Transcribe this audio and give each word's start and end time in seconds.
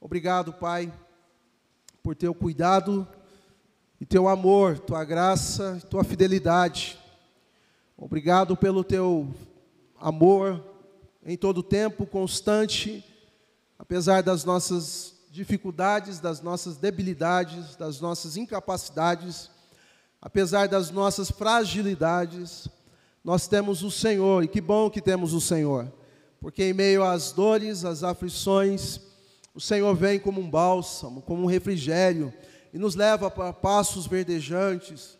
Obrigado, 0.00 0.52
Pai, 0.52 0.92
por 2.04 2.14
teu 2.14 2.32
cuidado 2.32 3.06
e 4.00 4.06
teu 4.06 4.28
amor, 4.28 4.78
tua 4.78 5.04
graça, 5.04 5.82
tua 5.90 6.04
fidelidade. 6.04 6.96
Obrigado 7.96 8.56
pelo 8.56 8.84
teu 8.84 9.28
amor 9.98 10.64
em 11.26 11.36
todo 11.36 11.64
tempo, 11.64 12.06
constante, 12.06 13.04
apesar 13.76 14.22
das 14.22 14.44
nossas 14.44 15.16
dificuldades, 15.32 16.20
das 16.20 16.40
nossas 16.40 16.76
debilidades, 16.76 17.74
das 17.74 18.00
nossas 18.00 18.36
incapacidades, 18.36 19.50
apesar 20.22 20.68
das 20.68 20.92
nossas 20.92 21.28
fragilidades, 21.28 22.68
nós 23.24 23.48
temos 23.48 23.82
o 23.82 23.90
Senhor, 23.90 24.44
e 24.44 24.48
que 24.48 24.60
bom 24.60 24.88
que 24.88 25.02
temos 25.02 25.32
o 25.32 25.40
Senhor, 25.40 25.92
porque 26.40 26.62
em 26.62 26.72
meio 26.72 27.02
às 27.02 27.32
dores, 27.32 27.84
às 27.84 28.04
aflições, 28.04 29.07
o 29.58 29.60
Senhor 29.60 29.92
vem 29.96 30.20
como 30.20 30.40
um 30.40 30.48
bálsamo, 30.48 31.20
como 31.20 31.42
um 31.42 31.46
refrigério, 31.46 32.32
e 32.72 32.78
nos 32.78 32.94
leva 32.94 33.28
para 33.28 33.52
passos 33.52 34.06
verdejantes, 34.06 35.18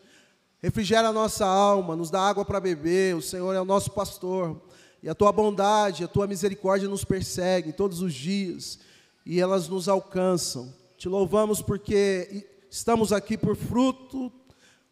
refrigera 0.62 1.08
a 1.08 1.12
nossa 1.12 1.44
alma, 1.44 1.96
nos 1.96 2.08
dá 2.08 2.20
água 2.20 2.44
para 2.44 2.60
beber, 2.60 3.16
o 3.16 3.20
Senhor 3.20 3.52
é 3.52 3.60
o 3.60 3.64
nosso 3.64 3.90
pastor, 3.90 4.62
e 5.02 5.08
a 5.08 5.14
tua 5.14 5.32
bondade, 5.32 6.04
a 6.04 6.08
tua 6.08 6.28
misericórdia 6.28 6.88
nos 6.88 7.04
perseguem 7.04 7.72
todos 7.72 8.00
os 8.00 8.14
dias, 8.14 8.78
e 9.26 9.40
elas 9.40 9.66
nos 9.66 9.88
alcançam. 9.88 10.72
Te 10.96 11.08
louvamos 11.08 11.60
porque 11.60 12.46
estamos 12.70 13.12
aqui 13.12 13.36
por 13.36 13.56
fruto, 13.56 14.32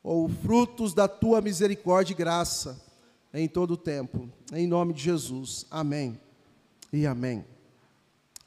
ou 0.02 0.28
frutos 0.28 0.92
da 0.92 1.06
tua 1.06 1.40
misericórdia 1.40 2.14
e 2.14 2.16
graça, 2.16 2.82
em 3.32 3.46
todo 3.46 3.74
o 3.74 3.76
tempo, 3.76 4.28
em 4.52 4.66
nome 4.66 4.92
de 4.92 5.04
Jesus, 5.04 5.66
amém. 5.70 6.20
E 6.92 7.06
amém. 7.06 7.55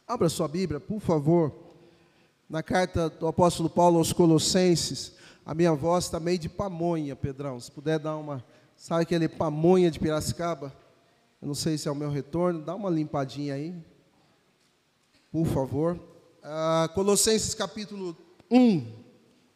Abra 0.10 0.28
sua 0.28 0.48
Bíblia, 0.48 0.80
por 0.80 1.00
favor, 1.00 1.54
na 2.50 2.64
carta 2.64 3.12
do 3.12 3.28
apóstolo 3.28 3.70
Paulo 3.70 4.00
aos 4.00 4.12
Colossenses, 4.12 5.14
a 5.46 5.54
minha 5.54 5.72
voz 5.72 6.06
está 6.06 6.20
meio 6.20 6.40
de 6.40 6.50
pamonha, 6.50 7.16
Pedrão. 7.16 7.60
Se 7.60 7.70
puder 7.70 8.00
dar 8.00 8.18
uma. 8.18 8.44
Sabe 8.76 9.04
aquele 9.04 9.28
pamonha 9.28 9.92
de 9.92 10.00
Piracicaba? 10.00 10.74
Eu 11.40 11.48
não 11.48 11.54
sei 11.54 11.78
se 11.78 11.88
é 11.88 11.92
o 11.92 11.96
meu 11.96 12.10
retorno. 12.10 12.60
Dá 12.60 12.74
uma 12.74 12.90
limpadinha 12.90 13.54
aí. 13.54 13.76
Por 15.32 15.46
favor. 15.46 16.00
Ah, 16.42 16.90
Colossenses 16.96 17.54
capítulo 17.54 18.18
1. 18.50 18.92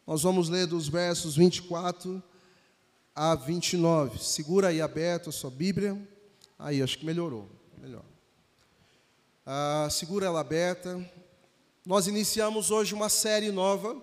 Nós 0.06 0.22
vamos 0.22 0.50
ler 0.50 0.68
dos 0.68 0.88
versos 0.88 1.36
24 1.36 2.22
a 3.16 3.34
29. 3.34 4.20
Segura 4.20 4.68
aí 4.68 4.80
aberto 4.80 5.30
a 5.30 5.34
sua 5.34 5.50
Bíblia. 5.50 6.00
Aí, 6.60 6.80
acho 6.80 7.00
que 7.00 7.08
melhorou. 7.08 7.50
Melhor. 7.82 8.13
Ah, 9.46 9.88
segura 9.92 10.26
ela 10.26 10.40
aberta. 10.40 11.04
Nós 11.86 12.08
iniciamos 12.08 12.72
hoje 12.72 12.94
uma 12.94 13.10
série 13.10 13.52
nova 13.52 14.02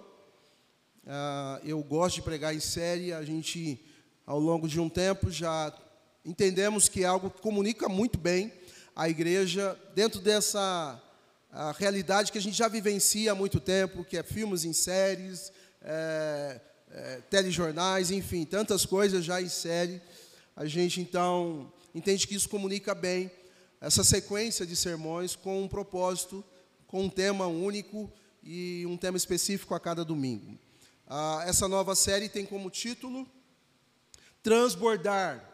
Uh, 1.02 1.66
eu 1.66 1.83
gosto 1.83 2.16
de 2.16 2.22
pregar 2.22 2.55
em 2.55 2.60
série, 2.60 3.12
a 3.12 3.24
gente, 3.24 3.80
ao 4.24 4.38
longo 4.38 4.68
de 4.68 4.78
um 4.78 4.88
tempo, 4.88 5.30
já 5.30 5.74
entendemos 6.24 6.88
que 6.88 7.02
é 7.02 7.06
algo 7.06 7.30
que 7.30 7.41
comunica 7.41 7.88
muito 7.88 8.18
bem 8.18 8.52
a 8.94 9.08
igreja 9.08 9.77
dentro 9.94 10.20
dessa 10.20 11.02
realidade 11.78 12.30
que 12.30 12.38
a 12.38 12.41
gente 12.41 12.56
já 12.56 12.68
vivencia 12.68 13.33
há 13.33 13.34
muito 13.34 13.58
tempo, 13.58 14.05
que 14.05 14.16
é 14.16 14.22
filmes 14.22 14.64
em 14.64 14.72
séries, 14.72 15.50
é, 15.83 16.61
é, 16.92 17.20
telejornais, 17.28 18.12
enfim, 18.12 18.44
tantas 18.44 18.86
coisas 18.86 19.24
já 19.24 19.42
em 19.42 19.48
série. 19.48 20.00
A 20.55 20.66
gente, 20.66 21.00
então, 21.00 21.72
entende 21.92 22.28
que 22.28 22.36
isso 22.36 22.48
comunica 22.48 22.94
bem 22.94 23.33
essa 23.81 24.05
sequência 24.05 24.67
de 24.67 24.77
sermões 24.77 25.34
com 25.34 25.62
um 25.62 25.69
propósito, 25.69 26.45
com 26.86 27.05
um 27.05 27.09
tema 27.09 27.47
único 27.47 28.12
e 28.42 28.84
um 28.86 28.97
tema 28.97 29.17
específico 29.17 29.75
a 29.75 29.81
cada 29.81 30.05
domingo. 30.05 30.59
Ah, 31.06 31.42
essa 31.47 31.67
nova 31.67 31.95
série 31.95 32.28
tem 32.28 32.45
como 32.45 32.69
título 32.70 33.27
Transbordar 34.42 35.46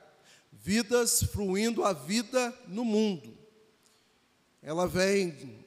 Vidas 0.53 1.23
Fruindo 1.23 1.85
a 1.85 1.93
Vida 1.93 2.53
no 2.67 2.85
Mundo. 2.85 3.37
Ela 4.63 4.89
vem 4.89 5.65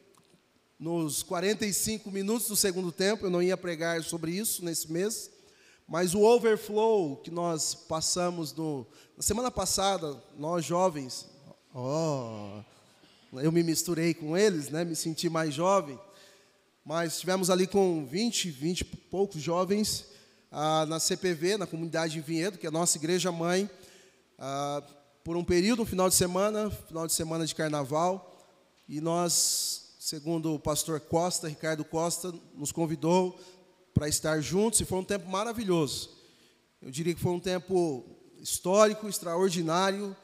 nos 0.77 1.23
45 1.23 2.11
minutos 2.11 2.47
do 2.47 2.55
segundo 2.55 2.91
tempo, 2.91 3.25
eu 3.25 3.29
não 3.29 3.41
ia 3.41 3.55
pregar 3.55 4.03
sobre 4.03 4.31
isso 4.31 4.63
nesse 4.63 4.91
mês, 4.91 5.29
mas 5.87 6.13
o 6.13 6.21
overflow 6.21 7.17
que 7.17 7.31
nós 7.31 7.73
passamos 7.73 8.53
no, 8.53 8.85
na 9.15 9.23
semana 9.23 9.49
passada, 9.49 10.21
nós 10.37 10.63
jovens, 10.63 11.27
oh, 11.73 12.61
eu 13.33 13.51
me 13.51 13.61
misturei 13.61 14.13
com 14.13 14.35
eles, 14.35 14.69
né, 14.69 14.83
me 14.83 14.95
senti 14.95 15.29
mais 15.29 15.53
jovem. 15.53 15.99
Mas 16.83 17.13
estivemos 17.13 17.49
ali 17.49 17.67
com 17.67 18.05
20, 18.05 18.49
20 18.49 18.81
e 18.81 18.83
poucos 18.85 19.41
jovens 19.41 20.05
ah, 20.51 20.85
na 20.87 20.99
CPV, 20.99 21.57
na 21.57 21.67
comunidade 21.67 22.17
em 22.17 22.21
Vinhedo, 22.21 22.57
que 22.57 22.65
é 22.65 22.69
a 22.69 22.71
nossa 22.71 22.97
igreja 22.97 23.31
mãe, 23.31 23.69
ah, 24.37 24.81
por 25.23 25.37
um 25.37 25.43
período, 25.43 25.83
um 25.83 25.85
final 25.85 26.09
de 26.09 26.15
semana, 26.15 26.71
final 26.71 27.05
de 27.05 27.13
semana 27.13 27.45
de 27.45 27.53
carnaval, 27.53 28.47
e 28.87 28.99
nós, 28.99 29.93
segundo 29.99 30.55
o 30.55 30.59
pastor 30.59 30.99
Costa, 30.99 31.47
Ricardo 31.47 31.85
Costa, 31.85 32.33
nos 32.55 32.71
convidou 32.71 33.39
para 33.93 34.07
estar 34.07 34.41
juntos, 34.41 34.79
e 34.79 34.85
foi 34.85 34.97
um 34.97 35.03
tempo 35.03 35.29
maravilhoso. 35.29 36.09
Eu 36.81 36.89
diria 36.89 37.13
que 37.13 37.21
foi 37.21 37.33
um 37.33 37.39
tempo 37.39 38.03
histórico, 38.39 39.07
extraordinário 39.07 40.15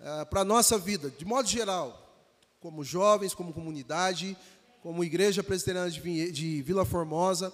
ah, 0.00 0.26
para 0.26 0.42
a 0.42 0.44
nossa 0.44 0.78
vida, 0.78 1.10
de 1.10 1.24
modo 1.24 1.48
geral, 1.48 2.26
como 2.60 2.84
jovens, 2.84 3.34
como 3.34 3.52
comunidade, 3.52 4.36
como 4.82 5.02
Igreja 5.04 5.42
Presbiteriana 5.42 5.90
de 5.90 6.62
Vila 6.62 6.84
Formosa, 6.84 7.52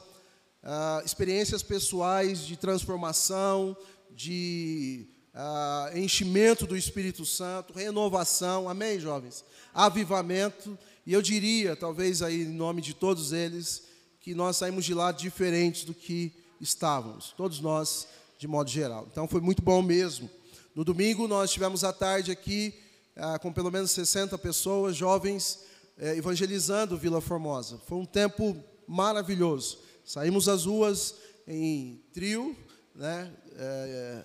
uh, 0.63 1.05
experiências 1.05 1.63
pessoais 1.63 2.41
de 2.41 2.57
transformação, 2.57 3.77
de 4.11 5.07
uh, 5.35 5.97
enchimento 5.97 6.67
do 6.67 6.77
Espírito 6.77 7.25
Santo, 7.25 7.73
renovação, 7.73 8.69
amém, 8.69 9.01
jovens? 9.01 9.45
Avivamento, 9.73 10.79
e 11.07 11.13
eu 11.13 11.21
diria, 11.23 11.75
talvez 11.75 12.23
aí 12.23 12.43
em 12.43 12.49
nome 12.49 12.81
de 12.81 12.95
todos 12.95 13.33
eles, 13.33 13.85
que 14.21 14.35
nós 14.35 14.57
saímos 14.57 14.85
de 14.85 14.95
lá 14.95 15.13
diferentes 15.13 15.85
do 15.85 15.95
que 15.95 16.33
estávamos, 16.61 17.35
todos 17.37 17.61
nós, 17.61 18.07
de 18.39 18.47
modo 18.47 18.71
geral. 18.71 19.07
Então 19.11 19.29
foi 19.29 19.41
muito 19.41 19.63
bom 19.63 19.83
mesmo. 19.83 20.31
No 20.75 20.83
domingo 20.83 21.29
nós 21.29 21.53
tivemos 21.53 21.85
a 21.85 21.93
tarde 21.93 22.33
aqui 22.33 22.75
uh, 23.17 23.39
com 23.39 23.53
pelo 23.53 23.71
menos 23.71 23.93
60 23.93 24.37
pessoas, 24.39 24.97
jovens, 24.97 25.61
é, 25.97 26.17
evangelizando 26.17 26.99
Vila 26.99 27.21
Formosa. 27.21 27.79
Foi 27.87 27.97
um 27.97 28.05
tempo 28.05 28.57
maravilhoso. 28.85 29.79
Saímos 30.05 30.49
às 30.49 30.65
ruas 30.65 31.15
em 31.47 32.03
trio, 32.13 32.57
né, 32.93 33.31
é, 33.57 34.25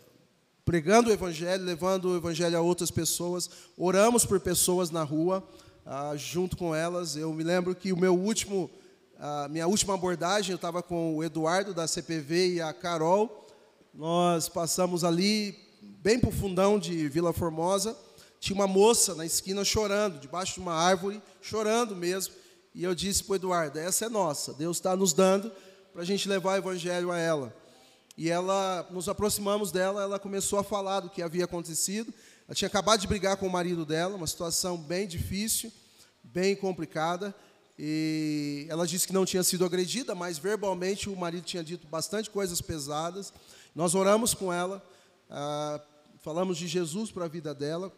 pregando 0.66 1.12
o 1.12 1.14
evangelho, 1.14 1.64
levando 1.64 2.06
o 2.06 2.18
evangelho 2.18 2.58
a 2.58 2.62
outras 2.62 2.90
pessoas. 2.90 3.48
Oramos 3.78 4.26
por 4.26 4.40
pessoas 4.40 4.90
na 4.90 5.04
rua, 5.04 5.48
ah, 5.86 6.16
junto 6.16 6.58
com 6.58 6.74
elas. 6.74 7.16
Eu 7.16 7.32
me 7.32 7.44
lembro 7.44 7.76
que 7.76 7.94
o 7.94 7.98
meu 7.98 8.16
último, 8.16 8.72
a 9.20 9.48
minha 9.50 9.68
última 9.68 9.94
abordagem, 9.94 10.50
eu 10.50 10.56
estava 10.56 10.82
com 10.82 11.16
o 11.16 11.24
Eduardo 11.24 11.76
da 11.76 11.86
CPV 11.86 12.56
e 12.56 12.62
a 12.62 12.74
Carol. 12.74 13.46
Nós 13.94 14.50
passamos 14.50 15.04
ali 15.04 15.69
bem 15.82 16.20
para 16.20 16.30
o 16.30 16.34
fundão 16.34 16.80
de 16.80 17.08
Vila 17.08 17.34
Formosa 17.34 17.98
tinha 18.40 18.56
uma 18.56 18.68
moça 18.68 19.14
na 19.16 19.26
esquina 19.26 19.66
chorando, 19.66 20.20
debaixo 20.20 20.56
de 20.56 20.60
uma 20.62 20.74
árvore, 20.74 21.22
chorando 21.42 21.96
mesmo. 21.96 22.34
E 22.74 22.84
eu 22.84 22.96
disse 22.96 23.24
para 23.24 23.34
o 23.34 23.36
Eduardo: 23.36 23.80
essa 23.80 24.06
é 24.06 24.10
nossa, 24.10 24.54
Deus 24.54 24.78
está 24.78 24.96
nos 24.96 25.12
dando 25.12 25.52
para 25.92 26.02
a 26.02 26.06
gente 26.06 26.30
levar 26.30 26.54
o 26.54 26.58
evangelho 26.58 27.12
a 27.12 27.18
ela. 27.18 27.56
E 28.18 28.30
ela, 28.30 28.88
nos 28.92 29.08
aproximamos 29.08 29.72
dela, 29.72 30.04
ela 30.04 30.20
começou 30.20 30.60
a 30.60 30.64
falar 30.64 31.00
do 31.02 31.10
que 31.10 31.22
havia 31.22 31.46
acontecido. 31.46 32.14
Ela 32.48 32.56
tinha 32.56 32.68
acabado 32.68 33.00
de 33.00 33.08
brigar 33.08 33.38
com 33.38 33.48
o 33.48 33.50
marido 33.50 33.86
dela, 33.86 34.16
uma 34.16 34.28
situação 34.28 34.78
bem 34.78 35.08
difícil, 35.08 35.72
bem 36.24 36.56
complicada. 36.56 37.34
E 37.78 38.66
ela 38.70 38.86
disse 38.86 39.08
que 39.08 39.14
não 39.14 39.26
tinha 39.26 39.42
sido 39.42 39.64
agredida, 39.64 40.14
mas 40.14 40.38
verbalmente 40.38 41.10
o 41.10 41.16
marido 41.16 41.46
tinha 41.46 41.64
dito 41.64 41.88
bastante 41.88 42.30
coisas 42.30 42.60
pesadas. 42.62 43.32
Nós 43.74 43.96
oramos 43.96 44.34
com 44.34 44.52
ela, 44.52 44.84
ah, 45.30 45.80
falamos 46.22 46.58
de 46.58 46.68
Jesus 46.68 47.12
para 47.12 47.26
a 47.26 47.28
vida 47.28 47.54
dela. 47.54 47.92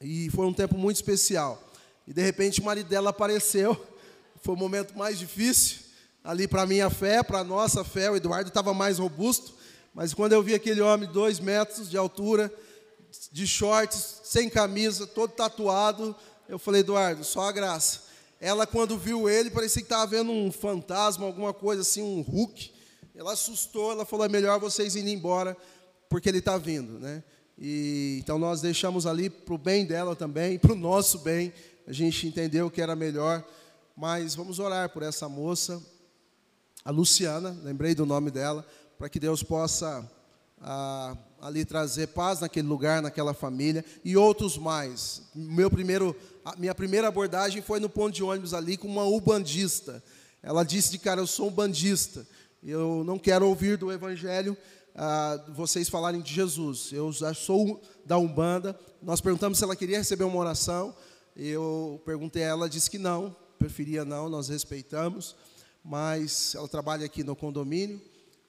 E 0.00 0.30
foi 0.30 0.46
um 0.46 0.52
tempo 0.52 0.78
muito 0.78 0.96
especial. 0.96 1.62
E 2.06 2.12
de 2.12 2.22
repente 2.22 2.60
o 2.60 2.64
marido 2.64 2.88
dela 2.88 3.10
apareceu. 3.10 3.76
Foi 4.40 4.54
o 4.54 4.58
momento 4.58 4.96
mais 4.96 5.18
difícil 5.18 5.78
ali 6.22 6.46
para 6.46 6.62
a 6.62 6.66
minha 6.66 6.88
fé, 6.88 7.24
para 7.24 7.40
a 7.40 7.44
nossa 7.44 7.82
fé. 7.82 8.08
O 8.08 8.14
Eduardo 8.14 8.48
estava 8.48 8.72
mais 8.72 8.98
robusto. 8.98 9.52
Mas 9.92 10.14
quando 10.14 10.32
eu 10.32 10.42
vi 10.42 10.54
aquele 10.54 10.80
homem, 10.80 11.10
dois 11.10 11.40
metros 11.40 11.90
de 11.90 11.96
altura, 11.96 12.52
de 13.32 13.46
shorts, 13.46 14.20
sem 14.22 14.48
camisa, 14.48 15.06
todo 15.06 15.32
tatuado, 15.32 16.14
eu 16.48 16.58
falei, 16.58 16.82
Eduardo, 16.82 17.24
só 17.24 17.48
a 17.48 17.52
graça. 17.52 18.02
Ela, 18.40 18.66
quando 18.66 18.96
viu 18.96 19.28
ele, 19.28 19.50
parecia 19.50 19.82
que 19.82 19.86
estava 19.86 20.06
vendo 20.06 20.30
um 20.30 20.52
fantasma, 20.52 21.26
alguma 21.26 21.52
coisa 21.52 21.82
assim, 21.82 22.02
um 22.02 22.20
Hulk. 22.20 22.72
Ela 23.14 23.32
assustou, 23.32 23.90
ela 23.90 24.06
falou, 24.06 24.24
é 24.24 24.28
melhor 24.28 24.60
vocês 24.60 24.94
irem 24.94 25.14
embora, 25.14 25.56
porque 26.08 26.28
ele 26.28 26.38
está 26.38 26.58
vindo. 26.58 26.98
Né? 26.98 27.22
E, 27.58 28.18
então 28.20 28.38
nós 28.38 28.60
deixamos 28.60 29.06
ali 29.06 29.28
para 29.28 29.54
o 29.54 29.58
bem 29.58 29.86
dela 29.86 30.14
também, 30.16 30.58
para 30.58 30.72
o 30.72 30.76
nosso 30.76 31.18
bem. 31.18 31.52
A 31.86 31.92
gente 31.92 32.26
entendeu 32.26 32.70
que 32.70 32.80
era 32.80 32.94
melhor 32.94 33.44
mas 33.98 34.36
vamos 34.36 34.60
orar 34.60 34.90
por 34.90 35.02
essa 35.02 35.28
moça, 35.28 35.82
a 36.84 36.90
Luciana, 36.92 37.58
lembrei 37.64 37.96
do 37.96 38.06
nome 38.06 38.30
dela, 38.30 38.64
para 38.96 39.08
que 39.08 39.18
Deus 39.18 39.42
possa 39.42 40.08
ah, 40.60 41.16
ali 41.40 41.64
trazer 41.64 42.06
paz 42.06 42.38
naquele 42.38 42.68
lugar, 42.68 43.02
naquela 43.02 43.34
família 43.34 43.84
e 44.04 44.16
outros 44.16 44.56
mais. 44.56 45.22
Meu 45.34 45.68
primeiro, 45.68 46.14
a 46.44 46.54
minha 46.54 46.72
primeira 46.76 47.08
abordagem 47.08 47.60
foi 47.60 47.80
no 47.80 47.88
ponto 47.88 48.14
de 48.14 48.22
ônibus 48.22 48.54
ali 48.54 48.76
com 48.76 48.86
uma 48.86 49.02
ubandista. 49.02 50.00
Ela 50.44 50.62
disse 50.62 50.92
de 50.92 50.98
cara, 50.98 51.20
eu 51.20 51.26
sou 51.26 51.48
um 51.48 51.52
bandista. 51.52 52.24
Eu 52.62 53.02
não 53.04 53.18
quero 53.18 53.48
ouvir 53.48 53.76
do 53.76 53.90
Evangelho 53.90 54.56
ah, 55.00 55.40
vocês 55.54 55.88
falarem 55.88 56.20
de 56.20 56.34
Jesus. 56.34 56.90
Eu 56.92 57.12
já 57.12 57.32
sou 57.32 57.80
da 58.04 58.18
Umbanda. 58.18 58.76
Nós 59.00 59.20
perguntamos 59.20 59.56
se 59.56 59.62
ela 59.62 59.76
queria 59.76 59.98
receber 59.98 60.24
uma 60.24 60.36
oração. 60.36 60.92
Eu 61.36 62.02
perguntei 62.04 62.42
a 62.42 62.46
ela, 62.46 62.68
disse 62.68 62.90
que 62.90 62.98
não, 62.98 63.34
preferia 63.60 64.04
não, 64.04 64.28
nós 64.28 64.48
respeitamos. 64.48 65.36
Mas 65.84 66.56
ela 66.56 66.66
trabalha 66.66 67.06
aqui 67.06 67.22
no 67.22 67.36
condomínio. 67.36 68.02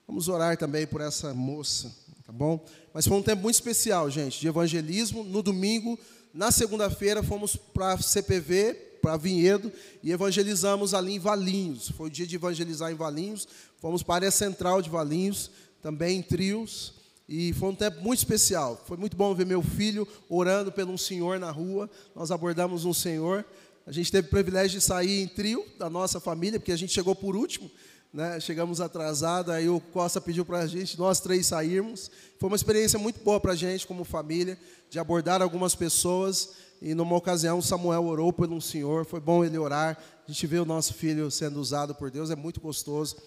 Vamos 0.07 0.27
orar 0.27 0.57
também 0.57 0.87
por 0.87 1.01
essa 1.01 1.35
moça, 1.35 1.95
tá 2.25 2.33
bom? 2.33 2.65
Mas 2.95 3.05
foi 3.05 3.15
um 3.15 3.21
tempo 3.21 3.43
muito 3.43 3.53
especial, 3.53 4.09
gente, 4.09 4.39
de 4.39 4.47
evangelismo. 4.47 5.23
No 5.23 5.43
domingo, 5.43 5.99
na 6.33 6.49
segunda-feira, 6.51 7.21
fomos 7.21 7.55
para 7.55 7.93
a 7.93 8.01
CPV, 8.01 8.73
para 9.03 9.17
Vinhedo, 9.17 9.71
e 10.01 10.11
evangelizamos 10.11 10.95
ali 10.95 11.13
em 11.13 11.19
Valinhos. 11.19 11.91
Foi 11.91 12.07
o 12.07 12.11
dia 12.11 12.25
de 12.25 12.37
evangelizar 12.37 12.91
em 12.91 12.95
Valinhos. 12.95 13.47
Fomos 13.77 14.01
para 14.01 14.15
a 14.15 14.17
área 14.17 14.31
central 14.31 14.81
de 14.81 14.89
Valinhos, 14.89 15.51
também 15.81 16.19
em 16.19 16.21
trios. 16.21 16.93
E 17.27 17.53
foi 17.53 17.69
um 17.69 17.75
tempo 17.75 18.01
muito 18.01 18.19
especial. 18.19 18.81
Foi 18.87 18.97
muito 18.97 19.15
bom 19.15 19.33
ver 19.35 19.45
meu 19.45 19.61
filho 19.61 20.07
orando 20.27 20.71
pelo 20.71 20.91
um 20.91 20.97
senhor 20.97 21.39
na 21.39 21.51
rua. 21.51 21.89
Nós 22.15 22.31
abordamos 22.31 22.85
um 22.85 22.93
senhor. 22.93 23.45
A 23.85 23.91
gente 23.91 24.11
teve 24.11 24.27
o 24.27 24.31
privilégio 24.31 24.79
de 24.79 24.85
sair 24.85 25.21
em 25.21 25.27
trio 25.27 25.65
da 25.77 25.89
nossa 25.89 26.19
família, 26.19 26.59
porque 26.59 26.71
a 26.71 26.77
gente 26.77 26.93
chegou 26.93 27.15
por 27.15 27.35
último 27.35 27.69
né? 28.13 28.39
Chegamos 28.39 28.81
atrasados, 28.81 29.53
aí 29.53 29.69
o 29.69 29.79
Costa 29.79 30.19
pediu 30.19 30.43
para 30.43 30.59
a 30.59 30.67
gente, 30.67 30.97
nós 30.97 31.19
três 31.19 31.47
sairmos. 31.47 32.09
Foi 32.39 32.49
uma 32.49 32.55
experiência 32.55 32.97
muito 32.97 33.23
boa 33.23 33.39
para 33.39 33.53
a 33.53 33.55
gente, 33.55 33.85
como 33.85 34.03
família, 34.03 34.57
de 34.89 34.99
abordar 34.99 35.41
algumas 35.41 35.75
pessoas. 35.75 36.49
E 36.81 36.95
numa 36.95 37.15
ocasião, 37.15 37.61
Samuel 37.61 38.05
orou 38.05 38.31
por 38.33 38.49
um 38.51 38.61
senhor, 38.61 39.05
foi 39.05 39.19
bom 39.19 39.43
ele 39.43 39.57
orar. 39.57 39.97
A 40.27 40.31
gente 40.31 40.47
vê 40.47 40.59
o 40.59 40.65
nosso 40.65 40.93
filho 40.93 41.29
sendo 41.29 41.59
usado 41.59 41.93
por 41.93 42.09
Deus, 42.09 42.31
é 42.31 42.35
muito 42.35 42.59
gostoso 42.59 43.17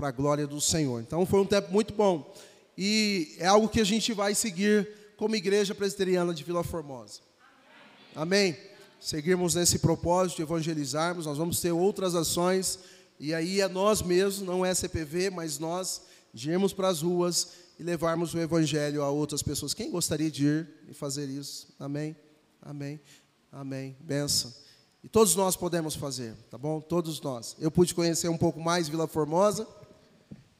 para 0.00 0.08
a 0.08 0.12
glória 0.12 0.46
do 0.46 0.62
Senhor. 0.62 1.02
Então 1.02 1.26
foi 1.26 1.40
um 1.40 1.44
tempo 1.44 1.70
muito 1.70 1.92
bom. 1.92 2.34
E 2.76 3.36
é 3.38 3.46
algo 3.46 3.68
que 3.68 3.82
a 3.82 3.84
gente 3.84 4.14
vai 4.14 4.34
seguir 4.34 4.88
como 5.18 5.36
igreja 5.36 5.74
presbiteriana 5.74 6.32
de 6.32 6.42
Vila 6.42 6.64
Formosa. 6.64 7.20
Amém? 8.16 8.56
Seguirmos 8.98 9.54
nesse 9.54 9.78
propósito 9.78 10.38
de 10.38 10.42
evangelizarmos, 10.42 11.26
nós 11.26 11.36
vamos 11.36 11.60
ter 11.60 11.72
outras 11.72 12.14
ações 12.14 12.78
e 13.18 13.34
aí 13.34 13.60
é 13.60 13.68
nós 13.68 14.00
mesmos, 14.00 14.40
não 14.40 14.64
é 14.64 14.74
CPV, 14.74 15.28
mas 15.28 15.58
nós, 15.58 16.00
de 16.32 16.50
irmos 16.50 16.72
para 16.72 16.88
as 16.88 17.02
ruas 17.02 17.48
e 17.78 17.82
levarmos 17.82 18.32
o 18.32 18.38
Evangelho 18.38 19.02
a 19.02 19.10
outras 19.10 19.42
pessoas. 19.42 19.74
Quem 19.74 19.90
gostaria 19.90 20.30
de 20.30 20.46
ir 20.46 20.68
e 20.88 20.94
fazer 20.94 21.28
isso? 21.28 21.68
Amém? 21.78 22.16
Amém? 22.62 22.98
Amém. 23.52 23.94
Benção. 24.00 24.50
E 25.04 25.08
todos 25.10 25.36
nós 25.36 25.56
podemos 25.56 25.94
fazer, 25.94 26.34
tá 26.50 26.56
bom? 26.56 26.80
Todos 26.80 27.20
nós. 27.20 27.54
Eu 27.58 27.70
pude 27.70 27.94
conhecer 27.94 28.28
um 28.28 28.38
pouco 28.38 28.58
mais 28.58 28.88
Vila 28.88 29.06
Formosa 29.06 29.66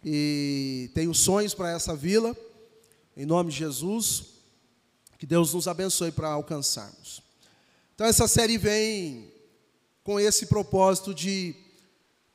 e 0.05 0.91
tenho 0.95 1.15
sonhos 1.15 1.55
para 1.55 1.71
essa 1.71 1.95
vila. 1.95 2.37
Em 3.17 3.27
nome 3.27 3.51
de 3.51 3.59
Jesus, 3.59 4.25
que 5.19 5.27
Deus 5.27 5.53
nos 5.53 5.69
abençoe 5.69 6.11
para 6.11 6.29
alcançarmos. 6.29 7.23
Então 7.95 8.07
essa 8.07 8.27
série 8.27 8.57
vem 8.57 9.33
com 10.03 10.19
esse 10.19 10.47
propósito 10.47 11.13
de 11.15 11.55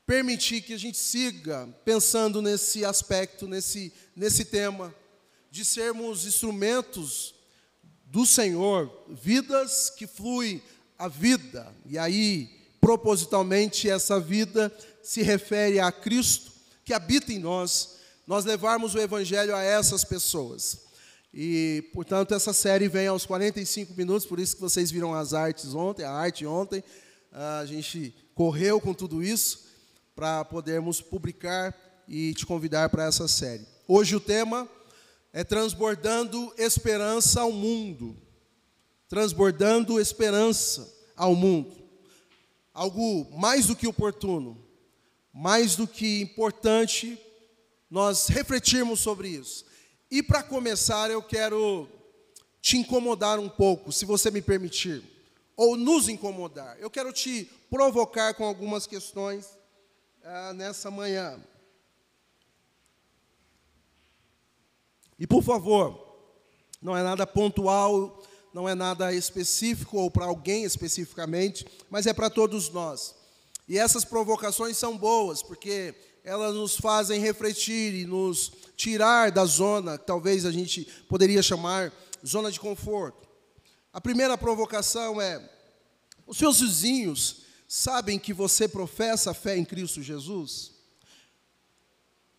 permitir 0.06 0.62
que 0.62 0.74
a 0.74 0.78
gente 0.78 0.98
siga 0.98 1.68
pensando 1.84 2.42
nesse 2.42 2.86
aspecto, 2.86 3.48
nesse, 3.48 3.92
nesse 4.16 4.46
tema, 4.46 4.94
de 5.50 5.66
sermos 5.66 6.26
instrumentos 6.26 7.34
do 8.06 8.26
Senhor, 8.26 8.92
vidas 9.10 9.90
que 9.90 10.06
fluem 10.06 10.62
a 10.98 11.08
vida. 11.08 11.74
E 11.88 11.98
aí, 11.98 12.50
propositalmente, 12.80 13.90
essa 13.90 14.20
vida 14.20 14.72
se 15.02 15.24
refere 15.24 15.80
a 15.80 15.92
Cristo 15.92 16.55
que 16.86 16.94
habita 16.94 17.34
em 17.34 17.40
nós, 17.40 17.96
nós 18.28 18.46
levarmos 18.46 18.94
o 18.94 19.00
Evangelho 19.00 19.56
a 19.56 19.64
essas 19.64 20.06
pessoas. 20.06 20.86
E, 21.34 21.90
portanto, 21.94 22.34
essa 22.34 22.54
série 22.54 22.88
vem 22.88 23.08
aos 23.08 23.26
45 23.26 23.94
minutos, 23.96 24.26
por 24.26 24.40
isso 24.40 24.56
que 24.56 24.62
vocês 24.62 24.92
viram 24.92 25.14
as 25.14 25.34
artes 25.34 25.74
ontem, 25.74 26.06
a 26.06 26.12
arte 26.12 26.46
ontem. 26.46 26.84
A 27.32 27.66
gente 27.66 28.16
correu 28.34 28.80
com 28.80 28.94
tudo 28.94 29.22
isso 29.22 29.66
para 30.16 30.46
podermos 30.46 31.02
publicar 31.02 31.76
e 32.08 32.34
te 32.34 32.46
convidar 32.46 32.88
para 32.90 33.06
essa 33.06 33.28
série. 33.28 33.66
Hoje 33.88 34.16
o 34.16 34.20
tema 34.20 34.70
é 35.34 35.44
transbordando 35.44 36.54
esperança 36.58 37.42
ao 37.42 37.52
mundo. 37.52 38.16
Transbordando 39.10 40.00
esperança 40.00 40.90
ao 41.18 41.36
mundo. 41.36 41.76
Algo 42.74 43.30
mais 43.38 43.68
do 43.68 43.76
que 43.76 43.88
oportuno, 43.88 44.65
mais 45.38 45.76
do 45.76 45.86
que 45.86 46.22
importante 46.22 47.20
nós 47.92 48.28
refletirmos 48.28 49.02
sobre 49.02 49.28
isso. 49.28 49.66
E 50.10 50.24
para 50.24 50.42
começar, 50.42 51.12
eu 51.12 51.22
quero 51.22 51.90
te 52.62 52.78
incomodar 52.78 53.38
um 53.38 53.50
pouco, 53.50 53.92
se 53.92 54.06
você 54.06 54.32
me 54.32 54.42
permitir, 54.42 55.04
ou 55.54 55.76
nos 55.76 56.08
incomodar. 56.08 56.78
Eu 56.80 56.90
quero 56.90 57.12
te 57.12 57.52
provocar 57.70 58.34
com 58.36 58.46
algumas 58.46 58.88
questões 58.88 59.60
ah, 60.24 60.54
nessa 60.54 60.90
manhã. 60.90 61.38
E 65.20 65.28
por 65.28 65.44
favor, 65.44 66.18
não 66.82 66.96
é 66.96 67.04
nada 67.04 67.28
pontual, 67.28 68.24
não 68.54 68.70
é 68.70 68.74
nada 68.74 69.14
específico 69.14 69.98
ou 69.98 70.10
para 70.10 70.28
alguém 70.28 70.64
especificamente, 70.64 71.68
mas 71.90 72.08
é 72.08 72.14
para 72.14 72.30
todos 72.30 72.70
nós. 72.70 73.25
E 73.68 73.78
essas 73.78 74.06
provocações 74.06 74.78
são 74.78 74.98
boas, 74.98 75.42
porque 75.42 75.96
elas 76.24 76.56
nos 76.56 76.76
fazem 76.76 77.20
refletir 77.20 77.94
e 77.94 78.06
nos 78.06 78.52
tirar 78.76 79.32
da 79.32 79.46
zona, 79.46 79.98
que 79.98 80.06
talvez 80.06 80.46
a 80.46 80.52
gente 80.52 80.86
poderia 81.08 81.42
chamar 81.42 81.92
zona 82.26 82.52
de 82.52 82.60
conforto. 82.60 83.28
A 83.94 84.02
primeira 84.02 84.38
provocação 84.38 85.22
é: 85.22 85.42
os 86.28 86.38
seus 86.38 86.60
vizinhos 86.60 87.44
sabem 87.68 88.20
que 88.20 88.34
você 88.34 88.68
professa 88.68 89.32
a 89.32 89.34
fé 89.34 89.58
em 89.58 89.66
Cristo 89.66 90.02
Jesus? 90.02 90.72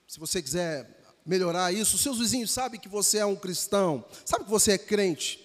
Se 0.06 0.20
você 0.20 0.40
quiser 0.40 0.96
melhorar 1.24 1.72
isso, 1.72 1.98
seus 1.98 2.18
vizinhos 2.18 2.52
sabem 2.52 2.78
que 2.78 2.88
você 2.88 3.18
é 3.18 3.26
um 3.26 3.34
cristão, 3.34 4.04
sabe 4.24 4.44
que 4.44 4.50
você 4.50 4.72
é 4.72 4.78
crente 4.78 5.40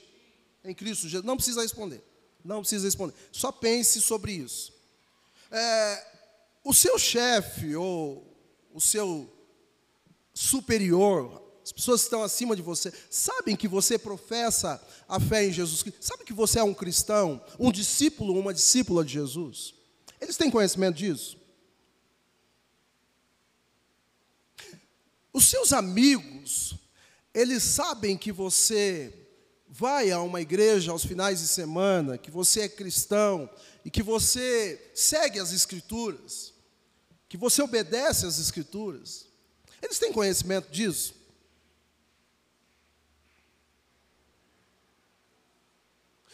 em 0.63 0.73
Cristo 0.73 1.07
Jesus? 1.07 1.25
Não 1.25 1.35
precisa 1.35 1.61
responder, 1.61 2.03
não 2.43 2.59
precisa 2.59 2.85
responder, 2.85 3.15
só 3.31 3.51
pense 3.51 3.99
sobre 3.99 4.33
isso. 4.33 4.80
É, 5.51 6.07
o 6.63 6.73
seu 6.73 6.97
chefe 6.97 7.75
ou 7.75 8.25
o 8.73 8.79
seu 8.79 9.29
superior, 10.33 11.41
as 11.63 11.71
pessoas 11.71 12.01
que 12.01 12.05
estão 12.05 12.23
acima 12.23 12.55
de 12.55 12.61
você, 12.61 12.91
sabem 13.09 13.55
que 13.55 13.67
você 13.67 13.97
professa 13.97 14.81
a 15.07 15.19
fé 15.19 15.45
em 15.45 15.51
Jesus 15.51 15.83
Cristo, 15.83 16.03
sabem 16.03 16.25
que 16.25 16.33
você 16.33 16.59
é 16.59 16.63
um 16.63 16.73
cristão, 16.73 17.43
um 17.59 17.71
discípulo, 17.71 18.39
uma 18.39 18.53
discípula 18.53 19.03
de 19.03 19.13
Jesus. 19.13 19.73
Eles 20.19 20.37
têm 20.37 20.49
conhecimento 20.49 20.95
disso? 20.95 21.37
Os 25.33 25.45
seus 25.45 25.71
amigos, 25.71 26.75
eles 27.33 27.63
sabem 27.63 28.17
que 28.17 28.31
você 28.31 29.13
vai 29.67 30.11
a 30.11 30.21
uma 30.21 30.41
igreja 30.41 30.91
aos 30.91 31.05
finais 31.05 31.39
de 31.39 31.47
semana, 31.47 32.17
que 32.17 32.29
você 32.29 32.61
é 32.61 32.69
cristão 32.69 33.49
e 33.83 33.89
que 33.89 34.03
você 34.03 34.91
segue 34.93 35.39
as 35.39 35.51
Escrituras, 35.51 36.53
que 37.27 37.37
você 37.37 37.61
obedece 37.61 38.25
às 38.25 38.39
Escrituras. 38.39 39.25
Eles 39.81 39.97
têm 39.97 40.13
conhecimento 40.13 40.71
disso? 40.71 41.21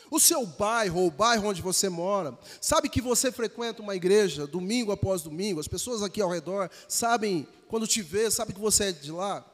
O 0.09 0.19
seu 0.19 0.45
bairro, 0.45 1.01
ou 1.01 1.07
o 1.07 1.11
bairro 1.11 1.49
onde 1.49 1.61
você 1.61 1.89
mora, 1.89 2.37
sabe 2.61 2.87
que 2.87 3.01
você 3.01 3.31
frequenta 3.31 3.81
uma 3.81 3.95
igreja 3.95 4.47
domingo 4.47 4.91
após 4.91 5.21
domingo, 5.21 5.59
as 5.59 5.67
pessoas 5.67 6.01
aqui 6.01 6.21
ao 6.21 6.29
redor 6.29 6.69
sabem, 6.87 7.47
quando 7.67 7.85
te 7.85 8.01
vê, 8.01 8.31
sabem 8.31 8.55
que 8.55 8.61
você 8.61 8.85
é 8.85 8.91
de 8.91 9.11
lá. 9.11 9.45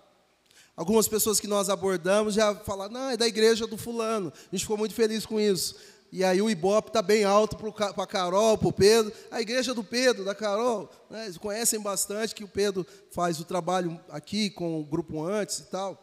Algumas 0.76 1.08
pessoas 1.08 1.40
que 1.40 1.48
nós 1.48 1.70
abordamos 1.70 2.34
já 2.34 2.56
falaram, 2.56 2.94
não, 2.94 3.10
é 3.10 3.18
da 3.18 3.28
igreja 3.28 3.68
do 3.68 3.78
fulano. 3.78 4.32
A 4.36 4.56
gente 4.56 4.62
ficou 4.62 4.78
muito 4.78 4.96
feliz 4.96 5.26
com 5.26 5.40
isso. 5.40 5.76
E 6.16 6.24
aí 6.24 6.40
o 6.40 6.48
Ibope 6.48 6.90
está 6.90 7.02
bem 7.02 7.24
alto 7.24 7.58
para 7.58 8.04
a 8.04 8.06
Carol, 8.06 8.56
para 8.56 8.68
o 8.68 8.72
Pedro. 8.72 9.12
A 9.32 9.42
igreja 9.42 9.74
do 9.74 9.84
Pedro, 9.84 10.24
da 10.24 10.36
Carol, 10.36 10.88
né, 11.10 11.26
eles 11.26 11.40
conhecem 11.40 11.80
bastante 11.80 12.36
que 12.36 12.44
o 12.44 12.48
Pedro 12.48 12.86
faz 13.10 13.40
o 13.40 13.44
trabalho 13.44 14.00
aqui 14.10 14.52
com 14.52 14.80
o 14.80 14.86
grupo 14.86 15.24
antes 15.24 15.58
e 15.58 15.64
tal. 15.64 15.98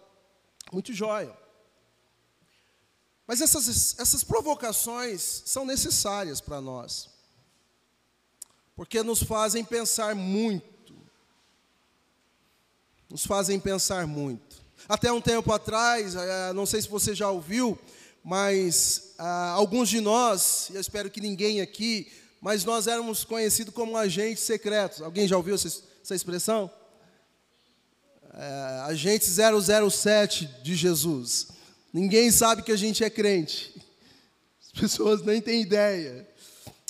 Muito 0.73 0.93
jóia. 0.93 1.33
Mas 3.25 3.41
essas, 3.41 3.97
essas 4.01 4.25
provocações 4.25 5.45
são 5.47 5.65
necessárias 5.65 6.41
para 6.41 6.61
nós. 6.61 7.09
porque 8.75 9.05
nos 9.05 9.23
fazem 9.23 9.63
pensar 9.63 10.17
muito. 10.17 10.93
Nos 13.09 13.25
fazem 13.25 13.61
pensar 13.61 14.09
muito. 14.09 14.61
Até 14.89 15.13
um 15.13 15.21
tempo 15.21 15.53
atrás, 15.53 16.17
eh, 16.17 16.53
não 16.53 16.67
sei 16.67 16.83
se 16.83 16.89
você 16.89 17.15
já 17.15 17.31
ouviu, 17.31 17.79
mas 18.31 19.15
ah, 19.19 19.51
alguns 19.57 19.89
de 19.89 20.01
nós, 20.01 20.71
eu 20.73 20.81
espero 20.81 21.11
que 21.11 21.21
ninguém 21.21 21.61
aqui, 21.61 22.07
mas 22.41 22.65
nós 22.65 22.87
éramos 22.87 23.25
conhecidos 23.25 23.75
como 23.75 23.97
agentes 23.97 24.45
secretos. 24.45 25.03
Alguém 25.03 25.27
já 25.27 25.37
ouviu 25.37 25.57
essa, 25.57 25.67
essa 25.67 26.15
expressão? 26.15 26.71
É, 28.33 28.83
agente 28.85 29.27
007 29.27 30.49
de 30.63 30.77
Jesus. 30.77 31.49
Ninguém 31.93 32.31
sabe 32.31 32.63
que 32.63 32.71
a 32.71 32.77
gente 32.77 33.03
é 33.03 33.11
crente. 33.11 33.75
As 34.65 34.81
pessoas 34.81 35.23
nem 35.23 35.41
têm 35.41 35.63
ideia. 35.63 36.25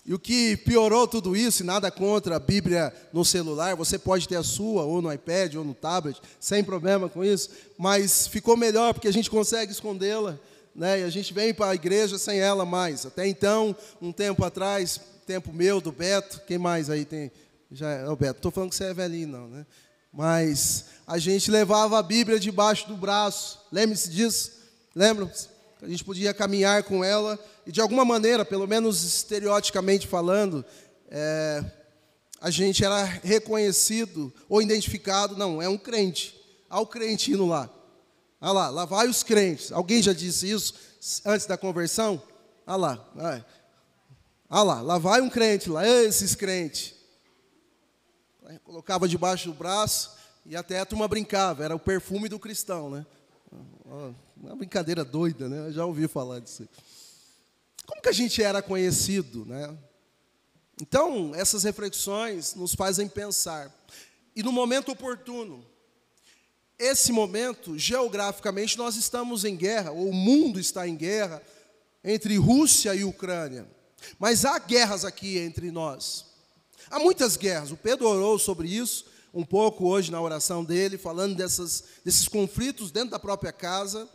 E 0.05 0.13
o 0.13 0.19
que 0.19 0.59
piorou 0.59 1.09
tudo 1.09 1.35
isso, 1.35 1.63
e 1.63 1.67
nada 1.67 1.91
contra 1.91 2.37
a 2.37 2.39
Bíblia 2.39 2.93
no 3.15 3.25
celular, 3.25 3.75
você 3.75 3.99
pode 3.99 4.29
ter 4.29 4.37
a 4.37 4.43
sua, 4.43 4.83
ou 4.83 5.01
no 5.01 5.11
iPad, 5.11 5.55
ou 5.55 5.65
no 5.65 5.73
tablet, 5.73 6.21
sem 6.39 6.63
problema 6.63 7.09
com 7.09 7.25
isso, 7.25 7.49
mas 7.79 8.27
ficou 8.27 8.59
melhor 8.59 8.93
porque 8.93 9.09
a 9.09 9.13
gente 9.13 9.31
consegue 9.31 9.73
escondê-la, 9.73 10.39
né? 10.81 11.01
e 11.01 11.05
a 11.05 11.11
gente 11.11 11.35
vem 11.35 11.53
para 11.53 11.73
a 11.73 11.75
igreja 11.75 12.17
sem 12.17 12.41
ela 12.41 12.65
mais. 12.65 13.05
Até 13.05 13.27
então, 13.29 13.77
um 14.01 14.11
tempo 14.11 14.43
atrás, 14.43 14.99
tempo 15.27 15.53
meu, 15.53 15.79
do 15.79 15.93
Beto, 15.93 16.41
quem 16.47 16.57
mais 16.57 16.89
aí 16.89 17.05
tem? 17.05 17.31
Já, 17.71 17.91
é 17.91 18.09
o 18.09 18.17
Beto, 18.17 18.39
estou 18.39 18.51
falando 18.51 18.71
que 18.71 18.77
você 18.77 18.85
é 18.85 18.95
velhinho, 18.95 19.29
não, 19.29 19.47
né? 19.47 19.67
Mas 20.11 20.87
a 21.07 21.19
gente 21.19 21.51
levava 21.51 21.99
a 21.99 22.03
Bíblia 22.03 22.41
debaixo 22.41 22.89
do 22.89 22.97
braço, 22.97 23.61
lembre-se 23.71 24.09
disso? 24.09 24.53
Lembram-se? 24.95 25.51
A 25.83 25.87
gente 25.87 26.03
podia 26.03 26.33
caminhar 26.33 26.83
com 26.85 27.05
ela 27.05 27.39
e, 27.67 27.71
de 27.71 27.83
alguma 27.83 28.05
maneira, 28.05 28.43
pelo 28.43 28.67
menos 28.67 29.05
estereoticamente 29.05 30.07
falando, 30.07 30.65
é, 31.11 31.63
a 32.41 32.49
gente 32.49 32.83
era 32.83 33.05
reconhecido 33.05 34.33
ou 34.49 34.63
identificado, 34.63 35.37
não, 35.37 35.61
é 35.61 35.69
um 35.69 35.77
crente. 35.77 36.35
Olha 36.71 36.81
o 36.81 36.87
crente 36.87 37.33
indo 37.33 37.45
lá. 37.45 37.69
Olha 38.41 38.53
lá, 38.53 38.69
lá 38.71 38.85
vai 38.85 39.07
os 39.09 39.23
crentes. 39.23 39.71
Alguém 39.71 40.03
já 40.03 40.13
disse 40.13 40.51
isso 40.51 40.75
antes 41.25 41.47
da 41.47 41.59
conversão? 41.59 42.23
Olha 42.67 42.77
lá, 42.77 43.11
vai. 43.15 43.45
Olha 44.49 44.63
lá, 44.63 44.81
lá 44.81 44.99
vai 44.99 45.21
um 45.21 45.29
crente, 45.29 45.69
lá, 45.69 45.87
esses 45.87 46.35
crentes. 46.35 46.95
Colocava 48.65 49.07
debaixo 49.07 49.49
do 49.49 49.55
braço 49.55 50.17
e 50.45 50.57
até 50.57 50.81
a 50.81 50.87
turma 50.87 51.07
brincava, 51.07 51.65
era 51.65 51.77
o 51.77 51.79
perfume 51.79 52.29
do 52.29 52.39
cristão, 52.39 52.91
né? 52.91 53.07
Uma 54.37 54.57
brincadeira 54.57 55.05
doida, 55.05 55.49
né? 55.49 55.69
Eu 55.69 55.73
já 55.73 55.85
ouvi 55.85 56.09
falar 56.09 56.41
disso. 56.41 56.69
Como 57.87 58.01
que 58.01 58.09
a 58.09 58.13
gente 58.13 58.43
era 58.43 58.63
conhecido, 58.63 59.45
né? 59.45 59.77
Então, 60.81 61.33
essas 61.35 61.63
reflexões 61.63 62.55
nos 62.55 62.75
fazem 62.75 63.07
pensar. 63.07 63.71
E 64.35 64.43
no 64.43 64.51
momento 64.51 64.91
oportuno, 64.91 65.65
esse 66.81 67.13
momento, 67.13 67.79
geograficamente, 67.79 68.79
nós 68.79 68.97
estamos 68.97 69.45
em 69.45 69.55
guerra, 69.55 69.91
ou 69.91 70.09
o 70.09 70.15
mundo 70.15 70.59
está 70.59 70.89
em 70.89 70.97
guerra, 70.97 71.43
entre 72.03 72.37
Rússia 72.39 72.95
e 72.95 73.05
Ucrânia. 73.05 73.69
Mas 74.19 74.47
há 74.47 74.59
guerras 74.59 75.05
aqui 75.05 75.37
entre 75.37 75.71
nós. 75.71 76.25
Há 76.91 76.99
muitas 76.99 77.37
guerras. 77.37 77.71
O 77.71 77.77
Pedro 77.77 78.09
orou 78.09 78.39
sobre 78.39 78.67
isso 78.67 79.05
um 79.33 79.45
pouco 79.45 79.87
hoje 79.87 80.11
na 80.11 80.21
oração 80.21 80.65
dele, 80.65 80.97
falando 80.97 81.37
dessas, 81.37 81.85
desses 82.03 82.27
conflitos 82.27 82.91
dentro 82.91 83.11
da 83.11 83.19
própria 83.19 83.53
casa. 83.53 84.09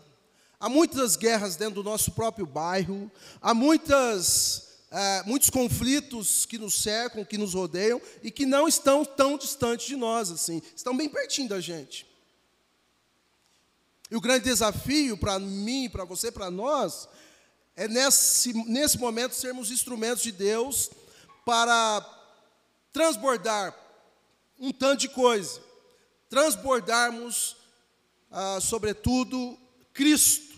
Há 0.59 0.67
muitas 0.67 1.15
guerras 1.15 1.55
dentro 1.55 1.75
do 1.75 1.83
nosso 1.83 2.11
próprio 2.13 2.47
bairro, 2.47 3.11
há 3.39 3.53
muitas, 3.53 4.69
é, 4.89 5.23
muitos 5.23 5.51
conflitos 5.51 6.47
que 6.47 6.57
nos 6.57 6.81
cercam, 6.81 7.23
que 7.23 7.37
nos 7.37 7.53
rodeiam 7.53 8.01
e 8.23 8.31
que 8.31 8.45
não 8.45 8.67
estão 8.67 9.05
tão 9.05 9.37
distantes 9.37 9.85
de 9.85 9.95
nós 9.95 10.31
assim, 10.31 10.61
estão 10.75 10.97
bem 10.97 11.07
pertinho 11.07 11.47
da 11.47 11.61
gente. 11.61 12.14
E 14.09 14.15
o 14.15 14.21
grande 14.21 14.45
desafio 14.45 15.17
para 15.17 15.39
mim, 15.39 15.89
para 15.89 16.05
você, 16.05 16.31
para 16.31 16.51
nós, 16.51 17.07
é 17.75 17.87
nesse, 17.87 18.53
nesse 18.67 18.97
momento 18.97 19.33
sermos 19.33 19.71
instrumentos 19.71 20.23
de 20.23 20.31
Deus 20.31 20.89
para 21.45 22.05
transbordar 22.93 23.75
um 24.59 24.71
tanto 24.71 25.01
de 25.01 25.09
coisa, 25.09 25.59
transbordarmos, 26.29 27.57
ah, 28.31 28.59
sobretudo, 28.61 29.57
Cristo, 29.93 30.55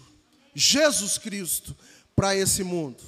Jesus 0.54 1.18
Cristo, 1.18 1.76
para 2.16 2.36
esse 2.36 2.64
mundo. 2.64 3.04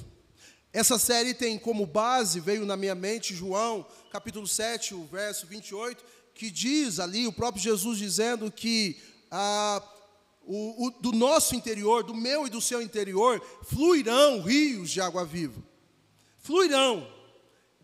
Essa 0.72 0.98
série 0.98 1.34
tem 1.34 1.58
como 1.58 1.86
base, 1.86 2.40
veio 2.40 2.64
na 2.64 2.76
minha 2.76 2.94
mente, 2.94 3.34
João, 3.34 3.86
capítulo 4.10 4.46
7, 4.46 4.94
o 4.94 5.04
verso 5.04 5.46
28, 5.46 6.04
que 6.34 6.50
diz 6.50 6.98
ali, 6.98 7.26
o 7.26 7.32
próprio 7.32 7.62
Jesus 7.62 7.98
dizendo 7.98 8.50
que 8.50 9.00
ah, 9.30 9.82
o, 10.52 10.86
o, 10.86 10.90
do 10.90 11.12
nosso 11.12 11.54
interior, 11.54 12.02
do 12.02 12.12
meu 12.12 12.44
e 12.44 12.50
do 12.50 12.60
seu 12.60 12.82
interior, 12.82 13.40
fluirão 13.62 14.42
rios 14.42 14.90
de 14.90 15.00
água 15.00 15.24
viva. 15.24 15.62
Fluirão 16.38 17.06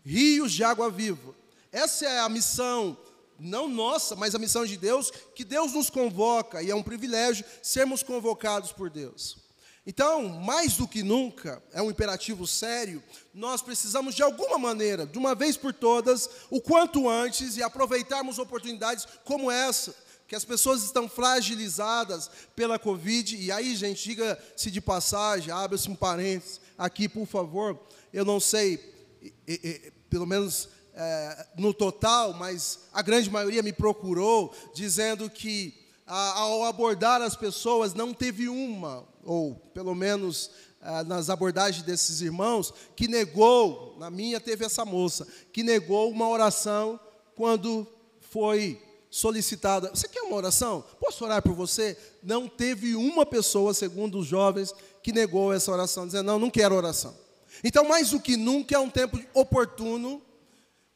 rios 0.03 0.51
de 0.51 0.65
água 0.65 0.91
viva. 0.91 1.33
Essa 1.71 2.05
é 2.05 2.19
a 2.19 2.27
missão, 2.27 2.97
não 3.39 3.69
nossa, 3.69 4.17
mas 4.17 4.35
a 4.35 4.39
missão 4.39 4.65
de 4.65 4.75
Deus, 4.75 5.11
que 5.33 5.45
Deus 5.45 5.71
nos 5.71 5.89
convoca, 5.89 6.61
e 6.61 6.69
é 6.69 6.75
um 6.75 6.83
privilégio 6.83 7.45
sermos 7.63 8.03
convocados 8.03 8.73
por 8.73 8.89
Deus. 8.89 9.37
Então, 9.85 10.27
mais 10.27 10.75
do 10.75 10.85
que 10.85 11.03
nunca, 11.03 11.63
é 11.71 11.81
um 11.81 11.89
imperativo 11.89 12.45
sério, 12.45 13.01
nós 13.33 13.61
precisamos 13.61 14.13
de 14.13 14.21
alguma 14.21 14.57
maneira, 14.57 15.05
de 15.05 15.17
uma 15.17 15.33
vez 15.33 15.55
por 15.55 15.73
todas, 15.73 16.29
o 16.49 16.59
quanto 16.59 17.07
antes, 17.07 17.55
e 17.55 17.63
aproveitarmos 17.63 18.37
oportunidades 18.37 19.07
como 19.23 19.49
essa, 19.49 19.95
que 20.27 20.35
as 20.35 20.43
pessoas 20.43 20.83
estão 20.83 21.07
fragilizadas 21.07 22.29
pela 22.55 22.77
Covid, 22.77 23.37
e 23.37 23.51
aí, 23.51 23.75
gente, 23.75 24.03
diga-se 24.03 24.69
de 24.69 24.81
passagem, 24.81 25.51
abra-se 25.51 25.89
um 25.89 25.95
parênteses 25.95 26.59
aqui, 26.77 27.07
por 27.07 27.25
favor, 27.25 27.79
eu 28.11 28.25
não 28.25 28.39
sei, 28.39 28.93
e, 29.21 29.31
e, 29.47 29.91
pelo 30.09 30.25
menos 30.25 30.67
é, 30.93 31.47
no 31.57 31.73
total, 31.73 32.33
mas 32.33 32.79
a 32.91 33.01
grande 33.01 33.29
maioria 33.29 33.63
me 33.63 33.71
procurou, 33.71 34.53
dizendo 34.73 35.29
que 35.29 35.73
a, 36.05 36.39
ao 36.39 36.65
abordar 36.65 37.21
as 37.21 37.35
pessoas, 37.35 37.93
não 37.93 38.13
teve 38.13 38.49
uma, 38.49 39.07
ou 39.23 39.55
pelo 39.73 39.95
menos 39.95 40.51
é, 40.81 41.03
nas 41.03 41.29
abordagens 41.29 41.83
desses 41.85 42.19
irmãos, 42.19 42.73
que 42.97 43.07
negou, 43.07 43.95
na 43.97 44.09
minha 44.09 44.41
teve 44.41 44.65
essa 44.65 44.83
moça, 44.83 45.25
que 45.53 45.63
negou 45.63 46.11
uma 46.11 46.27
oração 46.27 46.99
quando 47.33 47.87
foi 48.19 48.81
solicitada. 49.09 49.89
Você 49.89 50.07
quer 50.07 50.21
uma 50.21 50.35
oração? 50.35 50.83
Posso 50.99 51.23
orar 51.23 51.41
por 51.41 51.53
você? 51.53 51.97
Não 52.21 52.47
teve 52.47 52.95
uma 52.95 53.25
pessoa, 53.25 53.73
segundo 53.73 54.19
os 54.19 54.27
jovens, 54.27 54.73
que 55.01 55.11
negou 55.11 55.53
essa 55.53 55.71
oração, 55.71 56.05
dizendo: 56.05 56.27
Não, 56.27 56.39
não 56.39 56.49
quero 56.49 56.75
oração. 56.75 57.17
Então, 57.63 57.87
mais 57.87 58.11
do 58.11 58.19
que 58.19 58.37
nunca, 58.37 58.75
é 58.75 58.79
um 58.79 58.89
tempo 58.89 59.19
oportuno 59.33 60.21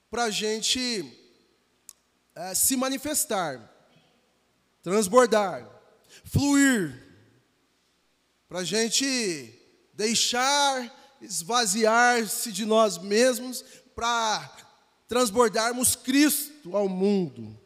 para 0.10 0.26
a 0.26 0.30
gente 0.30 1.06
é, 2.36 2.54
se 2.54 2.76
manifestar, 2.76 3.72
transbordar, 4.84 5.68
fluir, 6.26 7.02
para 8.48 8.60
a 8.60 8.64
gente 8.64 9.58
deixar 9.94 11.18
esvaziar-se 11.22 12.52
de 12.52 12.66
nós 12.66 12.98
mesmos 12.98 13.64
para 13.96 14.58
transbordarmos 15.08 15.96
Cristo 15.96 16.76
ao 16.76 16.90
mundo 16.90 17.61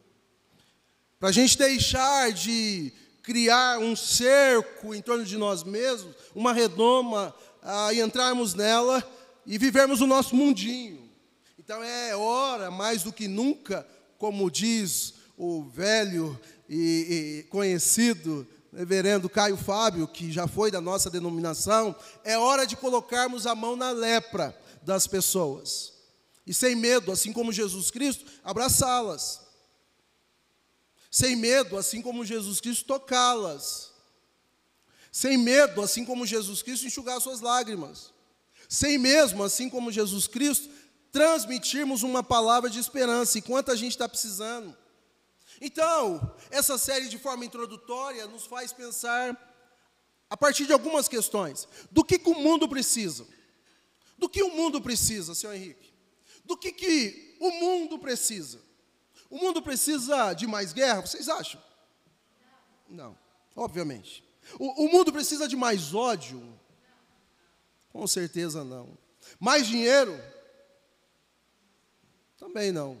para 1.18 1.30
a 1.30 1.32
gente 1.32 1.56
deixar 1.56 2.32
de 2.32 2.92
criar 3.22 3.78
um 3.78 3.96
cerco 3.96 4.94
em 4.94 5.02
torno 5.02 5.24
de 5.24 5.36
nós 5.36 5.64
mesmos, 5.64 6.14
uma 6.34 6.52
redoma, 6.52 7.34
ah, 7.62 7.92
e 7.92 8.00
entrarmos 8.00 8.54
nela 8.54 9.02
e 9.44 9.58
vivermos 9.58 10.00
o 10.00 10.06
nosso 10.06 10.36
mundinho. 10.36 11.10
Então 11.58 11.82
é 11.82 12.14
hora, 12.14 12.70
mais 12.70 13.02
do 13.02 13.12
que 13.12 13.26
nunca, 13.26 13.86
como 14.18 14.50
diz 14.50 15.14
o 15.36 15.64
velho 15.64 16.38
e, 16.68 17.42
e 17.44 17.50
conhecido 17.50 18.46
reverendo 18.72 19.28
Caio 19.28 19.56
Fábio, 19.56 20.06
que 20.06 20.30
já 20.30 20.46
foi 20.46 20.70
da 20.70 20.80
nossa 20.82 21.08
denominação, 21.08 21.96
é 22.22 22.36
hora 22.36 22.66
de 22.66 22.76
colocarmos 22.76 23.46
a 23.46 23.54
mão 23.54 23.74
na 23.74 23.90
lepra 23.90 24.56
das 24.82 25.06
pessoas. 25.06 25.94
E 26.46 26.52
sem 26.52 26.76
medo, 26.76 27.10
assim 27.10 27.32
como 27.32 27.52
Jesus 27.52 27.90
Cristo, 27.90 28.24
abraçá-las 28.44 29.45
sem 31.16 31.34
medo, 31.34 31.78
assim 31.78 32.02
como 32.02 32.26
Jesus 32.26 32.60
Cristo, 32.60 32.84
tocá-las, 32.84 33.90
sem 35.10 35.38
medo, 35.38 35.80
assim 35.80 36.04
como 36.04 36.26
Jesus 36.26 36.62
Cristo, 36.62 36.86
enxugar 36.86 37.18
suas 37.22 37.40
lágrimas, 37.40 38.12
sem 38.68 38.98
mesmo, 38.98 39.42
assim 39.42 39.70
como 39.70 39.90
Jesus 39.90 40.26
Cristo, 40.26 40.68
transmitirmos 41.10 42.02
uma 42.02 42.22
palavra 42.22 42.68
de 42.68 42.78
esperança, 42.78 43.38
e 43.38 43.40
quanto 43.40 43.72
a 43.72 43.74
gente 43.74 43.92
está 43.92 44.06
precisando. 44.06 44.76
Então, 45.58 46.36
essa 46.50 46.76
série 46.76 47.08
de 47.08 47.16
forma 47.16 47.46
introdutória 47.46 48.26
nos 48.26 48.44
faz 48.44 48.74
pensar 48.74 49.34
a 50.28 50.36
partir 50.36 50.66
de 50.66 50.74
algumas 50.74 51.08
questões. 51.08 51.66
Do 51.90 52.04
que, 52.04 52.18
que 52.18 52.28
o 52.28 52.38
mundo 52.38 52.68
precisa? 52.68 53.26
Do 54.18 54.28
que 54.28 54.42
o 54.42 54.54
mundo 54.54 54.82
precisa, 54.82 55.34
senhor 55.34 55.54
Henrique? 55.54 55.94
Do 56.44 56.58
que, 56.58 56.72
que 56.72 57.38
o 57.40 57.52
mundo 57.52 57.98
precisa? 57.98 58.65
O 59.28 59.38
mundo 59.38 59.60
precisa 59.62 60.32
de 60.34 60.46
mais 60.46 60.72
guerra, 60.72 61.00
vocês 61.00 61.28
acham? 61.28 61.60
Não, 62.88 63.16
obviamente. 63.54 64.24
O, 64.58 64.84
o 64.84 64.88
mundo 64.88 65.12
precisa 65.12 65.48
de 65.48 65.56
mais 65.56 65.94
ódio? 65.94 66.42
Com 67.90 68.06
certeza 68.06 68.62
não. 68.62 68.96
Mais 69.40 69.66
dinheiro? 69.66 70.20
Também 72.36 72.70
não. 72.70 73.00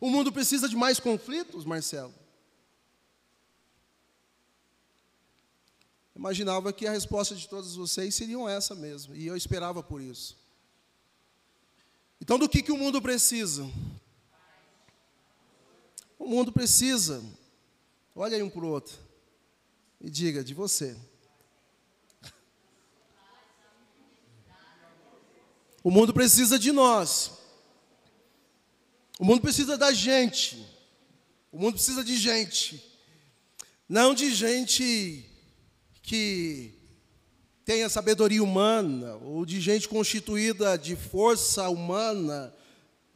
O 0.00 0.10
mundo 0.10 0.32
precisa 0.32 0.68
de 0.68 0.76
mais 0.76 1.00
conflitos, 1.00 1.64
Marcelo? 1.64 2.14
Imaginava 6.14 6.72
que 6.72 6.86
a 6.86 6.90
resposta 6.90 7.34
de 7.34 7.48
todos 7.48 7.76
vocês 7.76 8.14
seriam 8.14 8.48
essa 8.48 8.74
mesmo, 8.74 9.14
e 9.14 9.26
eu 9.26 9.36
esperava 9.36 9.82
por 9.82 10.00
isso. 10.00 10.36
Então, 12.20 12.38
do 12.38 12.48
que, 12.48 12.62
que 12.62 12.72
o 12.72 12.76
mundo 12.76 13.00
precisa? 13.00 13.70
O 16.26 16.28
mundo 16.28 16.50
precisa, 16.50 17.22
olha 18.12 18.36
aí 18.36 18.42
um 18.42 18.50
para 18.50 18.64
o 18.64 18.68
outro, 18.68 18.98
e 20.00 20.10
diga 20.10 20.42
de 20.42 20.54
você. 20.54 20.96
O 25.84 25.88
mundo 25.88 26.12
precisa 26.12 26.58
de 26.58 26.72
nós. 26.72 27.30
O 29.20 29.24
mundo 29.24 29.40
precisa 29.40 29.78
da 29.78 29.92
gente. 29.92 30.66
O 31.52 31.60
mundo 31.60 31.74
precisa 31.74 32.02
de 32.02 32.16
gente. 32.16 32.84
Não 33.88 34.12
de 34.12 34.34
gente 34.34 35.30
que 36.02 36.74
tenha 37.64 37.88
sabedoria 37.88 38.42
humana, 38.42 39.14
ou 39.18 39.46
de 39.46 39.60
gente 39.60 39.88
constituída 39.88 40.76
de 40.76 40.96
força 40.96 41.68
humana, 41.68 42.52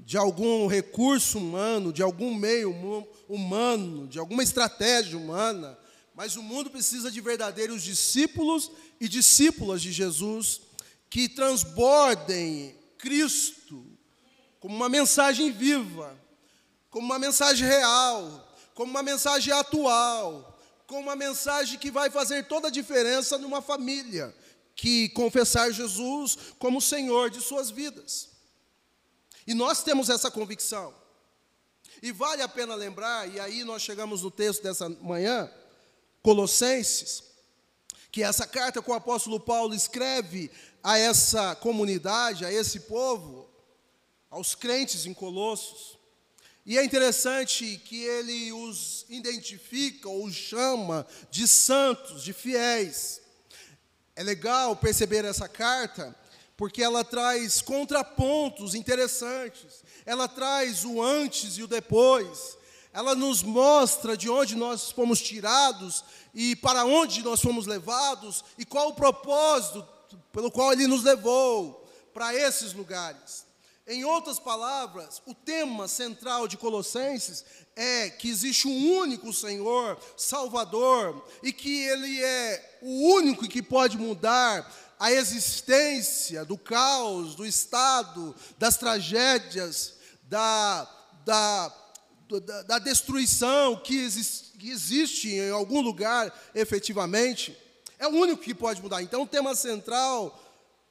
de 0.04 0.16
algum 0.16 0.66
recurso 0.66 1.38
humano, 1.38 1.92
de 1.92 2.02
algum 2.02 2.34
meio 2.34 2.74
humano, 3.28 4.08
de 4.08 4.18
alguma 4.18 4.42
estratégia 4.42 5.18
humana, 5.18 5.78
mas 6.14 6.36
o 6.36 6.42
mundo 6.42 6.70
precisa 6.70 7.10
de 7.10 7.20
verdadeiros 7.20 7.82
discípulos 7.82 8.70
e 9.00 9.08
discípulas 9.08 9.80
de 9.80 9.92
Jesus 9.92 10.60
que 11.08 11.28
transbordem 11.28 12.74
Cristo 12.98 13.86
como 14.58 14.76
uma 14.76 14.88
mensagem 14.88 15.50
viva, 15.50 16.16
como 16.90 17.06
uma 17.06 17.18
mensagem 17.18 17.66
real, 17.66 18.54
como 18.74 18.90
uma 18.90 19.02
mensagem 19.02 19.52
atual, 19.52 20.58
como 20.86 21.02
uma 21.02 21.16
mensagem 21.16 21.78
que 21.78 21.90
vai 21.90 22.10
fazer 22.10 22.46
toda 22.46 22.68
a 22.68 22.70
diferença 22.70 23.38
numa 23.38 23.62
família 23.62 24.34
que 24.74 25.08
confessar 25.10 25.72
Jesus 25.72 26.36
como 26.58 26.80
Senhor 26.80 27.30
de 27.30 27.40
suas 27.40 27.70
vidas. 27.70 28.29
E 29.50 29.54
nós 29.54 29.82
temos 29.82 30.08
essa 30.08 30.30
convicção. 30.30 30.94
E 32.00 32.12
vale 32.12 32.40
a 32.40 32.46
pena 32.46 32.76
lembrar, 32.76 33.28
e 33.28 33.40
aí 33.40 33.64
nós 33.64 33.82
chegamos 33.82 34.22
no 34.22 34.30
texto 34.30 34.62
dessa 34.62 34.88
manhã, 34.88 35.50
Colossenses, 36.22 37.24
que 38.12 38.22
essa 38.22 38.46
carta 38.46 38.80
que 38.80 38.88
o 38.88 38.94
apóstolo 38.94 39.40
Paulo 39.40 39.74
escreve 39.74 40.52
a 40.84 40.96
essa 40.96 41.56
comunidade, 41.56 42.44
a 42.44 42.52
esse 42.52 42.78
povo, 42.78 43.50
aos 44.30 44.54
crentes 44.54 45.04
em 45.04 45.12
Colossos. 45.12 45.98
E 46.64 46.78
é 46.78 46.84
interessante 46.84 47.76
que 47.84 48.04
ele 48.04 48.52
os 48.52 49.04
identifica 49.08 50.08
ou 50.08 50.30
chama 50.30 51.04
de 51.28 51.48
santos, 51.48 52.22
de 52.22 52.32
fiéis. 52.32 53.20
É 54.14 54.22
legal 54.22 54.76
perceber 54.76 55.24
essa 55.24 55.48
carta, 55.48 56.14
porque 56.60 56.82
ela 56.82 57.02
traz 57.02 57.62
contrapontos 57.62 58.74
interessantes. 58.74 59.82
Ela 60.04 60.28
traz 60.28 60.84
o 60.84 61.00
antes 61.00 61.56
e 61.56 61.62
o 61.62 61.66
depois. 61.66 62.58
Ela 62.92 63.14
nos 63.14 63.42
mostra 63.42 64.14
de 64.14 64.28
onde 64.28 64.54
nós 64.54 64.90
fomos 64.90 65.22
tirados 65.22 66.04
e 66.34 66.54
para 66.54 66.84
onde 66.84 67.22
nós 67.22 67.40
fomos 67.40 67.66
levados 67.66 68.44
e 68.58 68.66
qual 68.66 68.90
o 68.90 68.94
propósito 68.94 69.88
pelo 70.30 70.50
qual 70.50 70.74
ele 70.74 70.86
nos 70.86 71.02
levou 71.02 71.88
para 72.12 72.34
esses 72.34 72.74
lugares. 72.74 73.46
Em 73.86 74.04
outras 74.04 74.38
palavras, 74.38 75.22
o 75.26 75.34
tema 75.34 75.88
central 75.88 76.46
de 76.46 76.58
Colossenses 76.58 77.42
é 77.74 78.10
que 78.10 78.28
existe 78.28 78.68
um 78.68 78.98
único 78.98 79.32
Senhor, 79.32 79.98
Salvador, 80.14 81.24
e 81.42 81.54
que 81.54 81.86
Ele 81.86 82.22
é 82.22 82.78
o 82.82 83.14
único 83.14 83.48
que 83.48 83.62
pode 83.62 83.96
mudar 83.96 84.89
a 85.00 85.10
existência 85.10 86.44
do 86.44 86.58
caos, 86.58 87.34
do 87.34 87.46
estado, 87.46 88.36
das 88.58 88.76
tragédias, 88.76 89.94
da, 90.24 90.86
da, 91.24 91.74
da, 92.28 92.62
da 92.64 92.78
destruição 92.78 93.76
que, 93.76 93.96
existe, 93.96 94.58
que 94.58 94.70
existe 94.70 95.30
em 95.30 95.50
algum 95.50 95.80
lugar 95.80 96.30
efetivamente. 96.54 97.56
É 97.98 98.06
o 98.06 98.10
único 98.10 98.42
que 98.42 98.54
pode 98.54 98.82
mudar. 98.82 99.02
Então, 99.02 99.22
o 99.22 99.26
tema 99.26 99.54
central 99.54 100.38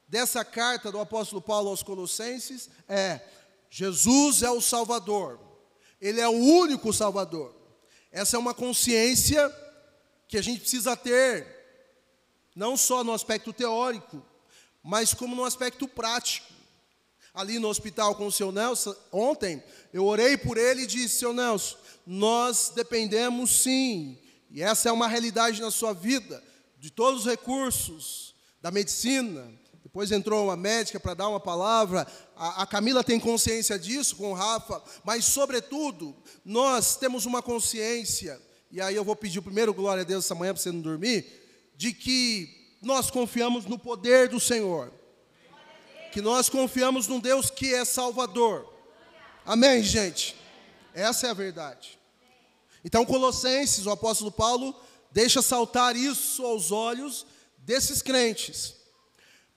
dessa 0.08 0.44
carta 0.44 0.92
do 0.92 1.00
apóstolo 1.00 1.40
Paulo 1.40 1.70
aos 1.70 1.84
Colossenses 1.84 2.68
é: 2.88 3.22
Jesus 3.70 4.42
é 4.42 4.50
o 4.50 4.60
Salvador, 4.60 5.40
Ele 6.02 6.20
é 6.20 6.28
o 6.28 6.32
único 6.32 6.92
Salvador. 6.92 7.56
Essa 8.12 8.38
é 8.38 8.40
uma 8.40 8.56
consciência 8.56 9.56
que 10.28 10.36
a 10.36 10.42
gente 10.42 10.62
precisa 10.62 10.98
ter, 10.98 11.59
não 12.60 12.76
só 12.76 13.06
no 13.06 13.14
aspecto 13.14 13.54
teórico, 13.54 14.22
mas 14.84 15.14
como 15.14 15.34
no 15.34 15.46
aspecto 15.46 15.88
prático. 15.88 16.46
Ali 17.34 17.58
no 17.58 17.70
hospital 17.70 18.16
com 18.16 18.28
o 18.28 18.32
seu 18.32 18.52
Nelson, 18.52 18.94
ontem, 19.14 19.64
eu 19.94 20.06
orei 20.06 20.36
por 20.36 20.58
ele 20.58 20.82
e 20.82 20.88
disse: 20.88 21.20
Seu 21.20 21.32
Nelson, 21.32 21.78
nós 22.06 22.74
dependemos 22.76 23.62
sim, 23.62 24.18
e 24.52 24.62
essa 24.62 24.90
é 24.90 24.92
uma 24.92 25.08
realidade 25.08 25.62
na 25.62 25.72
sua 25.72 25.94
vida, 25.94 26.44
de 26.78 26.92
todos 26.92 27.22
os 27.22 27.26
recursos, 27.28 28.36
da 28.62 28.72
medicina, 28.72 29.48
depois 29.82 30.12
entrou 30.12 30.46
uma 30.46 30.58
médica 30.58 31.00
para 31.00 31.14
dar 31.14 31.30
uma 31.30 31.40
palavra. 31.40 32.06
A, 32.36 32.64
a, 32.64 32.68
Camila 32.68 33.06
tem 33.06 33.22
consciência 33.22 33.80
disso 33.80 34.18
com 34.18 34.32
o 34.32 34.36
Rafa, 34.36 34.84
mas, 35.06 35.24
sobretudo, 35.24 36.14
nós 36.44 36.98
temos 36.98 37.26
uma 37.26 37.42
consciência, 37.42 38.40
e 38.70 38.82
aí 38.82 38.96
eu 38.96 39.06
vou 39.06 39.16
pedir 39.16 39.40
o 39.40 39.44
primeiro 39.44 39.74
glória 39.74 40.02
a 40.02 40.06
Deus 40.06 40.26
essa 40.26 40.36
manhã 40.36 40.54
para 40.54 40.62
você 40.62 40.74
não 40.74 40.82
dormir, 40.82 41.39
de 41.80 41.94
que 41.94 42.76
nós 42.82 43.10
confiamos 43.10 43.64
no 43.66 43.80
poder 43.80 44.28
do 44.28 44.40
Senhor, 44.40 44.92
que 46.12 46.22
nós 46.22 46.50
confiamos 46.50 47.08
num 47.08 47.20
Deus 47.20 47.50
que 47.50 47.74
é 47.74 47.86
Salvador. 47.86 48.68
Amém, 49.46 49.82
gente? 49.82 50.36
Essa 50.94 51.28
é 51.28 51.30
a 51.30 51.34
verdade. 51.34 51.98
Então, 52.84 53.06
Colossenses, 53.06 53.86
o 53.86 53.92
apóstolo 53.92 54.32
Paulo, 54.32 54.76
deixa 55.12 55.42
saltar 55.42 55.96
isso 55.96 56.46
aos 56.46 56.72
olhos 56.72 57.26
desses 57.58 58.02
crentes 58.02 58.78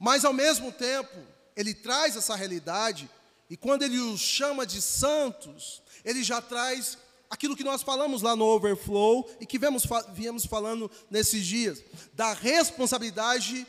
mas 0.05 0.25
ao 0.25 0.33
mesmo 0.33 0.73
tempo, 0.73 1.17
ele 1.55 1.73
traz 1.73 2.17
essa 2.17 2.35
realidade, 2.35 3.09
e 3.49 3.57
quando 3.57 3.83
ele 3.83 4.01
os 4.01 4.21
chama 4.21 4.67
de 4.67 4.83
santos, 4.83 5.81
ele 6.05 6.25
já 6.25 6.43
traz 6.43 6.99
aquilo 7.33 7.57
que 7.57 7.65
nós 7.65 7.81
falamos 7.81 8.21
lá 8.21 8.37
no 8.37 8.45
Overflow 8.45 9.27
e 9.41 9.47
que 9.47 9.59
viemos, 9.59 9.85
viemos 10.13 10.45
falando 10.45 10.91
nesses 11.11 11.47
dias, 11.47 11.83
da 12.13 12.35
responsabilidade 12.35 13.67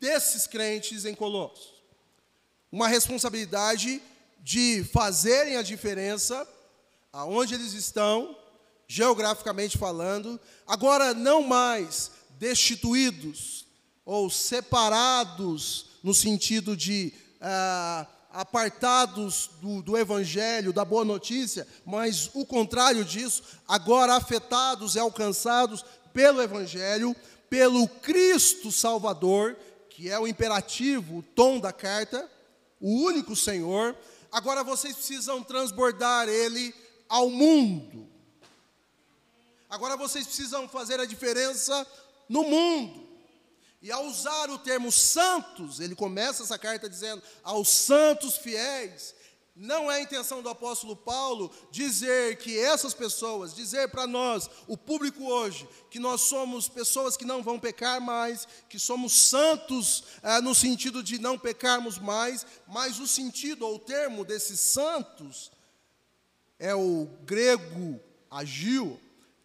desses 0.00 0.46
crentes 0.46 1.04
em 1.04 1.14
Colossos. 1.14 1.74
Uma 2.72 2.88
responsabilidade 2.88 4.00
de 4.40 4.82
fazerem 4.84 5.58
a 5.58 5.62
diferença 5.62 6.48
aonde 7.12 7.54
eles 7.54 7.74
estão, 7.74 8.34
geograficamente 8.88 9.76
falando, 9.76 10.40
agora 10.66 11.12
não 11.12 11.42
mais 11.42 12.12
destituídos, 12.38 13.66
ou 14.06 14.30
separados 14.30 15.90
no 16.02 16.14
sentido 16.14 16.74
de 16.74 17.12
ah, 17.42 18.06
apartados 18.32 19.50
do, 19.60 19.82
do 19.82 19.96
Evangelho, 19.96 20.72
da 20.72 20.84
boa 20.84 21.04
notícia, 21.04 21.66
mas 21.84 22.30
o 22.34 22.46
contrário 22.46 23.04
disso, 23.04 23.42
agora 23.68 24.14
afetados 24.14 24.94
e 24.94 24.98
alcançados 24.98 25.84
pelo 26.12 26.40
Evangelho, 26.42 27.14
pelo 27.48 27.86
Cristo 27.86 28.72
Salvador, 28.72 29.56
que 29.90 30.10
é 30.10 30.18
o 30.18 30.26
imperativo, 30.26 31.18
o 31.18 31.22
tom 31.22 31.60
da 31.60 31.72
carta, 31.72 32.28
o 32.80 33.02
único 33.02 33.36
Senhor, 33.36 33.94
agora 34.30 34.64
vocês 34.64 34.96
precisam 34.96 35.42
transbordar 35.42 36.28
Ele 36.28 36.74
ao 37.08 37.28
mundo. 37.28 38.08
Agora 39.68 39.96
vocês 39.96 40.26
precisam 40.26 40.68
fazer 40.68 40.98
a 40.98 41.06
diferença 41.06 41.86
no 42.28 42.42
mundo. 42.42 43.01
E 43.82 43.90
ao 43.90 44.06
usar 44.06 44.48
o 44.48 44.58
termo 44.58 44.92
santos, 44.92 45.80
ele 45.80 45.96
começa 45.96 46.44
essa 46.44 46.56
carta 46.56 46.88
dizendo 46.88 47.20
aos 47.42 47.68
santos 47.68 48.36
fiéis, 48.36 49.12
Não 49.54 49.90
é 49.90 49.96
a 49.96 50.00
intenção 50.00 50.40
do 50.40 50.48
apóstolo 50.48 50.96
Paulo 50.96 51.50
dizer 51.70 52.38
que 52.38 52.58
essas 52.58 52.94
pessoas, 52.94 53.54
dizer 53.54 53.88
para 53.88 54.06
nós, 54.06 54.48
o 54.66 54.78
público 54.78 55.24
hoje, 55.26 55.68
que 55.90 55.98
nós 55.98 56.22
somos 56.22 56.68
pessoas 56.68 57.18
que 57.18 57.24
não 57.24 57.42
vão 57.42 57.58
pecar 57.58 58.00
mais, 58.00 58.48
que 58.68 58.78
somos 58.78 59.12
santos 59.12 60.04
ah, 60.22 60.40
no 60.40 60.54
sentido 60.54 61.02
de 61.02 61.18
não 61.18 61.38
pecarmos 61.38 61.98
mais, 61.98 62.46
mas 62.66 62.98
o 62.98 63.06
sentido 63.06 63.66
ou 63.66 63.74
o 63.74 63.78
termo 63.78 64.24
desses 64.24 64.58
santos 64.58 65.52
é 66.58 66.74
o 66.74 67.06
grego 67.24 68.00
agil, 68.30 68.98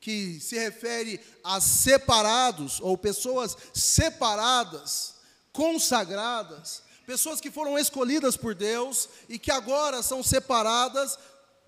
que 0.07 0.39
se 0.39 0.57
refere 0.57 1.19
a 1.43 1.59
separados 1.59 2.79
ou 2.79 2.97
pessoas 2.97 3.57
separadas, 3.73 5.15
consagradas, 5.51 6.81
pessoas 7.05 7.41
que 7.41 7.51
foram 7.51 7.77
escolhidas 7.77 8.37
por 8.37 8.55
Deus 8.55 9.09
e 9.27 9.37
que 9.37 9.51
agora 9.51 10.01
são 10.01 10.23
separadas 10.23 11.19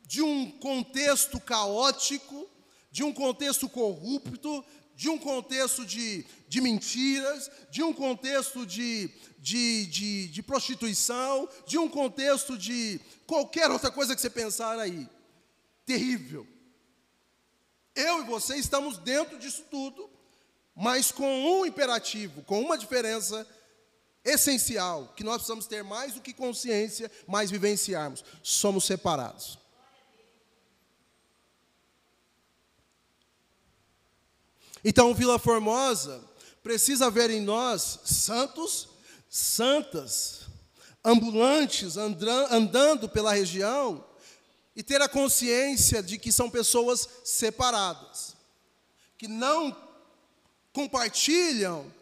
de 0.07 0.21
um 0.21 0.49
contexto 0.51 1.37
caótico, 1.37 2.49
de 2.89 3.03
um 3.03 3.11
contexto 3.11 3.67
corrupto, 3.67 4.63
de 4.95 5.09
um 5.09 5.17
contexto 5.17 5.85
de, 5.85 6.25
de 6.47 6.61
mentiras, 6.61 7.51
de 7.69 7.83
um 7.83 7.91
contexto 7.91 8.65
de, 8.65 9.09
de, 9.37 9.85
de, 9.87 10.27
de 10.29 10.41
prostituição, 10.41 11.49
de 11.67 11.77
um 11.77 11.89
contexto 11.89 12.57
de 12.57 13.01
qualquer 13.27 13.69
outra 13.69 13.91
coisa 13.91 14.15
que 14.15 14.21
você 14.21 14.29
pensar 14.29 14.79
aí. 14.79 15.09
Terrível. 15.85 16.47
Eu 17.99 18.21
e 18.21 18.23
você 18.23 18.55
estamos 18.55 18.97
dentro 18.97 19.37
disso 19.37 19.65
tudo, 19.69 20.09
mas 20.73 21.11
com 21.11 21.27
um 21.27 21.65
imperativo, 21.65 22.41
com 22.43 22.61
uma 22.61 22.77
diferença 22.77 23.45
essencial, 24.23 25.11
que 25.17 25.23
nós 25.23 25.35
precisamos 25.35 25.67
ter 25.67 25.83
mais 25.83 26.13
do 26.13 26.21
que 26.21 26.33
consciência, 26.33 27.11
mas 27.27 27.51
vivenciarmos. 27.51 28.23
Somos 28.41 28.85
separados. 28.85 29.59
Então, 34.81 35.13
Vila 35.13 35.37
Formosa 35.37 36.23
precisa 36.63 37.11
ver 37.11 37.29
em 37.29 37.41
nós 37.41 37.99
santos, 38.05 38.87
santas, 39.29 40.43
ambulantes, 41.03 41.97
andando 41.97 43.09
pela 43.09 43.33
região 43.33 44.08
e 44.79 44.83
ter 44.83 45.01
a 45.01 45.09
consciência 45.09 46.01
de 46.01 46.17
que 46.17 46.31
são 46.31 46.49
pessoas 46.49 47.05
separadas, 47.25 48.33
que 49.17 49.27
não 49.27 49.75
compartilham 50.71 51.93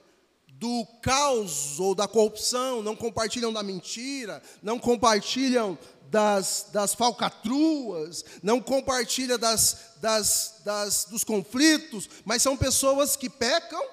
do 0.48 0.86
caos 1.02 1.80
ou 1.80 1.96
da 1.96 2.08
corrupção, 2.08 2.84
não 2.84 2.96
compartilham 2.96 3.52
da 3.52 3.64
mentira, 3.64 4.44
não 4.62 4.78
compartilham 4.78 5.76
das, 6.12 6.68
das 6.72 6.94
falcatruas, 6.94 8.24
não 8.44 8.62
compartilham 8.62 9.40
das, 9.40 9.96
das, 10.00 10.62
das, 10.64 11.06
dos 11.06 11.24
conflitos, 11.24 12.08
mas 12.26 12.44
são 12.44 12.56
pessoas 12.56 13.16
que 13.16 13.28
pecam, 13.28 13.84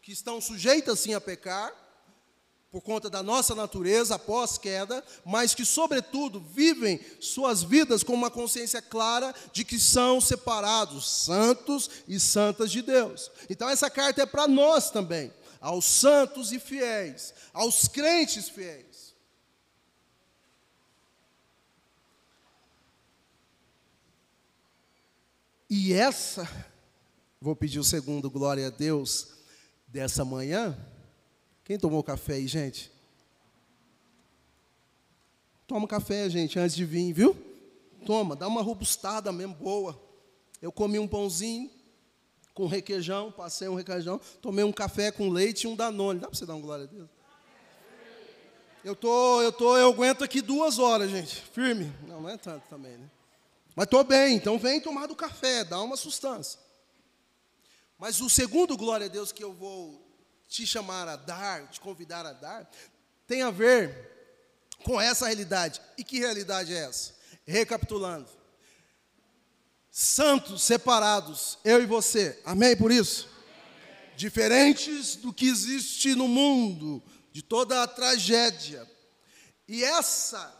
que 0.00 0.12
estão 0.12 0.40
sujeitas 0.40 1.00
sim 1.00 1.12
a 1.12 1.20
pecar, 1.20 1.74
por 2.70 2.82
conta 2.82 3.08
da 3.08 3.22
nossa 3.22 3.54
natureza 3.54 4.16
após 4.16 4.58
queda, 4.58 5.02
mas 5.24 5.54
que, 5.54 5.64
sobretudo, 5.64 6.38
vivem 6.38 7.00
suas 7.18 7.62
vidas 7.62 8.02
com 8.02 8.12
uma 8.12 8.30
consciência 8.30 8.82
clara 8.82 9.34
de 9.52 9.64
que 9.64 9.78
são 9.78 10.20
separados, 10.20 11.08
santos 11.08 11.88
e 12.06 12.20
santas 12.20 12.70
de 12.70 12.82
Deus. 12.82 13.30
Então, 13.48 13.68
essa 13.68 13.88
carta 13.88 14.22
é 14.22 14.26
para 14.26 14.46
nós 14.46 14.90
também, 14.90 15.32
aos 15.60 15.86
santos 15.86 16.52
e 16.52 16.60
fiéis, 16.60 17.32
aos 17.54 17.88
crentes 17.88 18.50
fiéis. 18.50 19.14
E 25.70 25.92
essa, 25.92 26.48
vou 27.40 27.56
pedir 27.56 27.78
o 27.78 27.84
segundo 27.84 28.30
glória 28.30 28.66
a 28.66 28.70
Deus 28.70 29.28
dessa 29.86 30.22
manhã 30.22 30.76
quem 31.68 31.78
tomou 31.78 32.02
café 32.02 32.32
aí, 32.32 32.46
gente? 32.46 32.90
Toma 35.66 35.86
café, 35.86 36.30
gente, 36.30 36.58
antes 36.58 36.74
de 36.74 36.82
vir, 36.82 37.12
viu? 37.12 37.36
Toma, 38.06 38.34
dá 38.34 38.48
uma 38.48 38.62
robustada 38.62 39.30
mesmo, 39.30 39.54
boa. 39.54 40.00
Eu 40.62 40.72
comi 40.72 40.98
um 40.98 41.06
pãozinho 41.06 41.70
com 42.54 42.66
requeijão, 42.66 43.30
passei 43.30 43.68
um 43.68 43.74
requeijão, 43.74 44.18
tomei 44.40 44.64
um 44.64 44.72
café 44.72 45.12
com 45.12 45.28
leite 45.28 45.64
e 45.64 45.66
um 45.66 45.76
danone. 45.76 46.20
Dá 46.20 46.28
para 46.28 46.38
você 46.38 46.46
dar 46.46 46.54
uma 46.54 46.62
glória 46.62 46.84
a 46.84 46.88
Deus? 46.88 47.10
Eu 48.82 48.96
tô, 48.96 49.42
eu 49.42 49.52
tô, 49.52 49.76
eu 49.76 49.90
aguento 49.90 50.24
aqui 50.24 50.40
duas 50.40 50.78
horas, 50.78 51.10
gente, 51.10 51.36
firme. 51.52 51.92
Não, 52.06 52.22
não 52.22 52.30
é 52.30 52.38
tanto 52.38 52.66
também, 52.70 52.96
né? 52.96 53.10
Mas 53.76 53.84
estou 53.84 54.02
bem, 54.04 54.36
então 54.36 54.58
vem 54.58 54.80
tomar 54.80 55.06
do 55.06 55.14
café, 55.14 55.64
dá 55.64 55.82
uma 55.82 55.98
sustância. 55.98 56.58
Mas 57.98 58.22
o 58.22 58.30
segundo 58.30 58.74
glória 58.74 59.04
a 59.04 59.10
Deus 59.10 59.32
que 59.32 59.44
eu 59.44 59.52
vou 59.52 60.07
te 60.48 60.66
chamar 60.66 61.06
a 61.06 61.16
dar, 61.16 61.68
te 61.68 61.78
convidar 61.78 62.24
a 62.24 62.32
dar, 62.32 62.68
tem 63.26 63.42
a 63.42 63.50
ver 63.50 64.16
com 64.82 65.00
essa 65.00 65.26
realidade. 65.26 65.80
E 65.96 66.02
que 66.02 66.18
realidade 66.18 66.74
é 66.74 66.78
essa? 66.78 67.14
Recapitulando. 67.46 68.28
Santos 69.90 70.62
separados, 70.62 71.58
eu 71.64 71.82
e 71.82 71.86
você. 71.86 72.40
Amém 72.44 72.76
por 72.76 72.90
isso? 72.90 73.28
Diferentes 74.16 75.16
do 75.16 75.32
que 75.32 75.46
existe 75.46 76.14
no 76.14 76.26
mundo, 76.26 77.02
de 77.32 77.42
toda 77.42 77.82
a 77.82 77.86
tragédia. 77.86 78.88
E 79.66 79.84
essa 79.84 80.54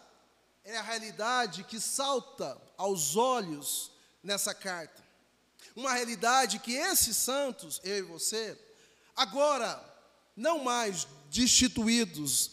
é 0.65 0.77
a 0.77 0.83
realidade 0.83 1.65
que 1.65 1.81
salta 1.81 2.61
aos 2.77 3.17
olhos 3.17 3.91
nessa 4.23 4.53
carta. 4.53 5.03
Uma 5.75 5.93
realidade 5.95 6.59
que 6.59 6.75
esses 6.75 7.17
santos, 7.17 7.81
eu 7.85 7.99
e 7.99 8.03
você, 8.03 8.59
Agora, 9.19 9.85
não 10.37 10.63
mais 10.63 11.09
destituídos 11.29 12.53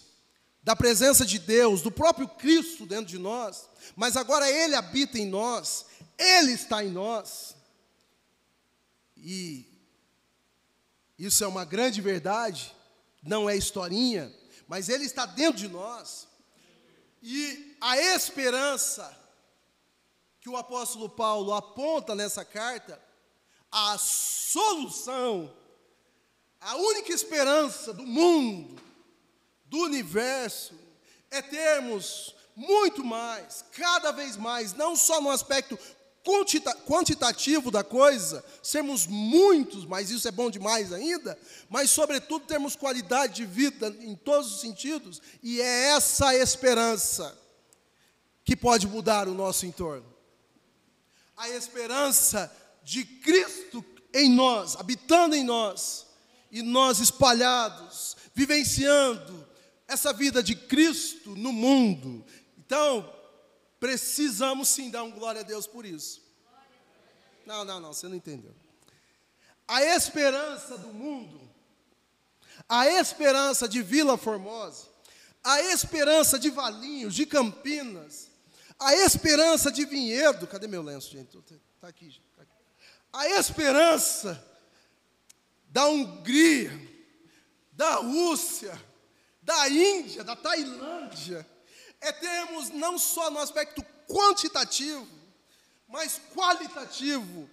da 0.63 0.75
presença 0.75 1.23
de 1.23 1.37
Deus, 1.37 1.83
do 1.83 1.91
próprio 1.91 2.27
Cristo 2.27 2.87
dentro 2.87 3.05
de 3.05 3.19
nós, 3.19 3.69
mas 3.95 4.17
agora 4.17 4.49
Ele 4.49 4.73
habita 4.73 5.19
em 5.19 5.27
nós, 5.27 5.85
Ele 6.17 6.53
está 6.53 6.83
em 6.83 6.89
nós. 6.89 7.55
E 9.15 9.63
isso 11.19 11.43
é 11.43 11.47
uma 11.47 11.63
grande 11.63 12.01
verdade, 12.01 12.75
não 13.21 13.47
é 13.47 13.55
historinha, 13.55 14.33
mas 14.67 14.89
Ele 14.89 15.05
está 15.05 15.27
dentro 15.27 15.59
de 15.59 15.67
nós. 15.67 16.27
E 17.21 17.77
a 17.79 17.95
esperança 17.95 19.15
que 20.41 20.49
o 20.49 20.57
apóstolo 20.57 21.09
Paulo 21.09 21.53
aponta 21.53 22.15
nessa 22.15 22.43
carta, 22.43 22.99
a 23.71 23.99
solução 23.99 25.53
a 26.65 26.75
única 26.77 27.13
esperança 27.13 27.93
do 27.93 28.07
mundo, 28.07 28.81
do 29.67 29.77
universo, 29.83 30.73
é 31.29 31.39
termos 31.39 32.35
muito 32.55 33.05
mais, 33.05 33.63
cada 33.71 34.11
vez 34.11 34.35
mais, 34.35 34.73
não 34.73 34.95
só 34.95 35.21
no 35.21 35.29
aspecto 35.29 35.77
quantitativo 36.87 37.69
da 37.69 37.83
coisa, 37.83 38.43
sermos 38.63 39.05
muitos, 39.05 39.85
mas 39.85 40.09
isso 40.09 40.27
é 40.27 40.31
bom 40.31 40.49
demais 40.49 40.91
ainda, 40.91 41.37
mas, 41.69 41.91
sobretudo, 41.91 42.47
termos 42.47 42.75
qualidade 42.75 43.35
de 43.35 43.45
vida 43.45 43.95
em 43.99 44.15
todos 44.15 44.55
os 44.55 44.61
sentidos, 44.61 45.21
e 45.43 45.61
é 45.61 45.89
essa 45.89 46.33
esperança 46.33 47.37
que 48.43 48.55
pode 48.55 48.87
mudar 48.87 49.27
o 49.27 49.35
nosso 49.35 49.67
entorno. 49.67 50.11
A 51.37 51.47
esperança 51.47 52.51
de 52.83 53.05
Cristo 53.05 53.85
em 54.11 54.31
nós, 54.31 54.75
habitando 54.77 55.35
em 55.35 55.43
nós, 55.43 56.04
e 56.55 56.61
nós 56.61 56.99
espalhados, 56.99 58.15
vivenciando 58.33 59.45
essa 59.85 60.13
vida 60.13 60.41
de 60.41 60.55
Cristo 60.55 61.35
no 61.35 61.51
mundo. 61.51 62.25
Então, 62.57 63.13
precisamos 63.77 64.69
sim 64.69 64.89
dar 64.89 65.03
um 65.03 65.11
glória 65.11 65.41
a 65.41 65.43
Deus 65.43 65.67
por 65.67 65.85
isso. 65.85 66.21
Não, 67.45 67.65
não, 67.65 67.81
não, 67.81 67.91
você 67.91 68.07
não 68.07 68.15
entendeu. 68.15 68.55
A 69.67 69.83
esperança 69.83 70.77
do 70.77 70.93
mundo, 70.93 71.41
a 72.69 72.87
esperança 72.87 73.67
de 73.67 73.81
Vila 73.81 74.17
Formosa, 74.17 74.87
a 75.43 75.61
esperança 75.61 76.39
de 76.39 76.49
Valinhos, 76.49 77.13
de 77.13 77.25
Campinas, 77.25 78.29
a 78.79 78.95
esperança 78.95 79.69
de 79.69 79.83
Vinhedo, 79.83 80.47
cadê 80.47 80.67
meu 80.67 80.81
lenço, 80.81 81.11
gente? 81.11 81.37
Está 81.37 81.89
aqui, 81.89 82.17
tá 82.33 82.43
aqui. 82.43 82.51
A 83.11 83.27
esperança 83.31 84.54
da 85.75 85.89
Hungria, 85.89 86.71
da 87.73 87.95
Rússia, 87.95 88.81
da 89.41 89.67
Índia, 89.67 90.23
da 90.23 90.33
Tailândia, 90.33 91.45
é 91.99 92.13
termos 92.13 92.69
não 92.69 92.97
só 92.97 93.29
no 93.29 93.39
aspecto 93.39 93.85
quantitativo, 94.07 95.05
mas 95.85 96.21
qualitativo, 96.33 97.49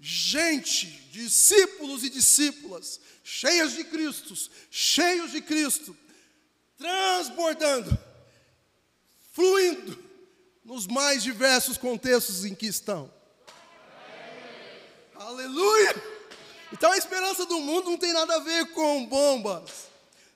gente, 0.00 0.88
discípulos 1.12 2.02
e 2.02 2.10
discípulas, 2.10 3.00
cheias 3.22 3.74
de 3.74 3.84
Cristo, 3.84 4.34
cheios 4.68 5.30
de 5.30 5.40
Cristo, 5.40 5.96
transbordando, 6.76 7.96
fluindo 9.30 9.96
nos 10.64 10.88
mais 10.88 11.22
diversos 11.22 11.78
contextos 11.78 12.44
em 12.44 12.56
que 12.56 12.66
estão. 12.66 13.08
Aleluia! 15.14 16.11
Então 16.72 16.90
a 16.90 16.96
esperança 16.96 17.44
do 17.44 17.60
mundo 17.60 17.90
não 17.90 17.98
tem 17.98 18.12
nada 18.14 18.36
a 18.36 18.38
ver 18.40 18.72
com 18.72 19.04
bombas, 19.04 19.70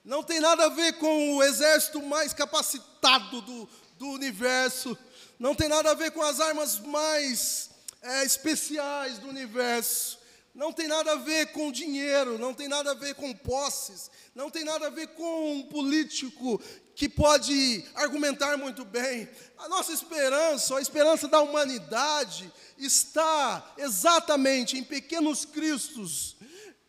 não 0.05 0.22
tem 0.22 0.38
nada 0.38 0.66
a 0.66 0.68
ver 0.68 0.92
com 0.99 1.37
o 1.37 1.42
exército 1.42 2.03
mais 2.03 2.35
capacitado 2.35 3.40
do, 3.40 3.68
do 3.99 4.09
universo, 4.11 4.96
não 5.38 5.55
tem 5.55 5.66
nada 5.66 5.90
a 5.90 5.94
ver 5.94 6.11
com 6.11 6.22
as 6.22 6.38
armas 6.38 6.79
mais 6.79 7.70
é, 8.03 8.25
especiais 8.25 9.18
do 9.18 9.29
universo, 9.29 10.18
não 10.57 10.73
tem 10.73 10.88
nada 10.88 11.12
a 11.12 11.16
ver 11.16 11.53
com 11.53 11.71
dinheiro, 11.71 12.38
não 12.38 12.55
tem 12.55 12.66
nada 12.66 12.92
a 12.92 12.95
ver 12.95 13.14
com 13.14 13.33
posses, 13.35 14.11
não 14.35 14.51
tem 14.51 14.64
nada 14.64 14.87
a 14.87 14.90
ver 14.90 15.09
com 15.09 15.53
um 15.53 15.62
político 15.64 16.59
que 16.95 17.11
pode 17.11 17.85
argumentar 17.95 18.57
muito 18.57 18.83
bem. 18.83 19.29
A 19.59 19.69
nossa 19.69 19.92
esperança, 19.92 20.75
a 20.75 20.81
esperança 20.81 21.29
da 21.29 21.42
humanidade, 21.42 22.51
está 22.79 23.75
exatamente 23.77 24.79
em 24.79 24.83
pequenos 24.83 25.45
cristos, 25.45 26.37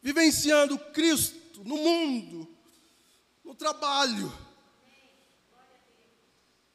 vivenciando 0.02 0.80
Cristo 0.80 1.62
no 1.66 1.76
mundo, 1.76 2.48
no 3.44 3.54
trabalho, 3.54 4.32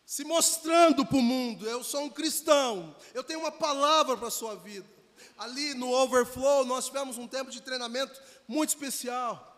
se 0.04 0.24
mostrando 0.24 1.06
para 1.06 1.16
o 1.16 1.22
mundo. 1.22 1.66
Eu 1.66 1.82
sou 1.82 2.02
um 2.02 2.10
cristão, 2.10 2.94
eu 3.14 3.24
tenho 3.24 3.40
uma 3.40 3.52
palavra 3.52 4.14
para 4.14 4.28
a 4.28 4.30
sua 4.30 4.56
vida. 4.56 5.01
Ali 5.36 5.74
no 5.74 5.90
Overflow, 5.90 6.64
nós 6.64 6.86
tivemos 6.86 7.18
um 7.18 7.26
tempo 7.26 7.50
de 7.50 7.60
treinamento 7.60 8.20
muito 8.46 8.70
especial, 8.70 9.48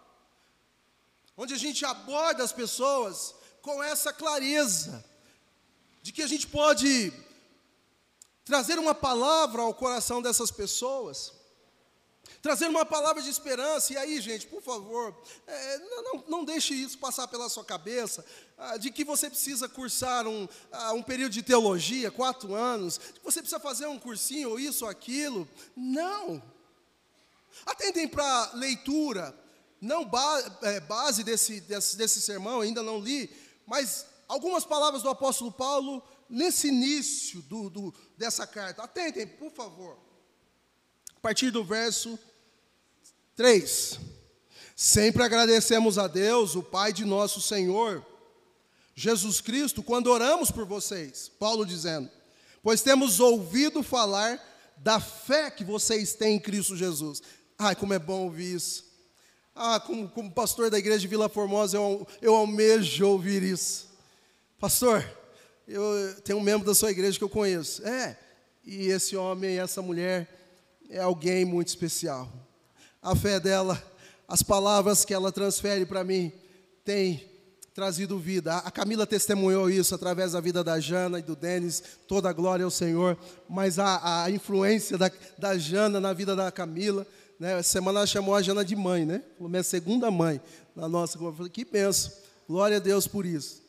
onde 1.37 1.54
a 1.54 1.58
gente 1.58 1.84
aborda 1.84 2.42
as 2.42 2.52
pessoas 2.52 3.34
com 3.60 3.82
essa 3.82 4.12
clareza 4.12 5.04
de 6.02 6.12
que 6.12 6.22
a 6.22 6.26
gente 6.26 6.46
pode 6.46 7.12
trazer 8.44 8.78
uma 8.78 8.94
palavra 8.94 9.62
ao 9.62 9.72
coração 9.72 10.20
dessas 10.20 10.50
pessoas, 10.50 11.32
trazer 12.44 12.68
uma 12.68 12.85
palavra 12.85 13.22
de 13.22 13.30
esperança. 13.30 13.94
E 13.94 13.96
aí, 13.96 14.20
gente, 14.20 14.46
por 14.46 14.61
favor, 14.61 15.16
é, 15.46 15.78
não, 15.78 16.24
não 16.28 16.44
deixe 16.44 16.74
isso 16.74 16.98
passar 16.98 17.26
pela 17.26 17.48
sua 17.48 17.64
cabeça, 17.64 18.22
ah, 18.59 18.76
de 18.76 18.90
que 18.90 19.02
você 19.02 19.30
precisa 19.30 19.66
cursar 19.66 20.28
um, 20.28 20.46
ah, 20.70 20.92
um 20.92 21.02
período 21.02 21.33
de 21.33 21.42
teologia, 21.42 22.11
quatro 22.11 22.54
anos, 22.54 22.98
que 22.98 23.24
você 23.24 23.40
precisa 23.40 23.59
fazer 23.59 23.87
um 23.87 23.98
cursinho, 23.98 24.50
ou 24.50 24.61
isso 24.61 24.85
ou 24.85 24.90
aquilo. 24.90 25.48
Não. 25.74 26.42
Atendem 27.64 28.07
para 28.07 28.50
leitura, 28.52 29.35
não 29.80 30.04
ba 30.04 30.59
é, 30.64 30.80
base 30.80 31.24
desse, 31.24 31.62
desse, 31.62 31.96
desse 31.96 32.20
sermão, 32.20 32.61
ainda 32.61 32.83
não 32.83 33.00
li, 33.00 33.35
mas 33.66 34.04
algumas 34.28 34.66
palavras 34.66 35.02
do 35.02 35.09
apóstolo 35.09 35.50
Paulo 35.50 36.02
nesse 36.28 36.68
início 36.68 37.40
do, 37.40 37.70
do, 37.70 37.94
dessa 38.18 38.46
carta. 38.46 38.83
Atentem, 38.83 39.26
por 39.26 39.50
favor. 39.50 39.96
A 41.16 41.20
partir 41.20 41.50
do 41.50 41.64
verso 41.64 42.18
3. 43.37 44.01
Sempre 44.77 45.23
agradecemos 45.23 45.99
a 45.99 46.07
Deus, 46.07 46.55
o 46.55 46.62
Pai 46.62 46.92
de 46.92 47.05
nosso 47.05 47.40
Senhor, 47.40 48.05
Jesus 48.94 49.40
Cristo, 49.40 49.83
quando 49.83 50.09
oramos 50.09 50.51
por 50.51 50.64
vocês. 50.64 51.31
Paulo 51.38 51.64
dizendo: 51.64 52.11
Pois 52.62 52.83
temos 52.83 53.20
ouvido 53.20 53.83
falar 53.83 54.40
da 54.77 55.01
fé 55.01 55.51
que 55.51 55.64
vocês 55.64 56.14
têm 56.14 56.37
em 56.37 56.40
Cristo 56.40 56.77
Jesus. 56.77 57.23
Ai, 57.59 57.77
como 57.77 57.94
é 57.94 57.99
bom 57.99 58.25
ouvir 58.25 58.57
isso. 58.57 58.85
Ah, 59.55 59.79
como, 59.79 60.09
como 60.09 60.31
pastor 60.31 60.68
da 60.68 60.79
igreja 60.79 61.01
de 61.01 61.09
Vila 61.09 61.29
Formosa, 61.29 61.77
eu, 61.77 62.07
eu 62.20 62.35
almejo 62.35 63.07
ouvir 63.07 63.42
isso. 63.42 63.88
Pastor, 64.59 65.09
eu 65.66 66.14
tenho 66.25 66.38
um 66.38 66.42
membro 66.42 66.66
da 66.66 66.75
sua 66.75 66.90
igreja 66.90 67.16
que 67.16 67.25
eu 67.25 67.29
conheço. 67.29 67.87
É, 67.87 68.18
e 68.64 68.87
esse 68.88 69.16
homem 69.16 69.55
e 69.55 69.59
essa 69.59 69.81
mulher 69.81 70.29
é 70.90 71.01
alguém 71.01 71.44
muito 71.44 71.68
especial. 71.68 72.29
A 73.05 73.14
fé 73.14 73.38
dela, 73.38 73.81
as 74.27 74.43
palavras 74.43 75.05
que 75.05 75.14
ela 75.14 75.31
transfere 75.31 75.87
para 75.87 76.03
mim, 76.03 76.33
tem 76.85 77.25
trazido 77.73 78.19
vida. 78.19 78.57
A 78.57 78.71
Camila 78.71 79.07
testemunhou 79.07 79.71
isso 79.71 79.95
através 79.95 80.33
da 80.33 80.40
vida 80.40 80.64
da 80.64 80.81
Jana 80.81 81.21
e 81.21 81.23
do 81.23 81.37
Denis, 81.37 81.83
toda 82.09 82.29
a 82.29 82.33
glória 82.33 82.64
ao 82.64 82.71
Senhor. 82.71 83.17
Mas 83.49 83.79
a, 83.79 84.25
a 84.25 84.31
influência 84.31 84.99
da, 84.99 85.11
da 85.38 85.57
Jana 85.57 86.01
na 86.01 86.12
vida 86.12 86.35
da 86.35 86.51
Camila 86.51 87.07
né? 87.38 87.59
Essa 87.59 87.73
semana 87.73 88.01
ela 88.01 88.07
chamou 88.07 88.35
a 88.35 88.43
Jana 88.43 88.64
de 88.64 88.77
mãe, 88.77 89.05
né? 89.05 89.23
Falou, 89.37 89.51
minha 89.51 89.62
segunda 89.62 90.11
mãe 90.11 90.40
na 90.75 90.88
nossa. 90.88 91.19
Eu 91.19 91.33
falei, 91.33 91.51
que 91.51 91.64
benção. 91.64 92.12
Glória 92.49 92.77
a 92.77 92.81
Deus 92.81 93.07
por 93.07 93.25
isso. 93.25 93.62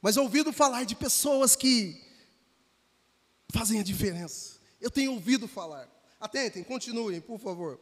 Mas 0.00 0.16
ouvido 0.16 0.52
falar 0.52 0.84
de 0.84 0.94
pessoas 0.94 1.54
que 1.56 2.00
fazem 3.52 3.80
a 3.80 3.82
diferença. 3.82 4.58
Eu 4.80 4.90
tenho 4.90 5.12
ouvido 5.12 5.46
falar. 5.46 5.88
Atentem, 6.20 6.62
continuem, 6.62 7.20
por 7.20 7.38
favor. 7.38 7.78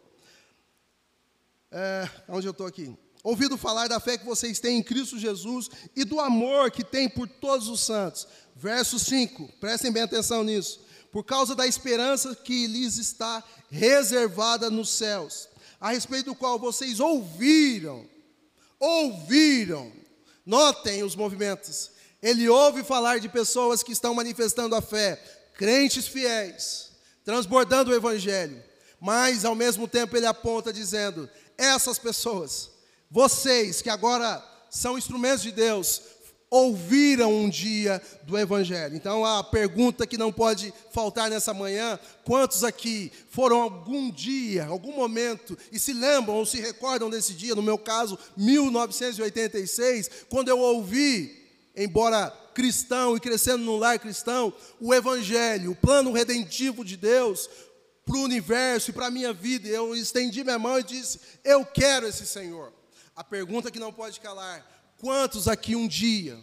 É, 1.72 2.08
onde 2.28 2.46
eu 2.46 2.52
estou 2.52 2.66
aqui? 2.66 2.96
Ouvido 3.24 3.56
falar 3.56 3.88
da 3.88 3.98
fé 3.98 4.18
que 4.18 4.24
vocês 4.24 4.60
têm 4.60 4.78
em 4.78 4.82
Cristo 4.82 5.18
Jesus 5.18 5.70
e 5.96 6.04
do 6.04 6.20
amor 6.20 6.70
que 6.70 6.84
têm 6.84 7.08
por 7.08 7.26
todos 7.26 7.66
os 7.68 7.80
santos. 7.80 8.28
Verso 8.54 8.98
5, 8.98 9.48
prestem 9.58 9.90
bem 9.90 10.02
atenção 10.02 10.44
nisso 10.44 10.80
por 11.12 11.22
causa 11.22 11.54
da 11.54 11.66
esperança 11.66 12.34
que 12.34 12.66
lhes 12.66 12.96
está 12.96 13.44
reservada 13.70 14.70
nos 14.70 14.88
céus, 14.88 15.46
a 15.78 15.92
respeito 15.92 16.26
do 16.26 16.34
qual 16.34 16.58
vocês 16.58 16.98
ouviram, 16.98 18.08
ouviram, 18.80 19.92
notem 20.44 21.02
os 21.02 21.14
movimentos. 21.14 21.90
Ele 22.22 22.48
ouve 22.48 22.82
falar 22.82 23.20
de 23.20 23.28
pessoas 23.28 23.82
que 23.82 23.92
estão 23.92 24.14
manifestando 24.14 24.74
a 24.74 24.80
fé, 24.80 25.22
crentes 25.54 26.08
fiéis, 26.08 26.92
transbordando 27.24 27.90
o 27.90 27.94
evangelho, 27.94 28.62
mas 28.98 29.44
ao 29.44 29.54
mesmo 29.54 29.86
tempo 29.86 30.16
ele 30.16 30.26
aponta 30.26 30.72
dizendo: 30.72 31.28
essas 31.62 31.98
pessoas, 31.98 32.70
vocês 33.10 33.80
que 33.80 33.90
agora 33.90 34.42
são 34.70 34.98
instrumentos 34.98 35.42
de 35.42 35.52
Deus, 35.52 36.02
ouviram 36.52 37.32
um 37.32 37.48
dia 37.48 38.02
do 38.24 38.38
Evangelho. 38.38 38.94
Então 38.94 39.24
a 39.24 39.42
pergunta 39.42 40.06
que 40.06 40.18
não 40.18 40.30
pode 40.30 40.72
faltar 40.92 41.30
nessa 41.30 41.54
manhã: 41.54 41.98
quantos 42.24 42.62
aqui 42.62 43.10
foram 43.30 43.62
algum 43.62 44.10
dia, 44.10 44.66
algum 44.66 44.94
momento, 44.94 45.56
e 45.72 45.78
se 45.78 45.94
lembram 45.94 46.34
ou 46.34 46.44
se 46.44 46.60
recordam 46.60 47.08
desse 47.08 47.32
dia, 47.32 47.54
no 47.54 47.62
meu 47.62 47.78
caso, 47.78 48.18
1986, 48.36 50.10
quando 50.28 50.48
eu 50.48 50.58
ouvi, 50.58 51.42
embora 51.74 52.30
cristão 52.54 53.16
e 53.16 53.20
crescendo 53.20 53.64
num 53.64 53.78
lar 53.78 53.98
cristão, 53.98 54.52
o 54.78 54.92
Evangelho, 54.92 55.70
o 55.70 55.76
plano 55.76 56.12
redentivo 56.12 56.84
de 56.84 56.98
Deus 56.98 57.48
para 58.04 58.16
o 58.16 58.22
universo 58.22 58.90
e 58.90 58.92
para 58.92 59.06
a 59.06 59.10
minha 59.10 59.32
vida. 59.32 59.68
Eu 59.68 59.94
estendi 59.94 60.42
minha 60.42 60.58
mão 60.58 60.78
e 60.78 60.84
disse: 60.84 61.20
Eu 61.44 61.64
quero 61.64 62.06
esse 62.06 62.26
Senhor. 62.26 62.72
A 63.14 63.22
pergunta 63.22 63.70
que 63.70 63.78
não 63.78 63.92
pode 63.92 64.20
calar: 64.20 64.66
Quantos 64.98 65.48
aqui 65.48 65.76
um 65.76 65.88
dia 65.88 66.38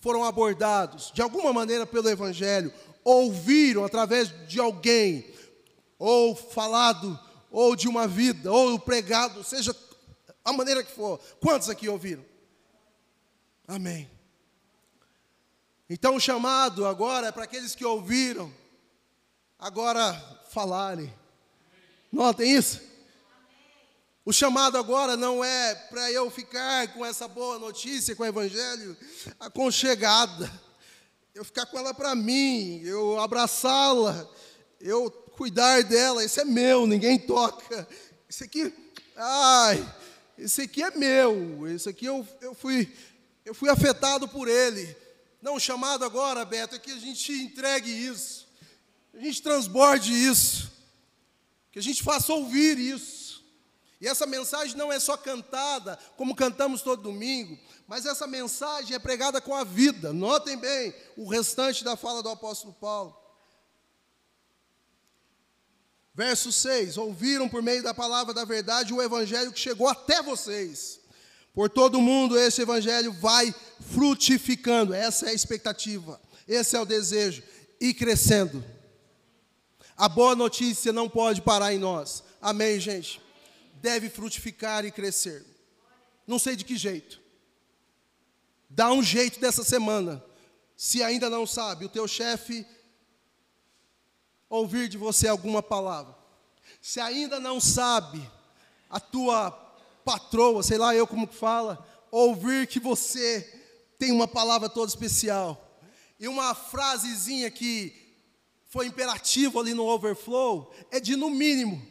foram 0.00 0.24
abordados 0.24 1.10
de 1.14 1.22
alguma 1.22 1.52
maneira 1.52 1.86
pelo 1.86 2.08
Evangelho, 2.08 2.72
ouviram 3.04 3.84
através 3.84 4.32
de 4.48 4.58
alguém, 4.58 5.32
ou 5.98 6.34
falado, 6.34 7.18
ou 7.50 7.76
de 7.76 7.88
uma 7.88 8.08
vida, 8.08 8.50
ou 8.50 8.78
pregado, 8.78 9.44
seja 9.44 9.74
a 10.44 10.52
maneira 10.52 10.82
que 10.82 10.90
for. 10.90 11.20
Quantos 11.40 11.68
aqui 11.68 11.88
ouviram? 11.88 12.24
Amém. 13.66 14.10
Então 15.88 16.16
o 16.16 16.20
chamado 16.20 16.86
agora 16.86 17.28
é 17.28 17.32
para 17.32 17.44
aqueles 17.44 17.74
que 17.74 17.84
ouviram, 17.84 18.52
agora 19.58 20.12
falarem. 20.52 21.12
Notem 22.12 22.54
isso? 22.54 22.80
O 24.24 24.32
chamado 24.32 24.76
agora 24.78 25.16
não 25.16 25.42
é 25.42 25.74
para 25.74 26.12
eu 26.12 26.30
ficar 26.30 26.92
com 26.92 27.04
essa 27.04 27.26
boa 27.26 27.58
notícia, 27.58 28.14
com 28.14 28.22
o 28.22 28.26
Evangelho 28.26 28.96
aconchegada, 29.40 30.52
eu 31.34 31.44
ficar 31.44 31.66
com 31.66 31.78
ela 31.78 31.92
para 31.92 32.14
mim, 32.14 32.80
eu 32.84 33.18
abraçá-la, 33.18 34.28
eu 34.80 35.10
cuidar 35.36 35.82
dela, 35.82 36.24
esse 36.24 36.40
é 36.40 36.44
meu, 36.44 36.86
ninguém 36.86 37.18
toca. 37.18 37.88
Esse 38.28 38.44
aqui, 38.44 38.72
ai, 39.16 39.94
esse 40.38 40.62
aqui 40.62 40.82
é 40.82 40.90
meu, 40.92 41.66
esse 41.68 41.88
aqui 41.88 42.06
eu, 42.06 42.26
eu, 42.40 42.54
fui, 42.54 42.94
eu 43.44 43.54
fui 43.54 43.68
afetado 43.68 44.28
por 44.28 44.46
ele. 44.46 44.96
Não, 45.40 45.56
o 45.56 45.60
chamado 45.60 46.04
agora, 46.04 46.44
Beto, 46.44 46.76
é 46.76 46.78
que 46.78 46.92
a 46.92 46.98
gente 46.98 47.32
entregue 47.32 47.90
isso, 47.90 48.41
a 49.14 49.20
gente 49.20 49.42
transborde 49.42 50.12
isso, 50.12 50.70
que 51.70 51.78
a 51.78 51.82
gente 51.82 52.02
faça 52.02 52.32
ouvir 52.32 52.78
isso. 52.78 53.42
E 54.00 54.08
essa 54.08 54.26
mensagem 54.26 54.76
não 54.76 54.92
é 54.92 54.98
só 54.98 55.16
cantada, 55.16 55.96
como 56.16 56.34
cantamos 56.34 56.82
todo 56.82 57.02
domingo, 57.02 57.56
mas 57.86 58.04
essa 58.04 58.26
mensagem 58.26 58.96
é 58.96 58.98
pregada 58.98 59.40
com 59.40 59.54
a 59.54 59.62
vida. 59.62 60.12
Notem 60.12 60.56
bem 60.56 60.92
o 61.16 61.28
restante 61.28 61.84
da 61.84 61.96
fala 61.96 62.22
do 62.22 62.28
apóstolo 62.28 62.72
Paulo. 62.72 63.16
Verso 66.14 66.50
6: 66.50 66.96
Ouviram 66.96 67.48
por 67.48 67.62
meio 67.62 67.82
da 67.82 67.94
palavra 67.94 68.34
da 68.34 68.44
verdade 68.44 68.92
o 68.92 69.00
evangelho 69.00 69.52
que 69.52 69.60
chegou 69.60 69.88
até 69.88 70.20
vocês. 70.20 71.00
Por 71.54 71.68
todo 71.70 72.00
mundo 72.00 72.38
esse 72.38 72.62
evangelho 72.62 73.12
vai 73.12 73.54
frutificando, 73.92 74.94
essa 74.94 75.26
é 75.26 75.28
a 75.30 75.34
expectativa. 75.34 76.20
Esse 76.48 76.74
é 76.76 76.80
o 76.80 76.84
desejo. 76.84 77.42
E 77.80 77.94
crescendo. 77.94 78.64
A 80.02 80.08
boa 80.08 80.34
notícia 80.34 80.92
não 80.92 81.08
pode 81.08 81.40
parar 81.40 81.72
em 81.72 81.78
nós. 81.78 82.24
Amém, 82.40 82.80
gente? 82.80 83.22
Deve 83.74 84.10
frutificar 84.10 84.84
e 84.84 84.90
crescer. 84.90 85.46
Não 86.26 86.40
sei 86.40 86.56
de 86.56 86.64
que 86.64 86.76
jeito. 86.76 87.20
Dá 88.68 88.90
um 88.90 89.00
jeito 89.00 89.38
dessa 89.38 89.62
semana. 89.62 90.20
Se 90.76 91.04
ainda 91.04 91.30
não 91.30 91.46
sabe, 91.46 91.84
o 91.84 91.88
teu 91.88 92.08
chefe 92.08 92.66
ouvir 94.48 94.88
de 94.88 94.98
você 94.98 95.28
alguma 95.28 95.62
palavra. 95.62 96.16
Se 96.80 96.98
ainda 96.98 97.38
não 97.38 97.60
sabe, 97.60 98.28
a 98.90 98.98
tua 98.98 99.52
patroa, 100.04 100.64
sei 100.64 100.78
lá 100.78 100.92
eu 100.96 101.06
como 101.06 101.28
que 101.28 101.36
fala, 101.36 101.78
ouvir 102.10 102.66
que 102.66 102.80
você 102.80 103.40
tem 104.00 104.10
uma 104.10 104.26
palavra 104.26 104.68
toda 104.68 104.88
especial. 104.88 105.78
E 106.18 106.26
uma 106.26 106.56
frasezinha 106.56 107.48
que 107.52 108.01
foi 108.72 108.86
imperativo 108.86 109.60
ali 109.60 109.74
no 109.74 109.86
overflow 109.86 110.72
é 110.90 110.98
de 110.98 111.14
no 111.14 111.28
mínimo 111.28 111.86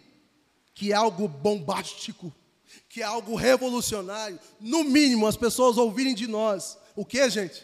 que 0.74 0.92
é 0.92 0.96
algo 0.96 1.28
bombástico, 1.28 2.34
que 2.90 3.02
é 3.02 3.04
algo 3.04 3.36
revolucionário, 3.36 4.40
no 4.60 4.84
mínimo 4.84 5.28
as 5.28 5.38
pessoas 5.38 5.78
ouvirem 5.78 6.16
de 6.16 6.26
nós. 6.26 6.80
O 6.96 7.06
que, 7.06 7.30
gente? 7.30 7.64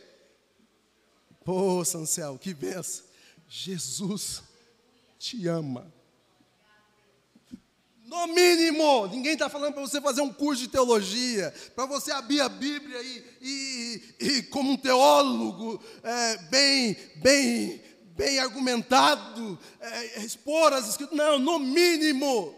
Pô, 1.43 1.83
Sancel, 1.83 2.37
que 2.37 2.53
benção. 2.53 3.05
Jesus 3.49 4.43
te 5.17 5.47
ama. 5.47 5.91
No 8.05 8.27
mínimo, 8.27 9.07
ninguém 9.07 9.33
está 9.33 9.49
falando 9.49 9.73
para 9.73 9.81
você 9.81 9.99
fazer 9.99 10.21
um 10.21 10.31
curso 10.31 10.61
de 10.61 10.67
teologia, 10.67 11.51
para 11.75 11.87
você 11.87 12.11
abrir 12.11 12.41
a 12.41 12.49
Bíblia 12.49 13.01
e, 13.01 13.23
e, 13.41 14.15
e 14.19 14.43
como 14.43 14.73
um 14.73 14.77
teólogo 14.77 15.81
é, 16.03 16.37
bem, 16.49 16.95
bem, 17.15 17.81
bem 18.17 18.39
argumentado, 18.39 19.57
é, 19.79 20.23
expor 20.23 20.73
as 20.73 20.89
escrituras. 20.89 21.25
Não, 21.25 21.39
no 21.39 21.59
mínimo. 21.59 22.53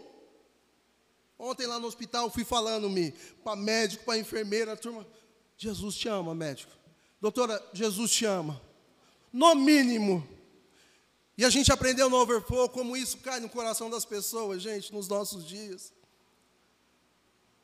Ontem 1.38 1.66
lá 1.66 1.78
no 1.78 1.86
hospital 1.86 2.30
fui 2.30 2.44
falando-me 2.44 3.12
para 3.44 3.54
médico, 3.54 4.04
para 4.04 4.18
enfermeira, 4.18 4.72
a 4.72 4.76
turma. 4.76 5.06
Jesus 5.56 5.94
te 5.94 6.08
ama, 6.08 6.34
médico. 6.34 6.72
Doutora, 7.20 7.62
Jesus 7.72 8.10
te 8.10 8.24
ama. 8.24 8.60
No 9.32 9.54
mínimo. 9.54 10.26
E 11.36 11.44
a 11.44 11.50
gente 11.50 11.70
aprendeu 11.72 12.10
no 12.10 12.16
Overflow 12.16 12.68
como 12.68 12.96
isso 12.96 13.18
cai 13.18 13.40
no 13.40 13.48
coração 13.48 13.88
das 13.88 14.04
pessoas, 14.04 14.60
gente, 14.60 14.92
nos 14.92 15.08
nossos 15.08 15.46
dias. 15.46 15.92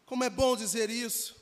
Como 0.04 0.22
é 0.22 0.30
bom 0.30 0.56
dizer 0.56 0.88
isso. 0.88 1.34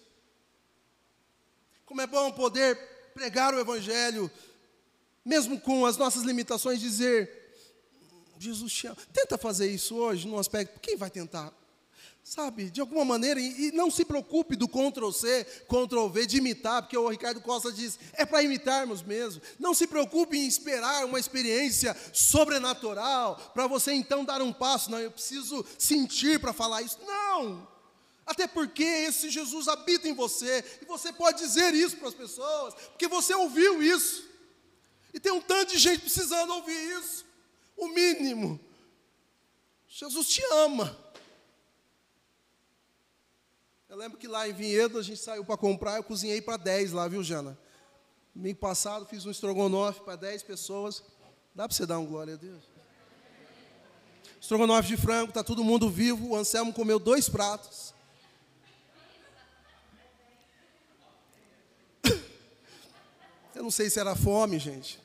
Como 1.85 2.01
é 2.01 2.07
bom 2.07 2.33
poder 2.33 2.77
pregar 3.15 3.55
o 3.55 3.61
Evangelho, 3.61 4.31
mesmo 5.25 5.61
com 5.61 5.87
as 5.87 5.97
nossas 5.97 6.23
limitações, 6.23 6.81
dizer: 6.81 7.31
Jesus 8.39 8.73
te 8.73 8.87
ama. 8.87 8.97
Tenta 9.13 9.39
fazer 9.39 9.71
isso 9.71 9.97
hoje, 9.97 10.27
num 10.27 10.39
aspecto. 10.39 10.81
Quem 10.81 10.97
vai 10.97 11.11
tentar? 11.11 11.53
Sabe, 12.27 12.71
de 12.71 12.81
alguma 12.81 13.05
maneira, 13.05 13.39
e, 13.39 13.67
e 13.67 13.73
não 13.73 13.91
se 13.91 14.03
preocupe 14.03 14.57
do 14.57 14.67
Ctrl-C, 14.67 15.45
Ctrl-V, 15.69 16.27
de 16.27 16.39
imitar, 16.39 16.81
porque 16.81 16.97
o 16.97 17.07
Ricardo 17.07 17.39
Costa 17.43 17.71
diz, 17.71 17.99
é 18.15 18.25
para 18.25 18.43
imitarmos 18.43 19.03
mesmo. 19.03 19.43
Não 19.59 19.75
se 19.75 19.87
preocupe 19.87 20.35
em 20.35 20.47
esperar 20.47 21.05
uma 21.05 21.21
experiência 21.21 21.95
sobrenatural, 22.15 23.37
para 23.53 23.67
você 23.67 23.93
então 23.93 24.25
dar 24.25 24.41
um 24.41 24.55
passo. 24.55 24.91
Não, 24.91 24.99
eu 24.99 25.11
preciso 25.11 25.63
sentir 25.79 26.41
para 26.41 26.55
falar 26.55 26.81
isso. 26.81 26.99
Não! 27.07 27.69
Até 28.25 28.47
porque 28.47 28.83
esse 28.83 29.29
Jesus 29.29 29.69
habita 29.69 30.09
em 30.09 30.15
você, 30.15 30.65
e 30.81 30.87
você 30.87 31.13
pode 31.13 31.39
dizer 31.41 31.75
isso 31.75 31.99
para 31.99 32.09
as 32.09 32.15
pessoas, 32.15 32.73
porque 32.73 33.07
você 33.07 33.35
ouviu 33.35 33.83
isso. 33.83 34.24
E 35.15 35.21
tem 35.21 35.31
um 35.31 35.41
tanto 35.41 35.71
de 35.71 35.79
gente 35.79 36.01
precisando 36.01 36.53
ouvir 36.53 36.99
isso. 36.99 37.25
O 37.77 37.87
mínimo. 37.87 38.59
Jesus 39.89 40.29
te 40.29 40.43
ama. 40.51 40.99
Eu 43.89 43.97
lembro 43.97 44.19
que 44.19 44.27
lá 44.27 44.49
em 44.49 44.53
Vinhedo 44.53 44.99
a 44.99 45.03
gente 45.03 45.21
saiu 45.21 45.45
para 45.45 45.57
comprar, 45.57 45.99
eu 45.99 46.03
cozinhei 46.03 46.43
para 46.43 46.57
10 46.57 46.91
lá, 46.91 47.07
viu, 47.07 47.23
Jana? 47.23 47.57
Domingo 48.35 48.59
passado 48.59 49.07
fiz 49.07 49.25
um 49.25 49.31
estrogonofe 49.31 50.01
para 50.01 50.17
10 50.17 50.43
pessoas. 50.43 51.05
Dá 51.55 51.69
para 51.69 51.77
você 51.77 51.87
dar 51.87 52.01
um 52.01 52.07
glória 52.07 52.35
a 52.35 52.37
Deus? 52.37 52.65
Estrogonofe 54.41 54.89
de 54.89 54.97
frango, 54.97 55.29
está 55.29 55.45
todo 55.45 55.63
mundo 55.63 55.89
vivo. 55.89 56.31
O 56.31 56.37
Anselmo 56.37 56.73
comeu 56.73 56.99
dois 56.99 57.29
pratos. 57.29 57.95
Eu 63.55 63.63
não 63.63 63.71
sei 63.71 63.89
se 63.89 64.01
era 64.01 64.17
fome, 64.17 64.59
gente. 64.59 65.04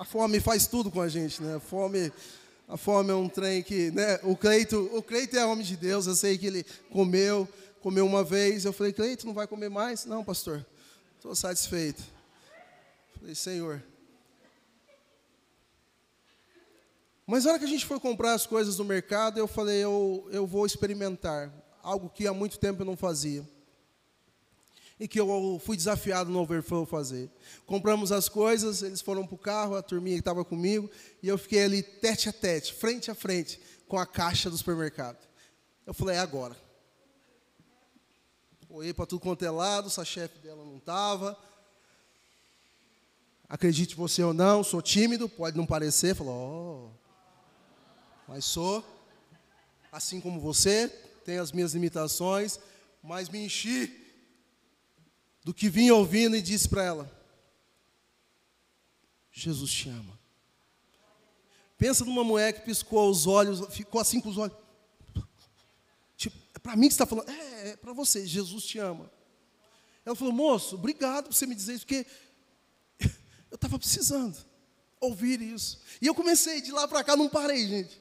A 0.00 0.04
fome 0.06 0.40
faz 0.40 0.66
tudo 0.66 0.90
com 0.90 1.02
a 1.02 1.08
gente, 1.08 1.42
né? 1.42 1.56
A 1.56 1.60
fome, 1.60 2.10
a 2.66 2.78
fome 2.78 3.10
é 3.10 3.14
um 3.14 3.28
trem 3.28 3.62
que, 3.62 3.90
né? 3.90 4.18
O 4.22 4.34
Cleito, 4.34 4.88
o 4.94 5.02
Cleito 5.02 5.36
é 5.36 5.44
homem 5.44 5.62
de 5.62 5.76
Deus. 5.76 6.06
Eu 6.06 6.14
sei 6.14 6.38
que 6.38 6.46
ele 6.46 6.64
comeu 6.90 7.46
comeu 7.82 8.06
uma 8.06 8.24
vez. 8.24 8.64
Eu 8.64 8.72
falei, 8.72 8.94
Cleito, 8.94 9.26
não 9.26 9.34
vai 9.34 9.46
comer 9.46 9.68
mais? 9.68 10.06
Não, 10.06 10.24
pastor, 10.24 10.64
estou 11.16 11.34
satisfeito. 11.34 12.02
Falei, 13.18 13.34
Senhor. 13.34 13.82
Mas 17.26 17.44
na 17.44 17.50
hora 17.50 17.58
que 17.58 17.66
a 17.66 17.68
gente 17.68 17.84
foi 17.84 18.00
comprar 18.00 18.32
as 18.32 18.46
coisas 18.46 18.78
no 18.78 18.86
mercado, 18.86 19.38
eu 19.38 19.46
falei, 19.46 19.84
eu, 19.84 20.26
eu 20.32 20.46
vou 20.46 20.64
experimentar 20.64 21.52
algo 21.82 22.08
que 22.08 22.26
há 22.26 22.32
muito 22.32 22.58
tempo 22.58 22.80
eu 22.80 22.86
não 22.86 22.96
fazia. 22.96 23.46
E 25.00 25.08
que 25.08 25.18
eu 25.18 25.58
fui 25.64 25.78
desafiado 25.78 26.30
no 26.30 26.40
Overflow 26.40 26.84
fazer. 26.84 27.30
Compramos 27.64 28.12
as 28.12 28.28
coisas, 28.28 28.82
eles 28.82 29.00
foram 29.00 29.26
para 29.26 29.34
o 29.34 29.38
carro, 29.38 29.74
a 29.74 29.82
turminha 29.82 30.16
que 30.16 30.20
estava 30.20 30.44
comigo, 30.44 30.90
e 31.22 31.28
eu 31.28 31.38
fiquei 31.38 31.64
ali 31.64 31.82
tete 31.82 32.28
a 32.28 32.32
tete, 32.34 32.74
frente 32.74 33.10
a 33.10 33.14
frente, 33.14 33.58
com 33.88 33.98
a 33.98 34.04
caixa 34.04 34.50
do 34.50 34.58
supermercado. 34.58 35.16
Eu 35.86 35.94
falei, 35.94 36.16
é 36.16 36.18
agora. 36.18 36.54
Olhei 38.68 38.92
para 38.92 39.06
tudo 39.06 39.22
quanto 39.22 39.42
é 39.42 39.50
lado, 39.50 39.90
a 39.96 40.04
chefe 40.04 40.38
dela 40.40 40.62
não 40.64 40.76
estava. 40.76 41.36
Acredite 43.48 43.96
você 43.96 44.22
ou 44.22 44.34
não, 44.34 44.62
sou 44.62 44.82
tímido, 44.82 45.30
pode 45.30 45.56
não 45.56 45.64
parecer. 45.64 46.14
Falou, 46.14 46.92
oh, 46.92 48.30
mas 48.30 48.44
sou, 48.44 48.84
assim 49.90 50.20
como 50.20 50.38
você, 50.38 50.88
tenho 51.24 51.40
as 51.42 51.50
minhas 51.52 51.72
limitações, 51.72 52.60
mas 53.02 53.30
me 53.30 53.46
enchi 53.46 53.99
do 55.42 55.54
que 55.54 55.68
vinha 55.68 55.94
ouvindo 55.94 56.36
e 56.36 56.42
disse 56.42 56.68
para 56.68 56.84
ela: 56.84 57.10
Jesus 59.32 59.70
te 59.70 59.88
ama. 59.88 60.18
Pensa 61.78 62.04
numa 62.04 62.22
mulher 62.22 62.52
que 62.52 62.60
piscou 62.60 63.10
os 63.10 63.26
olhos, 63.26 63.74
ficou 63.74 64.00
assim 64.00 64.20
com 64.20 64.28
os 64.28 64.36
olhos. 64.36 64.56
É 66.54 66.58
para 66.58 66.76
mim 66.76 66.88
que 66.88 66.94
você 66.94 67.02
está 67.02 67.06
falando? 67.06 67.30
É, 67.30 67.70
é 67.70 67.76
para 67.76 67.92
você, 67.92 68.26
Jesus 68.26 68.64
te 68.64 68.78
ama. 68.78 69.10
Ela 70.04 70.14
falou, 70.14 70.32
moço, 70.32 70.74
obrigado 70.74 71.26
por 71.26 71.34
você 71.34 71.46
me 71.46 71.54
dizer 71.54 71.74
isso, 71.74 71.86
porque 71.86 72.06
eu 73.50 73.54
estava 73.54 73.78
precisando 73.78 74.36
ouvir 75.00 75.40
isso. 75.40 75.80
E 76.00 76.06
eu 76.06 76.14
comecei 76.14 76.60
de 76.60 76.72
lá 76.72 76.86
para 76.86 77.02
cá, 77.02 77.16
não 77.16 77.28
parei, 77.28 77.66
gente. 77.66 78.00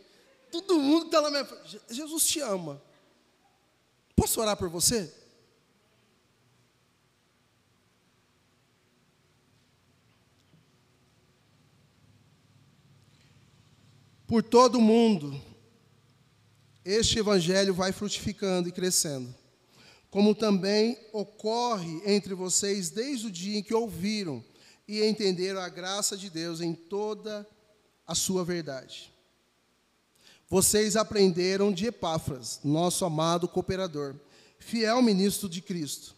Todo 0.51 0.79
mundo 0.79 1.05
está 1.05 1.21
na 1.21 1.29
minha 1.29 1.45
frente. 1.45 1.79
Jesus 1.89 2.25
te 2.25 2.41
ama. 2.41 2.81
Posso 4.15 4.41
orar 4.41 4.57
por 4.57 4.69
você? 4.69 5.13
Por 14.29 14.43
todo 14.43 14.79
mundo 14.79 15.41
este 16.85 17.17
evangelho 17.17 17.73
vai 17.73 17.91
frutificando 17.91 18.69
e 18.69 18.71
crescendo, 18.71 19.33
como 20.11 20.35
também 20.35 20.95
ocorre 21.11 21.99
entre 22.05 22.35
vocês 22.35 22.91
desde 22.91 23.25
o 23.25 23.31
dia 23.31 23.57
em 23.57 23.63
que 23.63 23.73
ouviram 23.73 24.45
e 24.87 25.03
entenderam 25.03 25.59
a 25.59 25.67
graça 25.67 26.15
de 26.15 26.29
Deus 26.29 26.61
em 26.61 26.75
toda 26.75 27.43
a 28.05 28.13
sua 28.13 28.45
verdade. 28.45 29.11
Vocês 30.47 30.95
aprenderam 30.95 31.71
de 31.71 31.87
Epáfras, 31.87 32.59
nosso 32.63 33.05
amado 33.05 33.47
cooperador, 33.47 34.13
fiel 34.59 35.01
ministro 35.01 35.49
de 35.49 35.59
Cristo, 35.59 36.15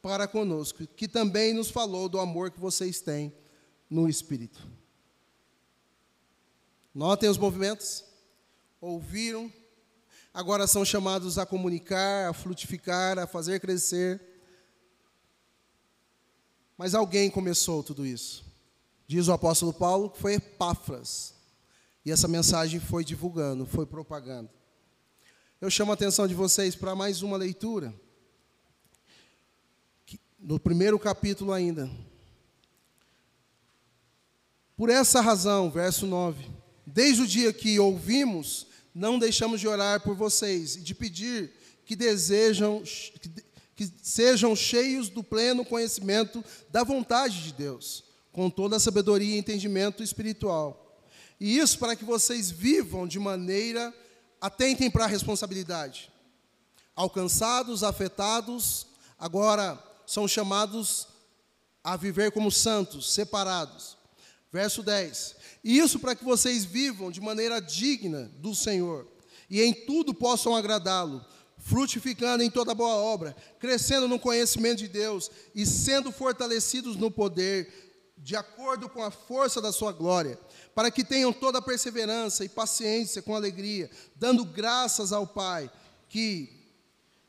para 0.00 0.26
conosco, 0.26 0.86
que 0.96 1.06
também 1.06 1.52
nos 1.52 1.70
falou 1.70 2.08
do 2.08 2.18
amor 2.18 2.50
que 2.50 2.58
vocês 2.58 3.02
têm 3.02 3.30
no 3.90 4.08
Espírito. 4.08 4.66
Notem 6.94 7.28
os 7.28 7.38
movimentos. 7.38 8.04
Ouviram, 8.80 9.52
agora 10.34 10.66
são 10.66 10.84
chamados 10.84 11.38
a 11.38 11.46
comunicar, 11.46 12.28
a 12.28 12.32
frutificar, 12.32 13.18
a 13.18 13.26
fazer 13.26 13.60
crescer. 13.60 14.20
Mas 16.76 16.94
alguém 16.94 17.30
começou 17.30 17.82
tudo 17.82 18.04
isso. 18.04 18.44
Diz 19.06 19.28
o 19.28 19.32
apóstolo 19.32 19.72
Paulo 19.72 20.10
que 20.10 20.18
foi 20.18 20.34
Epáfras. 20.34 21.34
E 22.04 22.10
essa 22.10 22.26
mensagem 22.26 22.80
foi 22.80 23.04
divulgando, 23.04 23.64
foi 23.64 23.86
propagando. 23.86 24.50
Eu 25.60 25.70
chamo 25.70 25.92
a 25.92 25.94
atenção 25.94 26.26
de 26.26 26.34
vocês 26.34 26.74
para 26.74 26.96
mais 26.96 27.22
uma 27.22 27.36
leitura. 27.36 27.94
No 30.40 30.58
primeiro 30.58 30.98
capítulo 30.98 31.52
ainda. 31.52 31.88
Por 34.76 34.90
essa 34.90 35.20
razão, 35.20 35.70
verso 35.70 36.04
9, 36.04 36.50
desde 36.86 37.22
o 37.22 37.26
dia 37.26 37.52
que 37.52 37.78
ouvimos, 37.78 38.66
não 38.94 39.18
deixamos 39.18 39.60
de 39.60 39.68
orar 39.68 40.00
por 40.00 40.14
vocês 40.14 40.76
e 40.76 40.80
de 40.80 40.94
pedir 40.94 41.52
que 41.84 41.96
desejam 41.96 42.82
que, 42.82 43.30
que 43.74 43.92
sejam 44.02 44.54
cheios 44.54 45.08
do 45.08 45.22
pleno 45.22 45.64
conhecimento 45.64 46.44
da 46.70 46.84
vontade 46.84 47.42
de 47.42 47.52
Deus, 47.52 48.04
com 48.32 48.48
toda 48.50 48.76
a 48.76 48.80
sabedoria 48.80 49.34
e 49.34 49.38
entendimento 49.38 50.02
espiritual. 50.02 51.02
E 51.40 51.58
isso 51.58 51.78
para 51.78 51.96
que 51.96 52.04
vocês 52.04 52.50
vivam 52.50 53.06
de 53.06 53.18
maneira 53.18 53.92
atentem 54.40 54.90
para 54.90 55.04
a 55.04 55.08
responsabilidade. 55.08 56.10
Alcançados, 56.94 57.82
afetados, 57.82 58.86
agora 59.18 59.82
são 60.06 60.28
chamados 60.28 61.08
a 61.82 61.96
viver 61.96 62.30
como 62.30 62.50
santos, 62.50 63.12
separados. 63.12 63.96
Verso 64.52 64.82
10. 64.82 65.36
Isso 65.62 65.98
para 65.98 66.16
que 66.16 66.24
vocês 66.24 66.64
vivam 66.64 67.10
de 67.10 67.20
maneira 67.20 67.60
digna 67.60 68.30
do 68.38 68.54
Senhor 68.54 69.06
e 69.48 69.60
em 69.60 69.72
tudo 69.72 70.14
possam 70.14 70.56
agradá-lo, 70.56 71.24
frutificando 71.58 72.42
em 72.42 72.50
toda 72.50 72.74
boa 72.74 72.94
obra, 72.94 73.36
crescendo 73.60 74.08
no 74.08 74.18
conhecimento 74.18 74.78
de 74.78 74.88
Deus 74.88 75.30
e 75.54 75.64
sendo 75.66 76.10
fortalecidos 76.10 76.96
no 76.96 77.10
poder, 77.10 78.14
de 78.16 78.34
acordo 78.34 78.88
com 78.88 79.02
a 79.02 79.10
força 79.10 79.60
da 79.60 79.70
sua 79.70 79.92
glória, 79.92 80.38
para 80.74 80.90
que 80.90 81.04
tenham 81.04 81.32
toda 81.32 81.58
a 81.58 81.62
perseverança 81.62 82.44
e 82.44 82.48
paciência 82.48 83.20
com 83.20 83.36
alegria, 83.36 83.90
dando 84.16 84.44
graças 84.44 85.12
ao 85.12 85.26
Pai, 85.26 85.70
que 86.08 86.48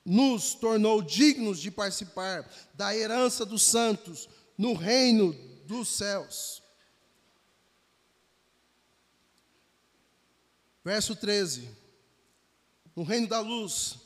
nos 0.06 0.56
tornou 0.56 1.02
dignos 1.02 1.60
de 1.60 1.70
participar 1.70 2.50
da 2.74 2.96
herança 2.96 3.46
dos 3.46 3.64
santos 3.64 4.30
no 4.58 4.74
reino 4.74 5.34
dos 5.66 5.90
céus. 5.90 6.63
Verso 10.84 11.16
13: 11.16 11.70
No 12.96 13.04
reino 13.04 13.28
da 13.28 13.40
luz, 13.40 13.98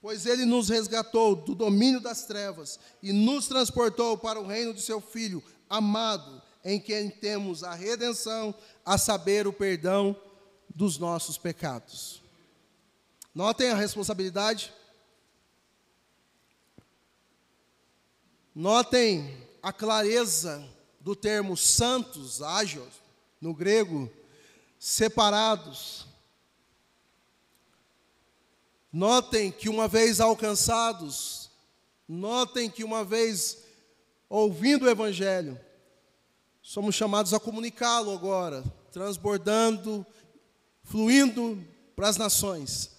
pois 0.00 0.26
ele 0.26 0.44
nos 0.44 0.68
resgatou 0.68 1.34
do 1.34 1.54
domínio 1.54 2.00
das 2.00 2.26
trevas 2.26 2.78
e 3.02 3.12
nos 3.12 3.48
transportou 3.48 4.16
para 4.18 4.40
o 4.40 4.46
reino 4.46 4.74
de 4.74 4.82
seu 4.82 5.00
Filho 5.00 5.42
amado, 5.68 6.42
em 6.64 6.80
quem 6.80 7.10
temos 7.10 7.64
a 7.64 7.74
redenção, 7.74 8.54
a 8.84 8.98
saber, 8.98 9.46
o 9.46 9.52
perdão 9.52 10.16
dos 10.74 10.98
nossos 10.98 11.38
pecados. 11.38 12.22
Notem 13.34 13.70
a 13.70 13.74
responsabilidade. 13.76 14.72
Notem 18.54 19.46
a 19.62 19.72
clareza 19.72 20.68
do 21.00 21.14
termo 21.14 21.56
santos, 21.56 22.42
ágios, 22.42 22.92
no 23.40 23.54
grego, 23.54 24.10
separados, 24.78 26.07
Notem 28.92 29.50
que 29.50 29.68
uma 29.68 29.86
vez 29.86 30.20
alcançados, 30.20 31.50
notem 32.08 32.70
que 32.70 32.82
uma 32.82 33.04
vez 33.04 33.58
ouvindo 34.28 34.84
o 34.84 34.88
Evangelho, 34.88 35.58
somos 36.62 36.94
chamados 36.94 37.32
a 37.32 37.40
comunicá-lo 37.40 38.12
agora, 38.12 38.62
transbordando, 38.92 40.06
fluindo 40.82 41.62
para 41.96 42.08
as 42.08 42.16
nações. 42.16 42.90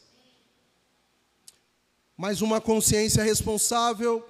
Mas 2.18 2.42
uma 2.42 2.60
consciência 2.60 3.24
responsável 3.24 4.28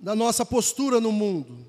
da 0.00 0.14
nossa 0.14 0.44
postura 0.44 1.00
no 1.00 1.12
mundo. 1.12 1.66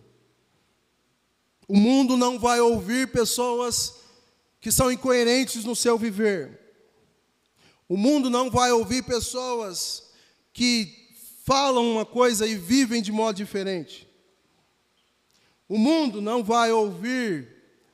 O 1.67 1.77
mundo 1.77 2.17
não 2.17 2.39
vai 2.39 2.59
ouvir 2.59 3.11
pessoas 3.11 3.95
que 4.59 4.71
são 4.71 4.91
incoerentes 4.91 5.63
no 5.63 5.75
seu 5.75 5.97
viver. 5.97 6.62
O 7.93 7.97
mundo 7.97 8.27
não 8.27 8.49
vai 8.49 8.71
ouvir 8.71 9.03
pessoas 9.03 10.01
que 10.51 11.11
falam 11.45 11.91
uma 11.91 12.03
coisa 12.03 12.47
e 12.47 12.55
vivem 12.55 13.03
de 13.03 13.11
modo 13.11 13.35
diferente. 13.35 14.09
O 15.69 15.77
mundo 15.77 16.19
não 16.19 16.43
vai 16.43 16.71
ouvir 16.71 17.47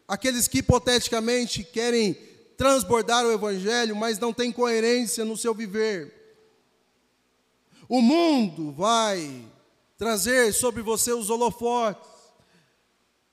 aqueles 0.08 0.47
que 0.47 0.60
hipoteticamente 0.60 1.66
querem 1.66 2.14
transbordar 2.56 3.26
o 3.26 3.32
evangelho, 3.34 3.93
mas 3.93 4.18
não 4.18 4.32
têm 4.32 4.54
coerência 4.54 5.26
no 5.26 5.36
seu 5.36 5.54
viver. 5.54 6.14
O 7.89 8.02
mundo 8.02 8.72
vai 8.72 9.45
trazer 9.97 10.54
sobre 10.54 10.82
você 10.82 11.12
os 11.12 11.30
holofotes 11.30 12.10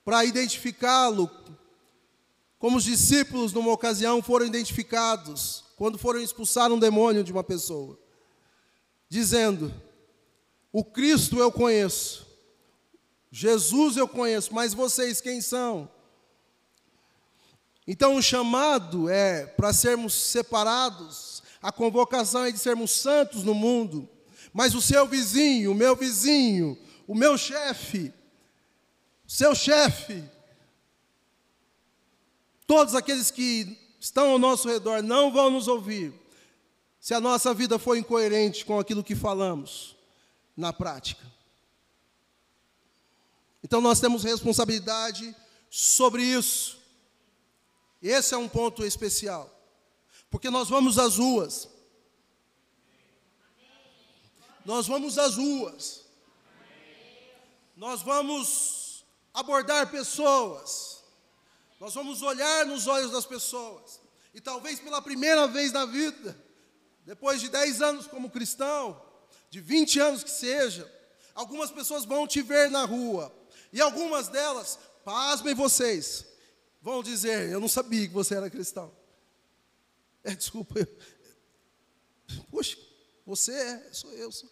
para 0.03 0.25
identificá-lo, 0.25 1.31
como 2.59 2.75
os 2.75 2.83
discípulos 2.83 3.53
numa 3.53 3.71
ocasião 3.71 4.21
foram 4.21 4.45
identificados 4.45 5.65
quando 5.77 5.99
foram 5.99 6.19
expulsar 6.19 6.71
um 6.71 6.79
demônio 6.79 7.23
de 7.23 7.31
uma 7.31 7.43
pessoa, 7.43 7.97
dizendo: 9.07 9.71
O 10.71 10.83
Cristo 10.83 11.37
eu 11.37 11.51
conheço, 11.51 12.27
Jesus 13.31 13.95
eu 13.95 14.07
conheço, 14.07 14.53
mas 14.53 14.73
vocês 14.73 15.21
quem 15.21 15.39
são? 15.39 15.89
Então 17.87 18.15
o 18.15 18.21
chamado 18.21 19.07
é 19.07 19.45
para 19.45 19.71
sermos 19.71 20.13
separados, 20.13 21.43
a 21.61 21.71
convocação 21.71 22.43
é 22.43 22.51
de 22.51 22.57
sermos 22.57 22.91
santos 22.91 23.43
no 23.43 23.53
mundo, 23.53 24.09
mas 24.51 24.73
o 24.73 24.81
seu 24.81 25.05
vizinho, 25.05 25.71
o 25.71 25.75
meu 25.75 25.95
vizinho, 25.95 26.75
o 27.05 27.13
meu 27.13 27.37
chefe, 27.37 28.11
seu 29.27 29.53
chefe, 29.53 30.23
todos 32.65 32.95
aqueles 32.95 33.29
que 33.29 33.86
estão 33.99 34.31
ao 34.31 34.39
nosso 34.39 34.67
redor 34.67 35.01
não 35.01 35.31
vão 35.31 35.49
nos 35.49 35.67
ouvir 35.67 36.13
se 36.99 37.13
a 37.13 37.19
nossa 37.19 37.53
vida 37.53 37.79
for 37.79 37.95
incoerente 37.97 38.65
com 38.65 38.79
aquilo 38.79 39.03
que 39.03 39.15
falamos 39.15 39.95
na 40.55 40.73
prática. 40.73 41.25
Então 43.63 43.81
nós 43.81 43.99
temos 43.99 44.23
responsabilidade 44.23 45.35
sobre 45.69 46.23
isso. 46.23 46.77
Esse 48.01 48.33
é 48.33 48.37
um 48.37 48.47
ponto 48.47 48.85
especial. 48.85 49.53
Porque 50.29 50.49
nós 50.49 50.69
vamos 50.69 50.99
às 50.99 51.17
ruas. 51.17 51.67
Nós 54.65 54.87
vamos 54.87 55.17
às 55.17 55.35
ruas. 55.35 56.05
Nós 57.75 58.01
vamos 58.01 59.05
abordar 59.33 59.89
pessoas. 59.89 60.96
Nós 61.79 61.93
vamos 61.93 62.21
olhar 62.21 62.65
nos 62.65 62.87
olhos 62.87 63.11
das 63.11 63.25
pessoas. 63.25 64.01
E 64.33 64.41
talvez 64.41 64.79
pela 64.79 65.01
primeira 65.01 65.47
vez 65.47 65.71
na 65.71 65.85
vida, 65.85 66.37
depois 67.05 67.39
de 67.39 67.49
10 67.49 67.81
anos 67.81 68.07
como 68.07 68.29
cristão, 68.29 69.01
de 69.49 69.61
20 69.61 69.99
anos 69.99 70.23
que 70.23 70.31
seja, 70.31 70.91
algumas 71.33 71.71
pessoas 71.71 72.05
vão 72.05 72.27
te 72.27 72.41
ver 72.41 72.69
na 72.69 72.83
rua. 72.83 73.33
E 73.71 73.81
algumas 73.81 74.27
delas, 74.27 74.79
pasmem 75.03 75.53
vocês, 75.53 76.25
vão 76.81 77.03
dizer: 77.03 77.49
Eu 77.49 77.59
não 77.59 77.67
sabia 77.67 78.07
que 78.07 78.13
você 78.13 78.35
era 78.35 78.49
cristão. 78.49 78.91
É, 80.23 80.35
desculpa. 80.35 80.75
Poxa, 82.51 82.77
você 83.25 83.53
é, 83.53 83.93
sou 83.93 84.11
eu. 84.13 84.31
Sou, 84.31 84.49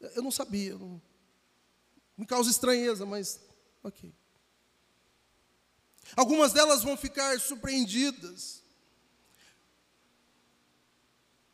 eu 0.00 0.22
não 0.22 0.30
sabia. 0.30 0.76
Não, 0.76 1.00
me 2.16 2.26
causa 2.26 2.50
estranheza, 2.50 3.06
mas 3.06 3.40
ok. 3.82 4.12
Algumas 6.16 6.52
delas 6.52 6.82
vão 6.82 6.96
ficar 6.96 7.38
surpreendidas. 7.40 8.62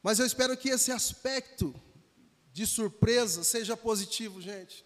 Mas 0.03 0.19
eu 0.19 0.27
espero 0.27 0.57
que 0.57 0.69
esse 0.69 0.93
aspecto 0.93 1.75
de 2.53 2.67
surpresa 2.67 3.43
seja 3.43 3.77
positivo, 3.77 4.41
gente. 4.41 4.85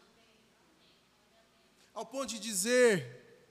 Ao 1.92 2.06
ponto 2.06 2.28
de 2.28 2.38
dizer, 2.38 3.50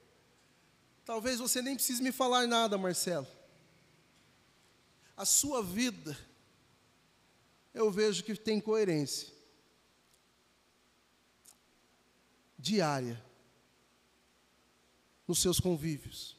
talvez 1.05 1.39
você 1.39 1.61
nem 1.61 1.75
precise 1.75 2.01
me 2.01 2.11
falar 2.11 2.47
nada, 2.47 2.77
Marcelo. 2.77 3.27
A 5.15 5.25
sua 5.25 5.61
vida, 5.61 6.17
eu 7.73 7.91
vejo 7.91 8.23
que 8.23 8.35
tem 8.35 8.61
coerência 8.61 9.35
diária 12.57 13.23
nos 15.27 15.39
seus 15.39 15.59
convívios. 15.59 16.37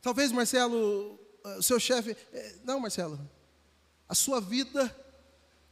Talvez, 0.00 0.32
Marcelo, 0.32 1.18
o 1.58 1.62
seu 1.62 1.78
chefe. 1.78 2.16
Eh, 2.32 2.56
não, 2.64 2.80
Marcelo. 2.80 3.20
A 4.08 4.14
sua 4.14 4.40
vida, 4.40 4.94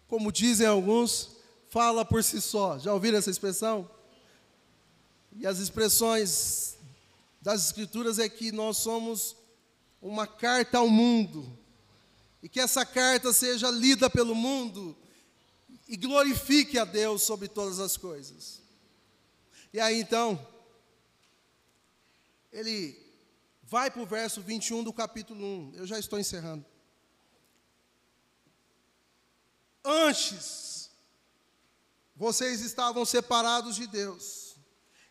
como 0.07 0.31
dizem 0.31 0.67
alguns, 0.67 1.37
fala 1.71 2.05
por 2.05 2.23
si 2.23 2.41
só. 2.41 2.79
Já 2.79 2.93
ouviram 2.93 3.19
essa 3.19 3.31
expressão? 3.31 3.91
E 5.37 5.47
as 5.47 5.59
expressões 5.59 6.77
das 7.41 7.67
Escrituras 7.67 8.19
é 8.19 8.29
que 8.29 8.53
nós 8.53 8.77
somos 8.77 9.37
uma 10.01 10.27
carta 10.27 10.79
ao 10.79 10.89
mundo. 10.89 11.59
E 12.43 12.49
que 12.49 12.61
essa 12.61 12.85
carta 12.85 13.33
seja 13.33 13.71
lida 13.71 14.11
pelo 14.11 14.35
mundo 14.35 14.97
e 15.89 15.97
glorifique 15.97 16.79
a 16.79 16.85
Deus 16.85 17.23
sobre 17.23 17.49
todas 17.49 17.81
as 17.81 17.97
coisas. 17.97 18.61
E 19.73 19.81
aí 19.81 20.01
então 20.01 20.47
ele 22.59 23.09
Vai 23.71 23.91
para 23.91 24.01
o 24.01 24.07
verso 24.07 24.41
21 24.41 24.83
do 24.83 24.95
capítulo 24.95 25.45
1. 25.45 25.73
Eu 25.75 25.87
já 25.87 25.99
estou 25.99 26.19
encerrando. 26.19 26.65
Antes, 29.85 30.91
vocês 32.17 32.63
estavam 32.63 33.05
separados 33.05 33.77
de 33.77 33.87
Deus. 33.87 34.57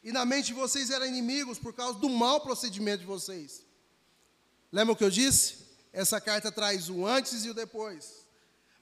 E 0.04 0.12
na 0.12 0.26
mente 0.26 0.48
de 0.48 0.54
vocês 0.54 0.90
eram 0.90 1.06
inimigos 1.06 1.60
por 1.60 1.72
causa 1.72 2.00
do 2.00 2.10
mau 2.10 2.42
procedimento 2.42 3.02
de 3.02 3.06
vocês. 3.06 3.64
Lembra 4.72 4.94
o 4.94 4.98
que 4.98 5.04
eu 5.04 5.12
disse? 5.12 5.68
Essa 5.94 6.20
carta 6.20 6.52
traz 6.52 6.90
o 6.90 7.06
antes 7.06 7.46
e 7.46 7.52
o 7.52 7.54
depois. 7.54 8.26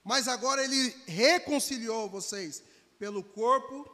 Mas 0.06 0.30
agora 0.30 0.64
ele 0.64 0.96
reconciliou 1.06 2.10
vocês 2.10 2.64
pelo 2.98 3.22
corpo 3.22 3.94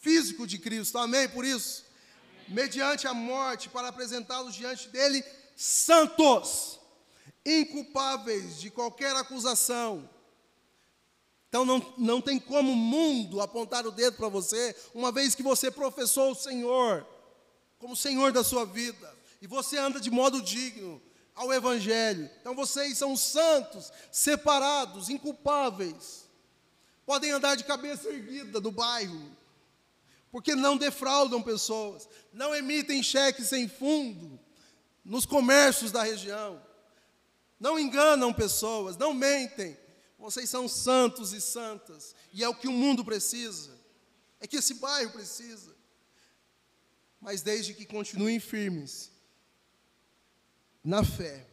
físico 0.00 0.46
de 0.46 0.58
Cristo. 0.58 0.96
Amém? 0.96 1.28
Por 1.28 1.44
isso, 1.44 1.84
mediante 2.52 3.06
a 3.06 3.14
morte, 3.14 3.68
para 3.68 3.88
apresentá-los 3.88 4.54
diante 4.54 4.88
dele 4.88 5.24
santos, 5.56 6.78
inculpáveis 7.44 8.60
de 8.60 8.70
qualquer 8.70 9.14
acusação. 9.16 10.08
Então 11.48 11.64
não, 11.64 11.94
não 11.98 12.20
tem 12.20 12.38
como 12.38 12.72
o 12.72 12.76
mundo 12.76 13.40
apontar 13.40 13.86
o 13.86 13.90
dedo 13.90 14.16
para 14.16 14.28
você, 14.28 14.74
uma 14.94 15.12
vez 15.12 15.34
que 15.34 15.42
você 15.42 15.70
professou 15.70 16.32
o 16.32 16.34
Senhor 16.36 17.06
como 17.78 17.96
Senhor 17.96 18.30
da 18.30 18.44
sua 18.44 18.64
vida, 18.64 19.12
e 19.40 19.46
você 19.48 19.76
anda 19.76 20.00
de 20.00 20.08
modo 20.08 20.40
digno 20.40 21.02
ao 21.34 21.52
Evangelho. 21.52 22.30
Então 22.40 22.54
vocês 22.54 22.96
são 22.96 23.16
santos, 23.16 23.92
separados, 24.12 25.08
inculpáveis. 25.08 26.28
Podem 27.04 27.32
andar 27.32 27.56
de 27.56 27.64
cabeça 27.64 28.08
erguida 28.08 28.60
no 28.60 28.70
bairro, 28.70 29.36
porque 30.32 30.54
não 30.54 30.78
defraudam 30.78 31.42
pessoas, 31.42 32.08
não 32.32 32.54
emitem 32.54 33.02
cheques 33.02 33.48
sem 33.48 33.68
fundo 33.68 34.40
nos 35.04 35.26
comércios 35.26 35.92
da 35.92 36.02
região, 36.02 36.60
não 37.60 37.78
enganam 37.78 38.32
pessoas, 38.32 38.96
não 38.96 39.12
mentem. 39.12 39.78
Vocês 40.18 40.48
são 40.48 40.66
santos 40.66 41.32
e 41.32 41.40
santas, 41.40 42.14
e 42.32 42.42
é 42.42 42.48
o 42.48 42.54
que 42.54 42.66
o 42.66 42.72
mundo 42.72 43.04
precisa, 43.04 43.78
é 44.40 44.46
que 44.46 44.56
esse 44.56 44.74
bairro 44.74 45.10
precisa. 45.10 45.76
Mas 47.20 47.42
desde 47.42 47.74
que 47.74 47.84
continuem 47.84 48.40
firmes 48.40 49.12
na 50.82 51.04
fé, 51.04 51.46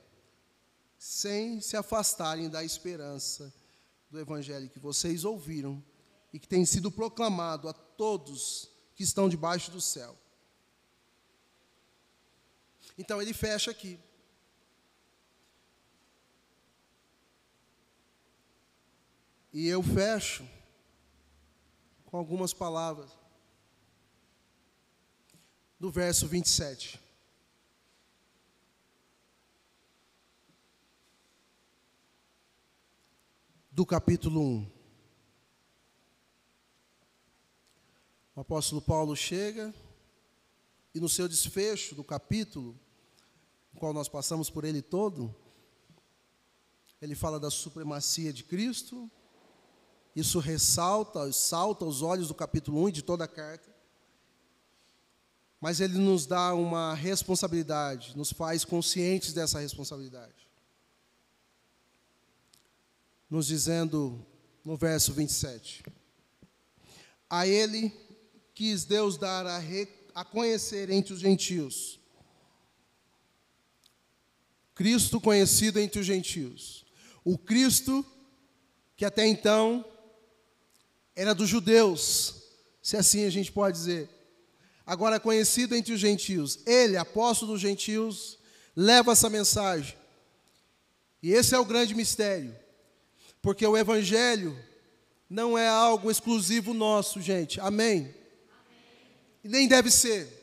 sem 0.97 1.59
se 1.59 1.75
afastarem 1.75 2.49
da 2.49 2.63
esperança 2.63 3.53
do 4.09 4.19
Evangelho 4.19 4.69
que 4.69 4.79
vocês 4.79 5.25
ouviram 5.25 5.83
e 6.31 6.39
que 6.39 6.47
tem 6.47 6.65
sido 6.65 6.91
proclamado 6.91 7.67
a 7.67 7.73
todos 7.73 8.68
que 8.99 9.03
estão 9.03 9.29
debaixo 9.29 9.71
do 9.71 9.79
céu. 9.79 10.13
Então 12.97 13.21
ele 13.21 13.33
fecha 13.33 13.71
aqui. 13.71 13.97
E 19.53 19.69
eu 19.69 19.81
fecho 19.81 20.45
com 22.07 22.17
algumas 22.17 22.53
palavras 22.53 23.09
do 25.79 25.89
verso 25.89 26.27
27. 26.27 26.99
Do 33.71 33.85
capítulo 33.85 34.41
1. 34.41 34.78
O 38.39 38.41
apóstolo 38.41 38.81
Paulo 38.81 39.17
chega 39.17 39.75
e 40.95 40.99
no 41.01 41.09
seu 41.09 41.27
desfecho 41.27 41.93
do 41.93 42.05
capítulo, 42.05 42.73
no 43.73 43.79
qual 43.81 43.91
nós 43.91 44.07
passamos 44.07 44.49
por 44.49 44.63
ele 44.63 44.81
todo, 44.81 45.35
ele 47.01 47.15
fala 47.15 47.37
da 47.37 47.51
supremacia 47.51 48.31
de 48.31 48.45
Cristo. 48.45 49.11
Isso 50.15 50.39
ressalta, 50.39 51.29
salta 51.33 51.83
aos 51.83 52.01
olhos 52.01 52.29
do 52.29 52.33
capítulo 52.33 52.81
1 52.83 52.87
e 52.87 52.91
de 52.93 53.01
toda 53.01 53.25
a 53.25 53.27
carta. 53.27 53.69
Mas 55.59 55.81
ele 55.81 55.97
nos 55.97 56.25
dá 56.25 56.53
uma 56.53 56.93
responsabilidade, 56.93 58.15
nos 58.15 58.31
faz 58.31 58.63
conscientes 58.63 59.33
dessa 59.33 59.59
responsabilidade. 59.59 60.47
Nos 63.29 63.47
dizendo 63.47 64.25
no 64.63 64.77
verso 64.77 65.11
27: 65.11 65.83
A 67.29 67.45
ele 67.45 68.07
quis 68.59 68.83
Deus 68.83 69.17
dar 69.17 69.47
a, 69.47 69.57
re, 69.57 69.87
a 70.13 70.25
conhecer 70.25 70.89
entre 70.89 71.13
os 71.13 71.21
gentios. 71.21 71.97
Cristo 74.75 75.21
conhecido 75.21 75.79
entre 75.79 76.01
os 76.01 76.05
gentios. 76.05 76.85
O 77.23 77.37
Cristo 77.37 78.05
que 78.97 79.05
até 79.05 79.25
então 79.25 79.85
era 81.15 81.33
dos 81.33 81.47
judeus, 81.47 82.35
se 82.81 82.97
assim 82.97 83.23
a 83.23 83.29
gente 83.29 83.49
pode 83.49 83.77
dizer. 83.77 84.09
Agora 84.85 85.21
conhecido 85.21 85.73
entre 85.73 85.93
os 85.93 85.99
gentios. 86.01 86.59
Ele, 86.65 86.97
apóstolo 86.97 87.53
dos 87.53 87.61
gentios, 87.61 88.37
leva 88.75 89.13
essa 89.13 89.29
mensagem. 89.29 89.97
E 91.23 91.31
esse 91.31 91.55
é 91.55 91.57
o 91.57 91.63
grande 91.63 91.95
mistério. 91.95 92.53
Porque 93.41 93.65
o 93.65 93.77
evangelho 93.77 94.61
não 95.29 95.57
é 95.57 95.69
algo 95.69 96.11
exclusivo 96.11 96.73
nosso, 96.73 97.21
gente. 97.21 97.57
Amém. 97.61 98.18
E 99.43 99.47
nem 99.47 99.67
deve 99.67 99.89
ser. 99.91 100.39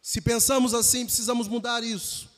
Se 0.00 0.20
pensamos 0.20 0.74
assim, 0.74 1.04
precisamos 1.04 1.48
mudar 1.48 1.84
isso. 1.84 2.28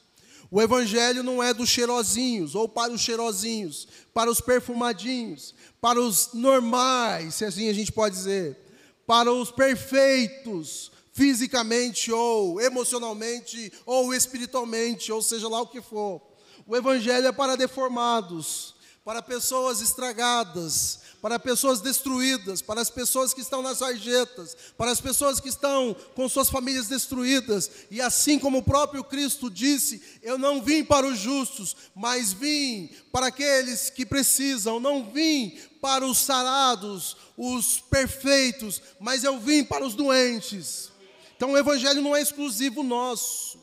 O 0.50 0.60
evangelho 0.60 1.22
não 1.22 1.42
é 1.42 1.54
dos 1.54 1.70
cheirosinhos 1.70 2.54
ou 2.54 2.68
para 2.68 2.92
os 2.92 3.00
cheirosinhos, 3.00 3.88
para 4.12 4.30
os 4.30 4.40
perfumadinhos, 4.40 5.54
para 5.80 5.98
os 5.98 6.30
normais, 6.34 7.36
se 7.36 7.44
assim 7.44 7.70
a 7.70 7.72
gente 7.72 7.90
pode 7.90 8.14
dizer, 8.14 8.58
para 9.06 9.32
os 9.32 9.50
perfeitos, 9.50 10.92
fisicamente 11.12 12.12
ou 12.12 12.60
emocionalmente 12.60 13.72
ou 13.86 14.12
espiritualmente, 14.12 15.10
ou 15.10 15.22
seja 15.22 15.48
lá 15.48 15.60
o 15.60 15.66
que 15.66 15.80
for. 15.80 16.20
O 16.66 16.76
evangelho 16.76 17.26
é 17.26 17.32
para 17.32 17.56
deformados, 17.56 18.74
para 19.04 19.22
pessoas 19.22 19.80
estragadas, 19.80 21.00
para 21.22 21.38
pessoas 21.38 21.80
destruídas, 21.80 22.60
para 22.60 22.80
as 22.80 22.90
pessoas 22.90 23.32
que 23.32 23.40
estão 23.40 23.62
nas 23.62 23.78
sarjetas, 23.78 24.56
para 24.76 24.90
as 24.90 25.00
pessoas 25.00 25.38
que 25.38 25.48
estão 25.48 25.94
com 26.16 26.28
suas 26.28 26.50
famílias 26.50 26.88
destruídas. 26.88 27.70
E 27.92 28.00
assim 28.00 28.40
como 28.40 28.58
o 28.58 28.62
próprio 28.62 29.04
Cristo 29.04 29.48
disse: 29.48 30.02
Eu 30.20 30.36
não 30.36 30.60
vim 30.60 30.82
para 30.82 31.06
os 31.06 31.16
justos, 31.16 31.76
mas 31.94 32.32
vim 32.32 32.90
para 33.12 33.28
aqueles 33.28 33.88
que 33.88 34.04
precisam, 34.04 34.80
não 34.80 35.08
vim 35.12 35.56
para 35.80 36.04
os 36.04 36.18
sarados, 36.18 37.16
os 37.36 37.78
perfeitos, 37.78 38.82
mas 38.98 39.22
eu 39.22 39.38
vim 39.38 39.62
para 39.62 39.86
os 39.86 39.94
doentes. 39.94 40.90
Então 41.36 41.52
o 41.52 41.58
Evangelho 41.58 42.02
não 42.02 42.16
é 42.16 42.20
exclusivo 42.20 42.82
nosso. 42.82 43.61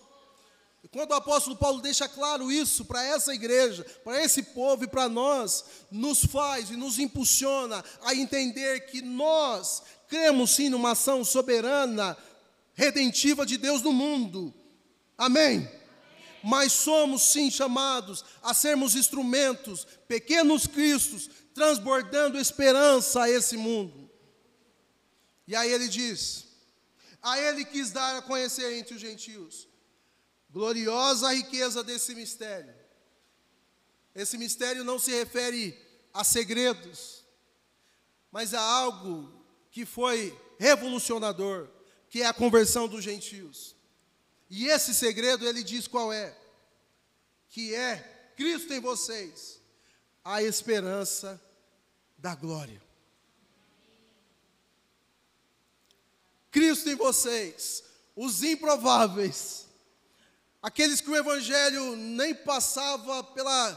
Quando 0.91 1.11
o 1.11 1.15
apóstolo 1.15 1.55
Paulo 1.55 1.81
deixa 1.81 2.07
claro 2.09 2.51
isso 2.51 2.83
para 2.83 3.03
essa 3.03 3.33
igreja, 3.33 3.85
para 4.03 4.23
esse 4.23 4.41
povo 4.41 4.83
e 4.83 4.87
para 4.87 5.07
nós, 5.07 5.63
nos 5.91 6.25
faz 6.25 6.71
e 6.71 6.75
nos 6.75 6.97
impulsiona 6.97 7.83
a 8.01 8.15
entender 8.15 8.87
que 8.87 8.99
nós 9.01 9.83
cremos 10.07 10.49
sim 10.49 10.67
numa 10.67 10.91
ação 10.91 11.23
soberana, 11.23 12.17
redentiva 12.73 13.45
de 13.45 13.57
Deus 13.57 13.83
no 13.83 13.93
mundo. 13.93 14.51
Amém? 15.15 15.69
Mas 16.43 16.71
somos 16.71 17.21
sim 17.21 17.51
chamados 17.51 18.25
a 18.41 18.55
sermos 18.55 18.95
instrumentos, 18.95 19.85
pequenos 20.07 20.65
cristos, 20.65 21.29
transbordando 21.53 22.39
esperança 22.39 23.23
a 23.23 23.29
esse 23.29 23.57
mundo. 23.57 24.09
E 25.47 25.55
aí 25.55 25.71
ele 25.71 25.87
diz: 25.87 26.47
a 27.21 27.37
ele 27.39 27.63
quis 27.63 27.91
dar 27.91 28.17
a 28.17 28.21
conhecer 28.23 28.79
entre 28.79 28.95
os 28.95 29.01
gentios 29.01 29.68
Gloriosa 30.49 31.33
riqueza 31.33 31.83
desse 31.83 32.15
mistério. 32.15 32.73
Esse 34.15 34.37
mistério 34.37 34.83
não 34.83 34.97
se 34.97 35.11
refere 35.11 35.77
a 36.13 36.23
segredos, 36.23 37.23
mas 38.31 38.53
a 38.53 38.61
algo 38.61 39.31
que 39.71 39.85
foi 39.85 40.37
revolucionador, 40.57 41.69
que 42.09 42.21
é 42.21 42.25
a 42.25 42.33
conversão 42.33 42.87
dos 42.87 43.03
gentios. 43.03 43.75
E 44.49 44.67
esse 44.67 44.95
segredo 44.95 45.47
ele 45.47 45.63
diz 45.63 45.87
qual 45.87 46.11
é? 46.11 46.35
Que 47.49 47.75
é 47.75 48.33
Cristo 48.35 48.73
em 48.73 48.79
vocês, 48.79 49.61
a 50.23 50.41
esperança 50.41 51.39
da 52.17 52.33
glória. 52.33 52.81
Cristo 56.51 56.89
em 56.89 56.95
vocês, 56.95 57.83
os 58.15 58.43
improváveis, 58.43 59.68
Aqueles 60.61 60.99
que 61.01 61.09
o 61.09 61.15
Evangelho 61.15 61.95
nem 61.95 62.35
passava 62.35 63.23
pela, 63.23 63.73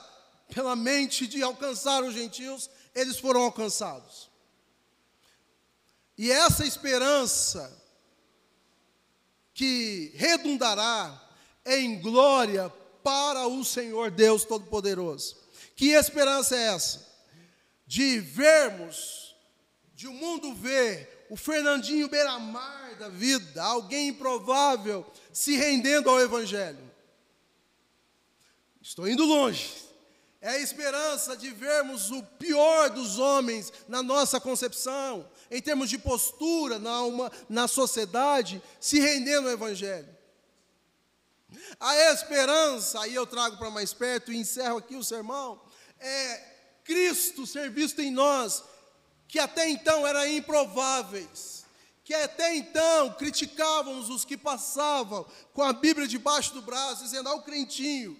pela 0.52 0.74
mente 0.74 1.26
de 1.26 1.42
alcançar 1.42 2.02
os 2.02 2.14
gentios, 2.14 2.68
eles 2.94 3.18
foram 3.18 3.42
alcançados. 3.42 4.30
E 6.18 6.30
essa 6.30 6.66
esperança 6.66 7.80
que 9.54 10.12
redundará, 10.14 11.20
em 11.64 12.00
glória 12.00 12.68
para 13.02 13.46
o 13.46 13.64
Senhor 13.64 14.10
Deus 14.10 14.44
Todo-Poderoso. 14.44 15.36
Que 15.76 15.90
esperança 15.90 16.56
é 16.56 16.74
essa? 16.74 17.06
De 17.86 18.18
vermos, 18.18 19.36
de 19.94 20.08
o 20.08 20.12
mundo 20.12 20.54
ver 20.54 21.21
o 21.32 21.36
Fernandinho 21.36 22.10
Beiramar 22.10 22.94
da 22.98 23.08
vida, 23.08 23.62
alguém 23.62 24.08
improvável, 24.08 25.10
se 25.32 25.56
rendendo 25.56 26.10
ao 26.10 26.20
Evangelho. 26.20 26.92
Estou 28.82 29.08
indo 29.08 29.24
longe. 29.24 29.72
É 30.42 30.50
a 30.50 30.58
esperança 30.58 31.34
de 31.34 31.48
vermos 31.48 32.10
o 32.10 32.22
pior 32.22 32.90
dos 32.90 33.18
homens 33.18 33.72
na 33.88 34.02
nossa 34.02 34.38
concepção, 34.38 35.26
em 35.50 35.62
termos 35.62 35.88
de 35.88 35.96
postura 35.96 36.78
na, 36.78 37.00
uma, 37.00 37.32
na 37.48 37.66
sociedade, 37.66 38.62
se 38.78 39.00
rendendo 39.00 39.48
ao 39.48 39.54
Evangelho. 39.54 40.14
A 41.80 42.12
esperança, 42.12 43.00
aí 43.00 43.14
eu 43.14 43.26
trago 43.26 43.56
para 43.56 43.70
mais 43.70 43.94
perto 43.94 44.30
e 44.30 44.36
encerro 44.36 44.76
aqui 44.76 44.96
o 44.96 45.02
sermão, 45.02 45.62
é 45.98 46.52
Cristo 46.84 47.46
ser 47.46 47.70
visto 47.70 48.02
em 48.02 48.10
nós, 48.10 48.62
que 49.32 49.38
até 49.38 49.66
então 49.66 50.06
eram 50.06 50.26
improváveis, 50.26 51.64
que 52.04 52.12
até 52.12 52.54
então 52.54 53.14
criticávamos 53.14 54.10
os 54.10 54.26
que 54.26 54.36
passavam 54.36 55.24
com 55.54 55.62
a 55.62 55.72
Bíblia 55.72 56.06
debaixo 56.06 56.52
do 56.52 56.60
braço, 56.60 57.02
dizendo, 57.02 57.30
ah, 57.30 57.34
o 57.36 57.42
crentinho. 57.42 58.14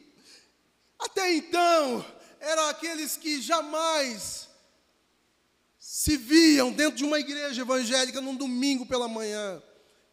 Até 0.99 1.35
então, 1.35 2.03
eram 2.41 2.67
aqueles 2.71 3.19
que 3.19 3.43
jamais 3.43 4.49
se 5.79 6.17
viam 6.17 6.73
dentro 6.73 6.97
de 6.97 7.05
uma 7.05 7.21
igreja 7.21 7.61
evangélica 7.61 8.23
num 8.23 8.35
domingo 8.35 8.87
pela 8.87 9.07
manhã. 9.07 9.63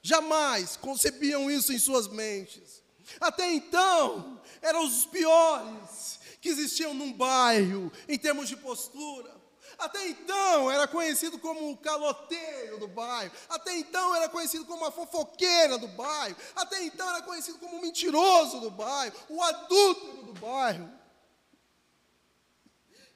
Jamais 0.01 0.75
concebiam 0.75 1.49
isso 1.49 1.71
em 1.71 1.79
suas 1.79 2.09
mentes. 2.09 2.83
Até 3.21 3.49
então, 3.53 4.37
eram 4.61 4.85
os 4.85 5.05
piores 5.05 6.19
que 6.41 6.49
existiam 6.49 6.93
num 6.93 7.13
bairro, 7.13 7.89
em 8.05 8.17
termos 8.17 8.49
de 8.49 8.57
postura. 8.57 9.38
Até 9.79 10.09
então 10.09 10.69
era 10.69 10.87
conhecido 10.87 11.39
como 11.39 11.71
o 11.71 11.77
caloteiro 11.77 12.77
do 12.79 12.87
bairro. 12.87 13.31
Até 13.47 13.77
então 13.77 14.13
era 14.13 14.27
conhecido 14.27 14.65
como 14.65 14.85
a 14.85 14.91
fofoqueira 14.91 15.77
do 15.77 15.87
bairro. 15.87 16.35
Até 16.55 16.83
então 16.83 17.09
era 17.09 17.21
conhecido 17.21 17.57
como 17.59 17.77
o 17.77 17.81
mentiroso 17.81 18.59
do 18.59 18.69
bairro, 18.69 19.15
o 19.29 19.41
adúltero 19.41 20.23
do 20.23 20.33
bairro. 20.33 20.91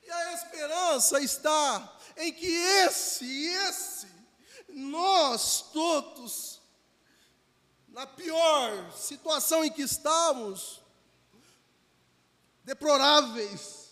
E 0.02 0.10
a 0.10 0.34
esperança 0.34 1.20
está 1.20 1.98
em 2.18 2.32
que 2.32 2.48
esse 2.48 3.26
e 3.26 3.48
esse, 3.68 4.08
nós 4.70 5.66
todos, 5.74 6.62
na 7.90 8.08
pior 8.08 8.92
situação 8.94 9.64
em 9.66 9.72
que 9.72 9.82
estamos, 9.82 10.82
deploráveis, 12.64 13.92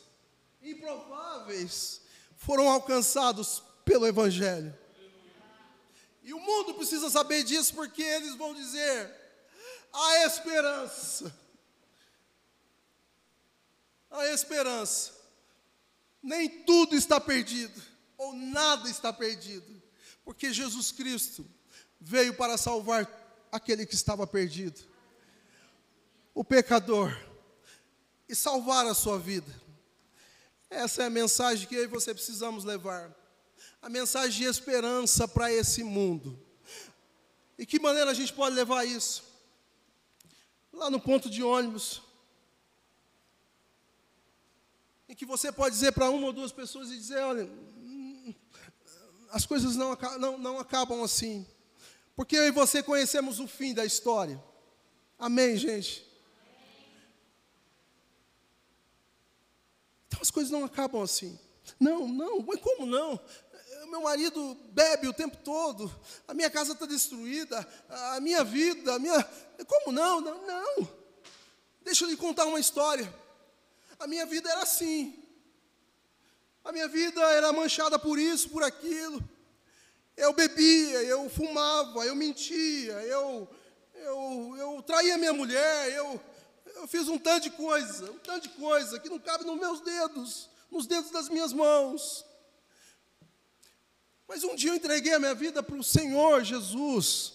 improváveis, 0.61 2.00
foram 2.41 2.67
alcançados 2.67 3.61
pelo 3.85 4.07
Evangelho. 4.07 4.75
E 6.23 6.33
o 6.33 6.39
mundo 6.39 6.73
precisa 6.73 7.09
saber 7.09 7.43
disso 7.43 7.73
porque 7.73 8.01
eles 8.01 8.35
vão 8.35 8.53
dizer: 8.53 9.15
a 9.93 10.25
esperança, 10.25 11.35
a 14.09 14.27
esperança, 14.27 15.13
nem 16.21 16.63
tudo 16.63 16.95
está 16.95 17.19
perdido, 17.19 17.79
ou 18.17 18.33
nada 18.33 18.89
está 18.89 19.13
perdido, 19.13 19.81
porque 20.23 20.51
Jesus 20.51 20.91
Cristo 20.91 21.45
veio 21.99 22.33
para 22.33 22.57
salvar 22.57 23.07
aquele 23.51 23.85
que 23.85 23.95
estava 23.95 24.25
perdido, 24.25 24.81
o 26.33 26.43
pecador, 26.43 27.15
e 28.27 28.35
salvar 28.35 28.85
a 28.87 28.95
sua 28.95 29.19
vida. 29.19 29.61
Essa 30.71 31.03
é 31.03 31.05
a 31.07 31.09
mensagem 31.09 31.67
que 31.67 31.75
eu 31.75 31.83
e 31.83 31.87
você 31.87 32.13
precisamos 32.13 32.63
levar. 32.63 33.13
A 33.81 33.89
mensagem 33.89 34.31
de 34.31 34.45
esperança 34.45 35.27
para 35.27 35.51
esse 35.51 35.83
mundo. 35.83 36.39
E 37.57 37.65
que 37.65 37.77
maneira 37.77 38.09
a 38.09 38.13
gente 38.13 38.31
pode 38.31 38.55
levar 38.55 38.85
isso? 38.85 39.21
Lá 40.71 40.89
no 40.89 40.97
ponto 40.97 41.29
de 41.29 41.43
ônibus, 41.43 42.01
em 45.09 45.13
que 45.13 45.25
você 45.25 45.51
pode 45.51 45.75
dizer 45.75 45.91
para 45.91 46.09
uma 46.09 46.27
ou 46.27 46.31
duas 46.31 46.53
pessoas 46.53 46.89
e 46.89 46.95
dizer: 46.95 47.19
olha, 47.19 47.43
hum, 47.43 48.33
as 49.29 49.45
coisas 49.45 49.75
não, 49.75 49.97
não, 50.17 50.37
não 50.37 50.57
acabam 50.57 51.03
assim. 51.03 51.45
Porque 52.15 52.37
eu 52.37 52.47
e 52.47 52.51
você 52.51 52.81
conhecemos 52.81 53.41
o 53.41 53.47
fim 53.47 53.73
da 53.73 53.83
história. 53.83 54.41
Amém, 55.19 55.57
gente? 55.57 56.09
As 60.21 60.29
coisas 60.29 60.51
não 60.51 60.63
acabam 60.63 61.01
assim. 61.01 61.37
Não, 61.79 62.07
não, 62.07 62.41
mas 62.41 62.59
como 62.61 62.85
não? 62.85 63.19
Meu 63.89 64.01
marido 64.01 64.55
bebe 64.71 65.07
o 65.07 65.13
tempo 65.13 65.35
todo, 65.43 65.93
a 66.27 66.33
minha 66.33 66.49
casa 66.49 66.73
está 66.73 66.85
destruída, 66.85 67.67
a 67.89 68.19
minha 68.21 68.43
vida, 68.43 68.93
a 68.95 68.99
minha. 68.99 69.21
Como 69.67 69.91
não? 69.91 70.21
Não, 70.21 70.47
não. 70.47 70.89
Deixa 71.81 72.05
eu 72.05 72.09
lhe 72.09 72.15
contar 72.15 72.45
uma 72.45 72.59
história. 72.59 73.11
A 73.99 74.07
minha 74.07 74.25
vida 74.25 74.49
era 74.49 74.61
assim. 74.61 75.21
A 76.63 76.71
minha 76.71 76.87
vida 76.87 77.19
era 77.31 77.51
manchada 77.51 77.97
por 77.97 78.17
isso, 78.19 78.49
por 78.49 78.63
aquilo. 78.63 79.21
Eu 80.15 80.33
bebia, 80.33 81.03
eu 81.03 81.29
fumava, 81.29 82.05
eu 82.05 82.15
mentia, 82.15 82.93
eu, 82.93 83.49
eu, 83.95 84.55
eu 84.57 84.83
traía 84.83 85.17
minha 85.17 85.33
mulher, 85.33 85.91
eu, 85.91 86.21
eu 86.81 86.87
fiz 86.87 87.07
um 87.07 87.17
tanto 87.17 87.43
de 87.43 87.51
coisa, 87.51 88.11
um 88.11 88.17
tanto 88.17 88.49
de 88.49 88.55
coisa 88.55 88.99
que 88.99 89.07
não 89.07 89.19
cabe 89.19 89.45
nos 89.45 89.59
meus 89.59 89.81
dedos, 89.81 90.49
nos 90.71 90.87
dedos 90.87 91.11
das 91.11 91.29
minhas 91.29 91.53
mãos. 91.53 92.25
Mas 94.27 94.43
um 94.43 94.55
dia 94.55 94.71
eu 94.71 94.75
entreguei 94.75 95.13
a 95.13 95.19
minha 95.19 95.35
vida 95.35 95.61
para 95.61 95.75
o 95.75 95.83
Senhor 95.83 96.43
Jesus, 96.43 97.33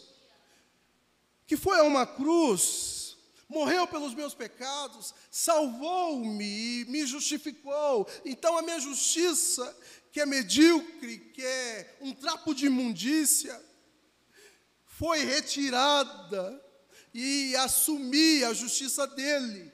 que 1.47 1.57
foi 1.57 1.79
a 1.79 1.85
uma 1.85 2.05
cruz, 2.05 3.17
morreu 3.49 3.87
pelos 3.87 4.15
meus 4.15 4.35
pecados, 4.35 5.15
salvou-me 5.31 6.85
me 6.87 7.07
justificou. 7.07 8.09
Então 8.25 8.59
a 8.59 8.63
minha 8.63 8.81
justiça, 8.81 9.77
que 10.11 10.21
é 10.21 10.27
medíocre, 10.27 11.19
que 11.19 11.45
é 11.45 11.99
um 12.01 12.13
trapo 12.13 12.53
de 12.53 12.67
imundícia, 12.67 13.65
foi 14.87 15.25
retirada 15.25 16.66
e 17.19 17.57
assumi 17.57 18.45
a 18.45 18.53
justiça 18.53 19.07
dele 19.07 19.73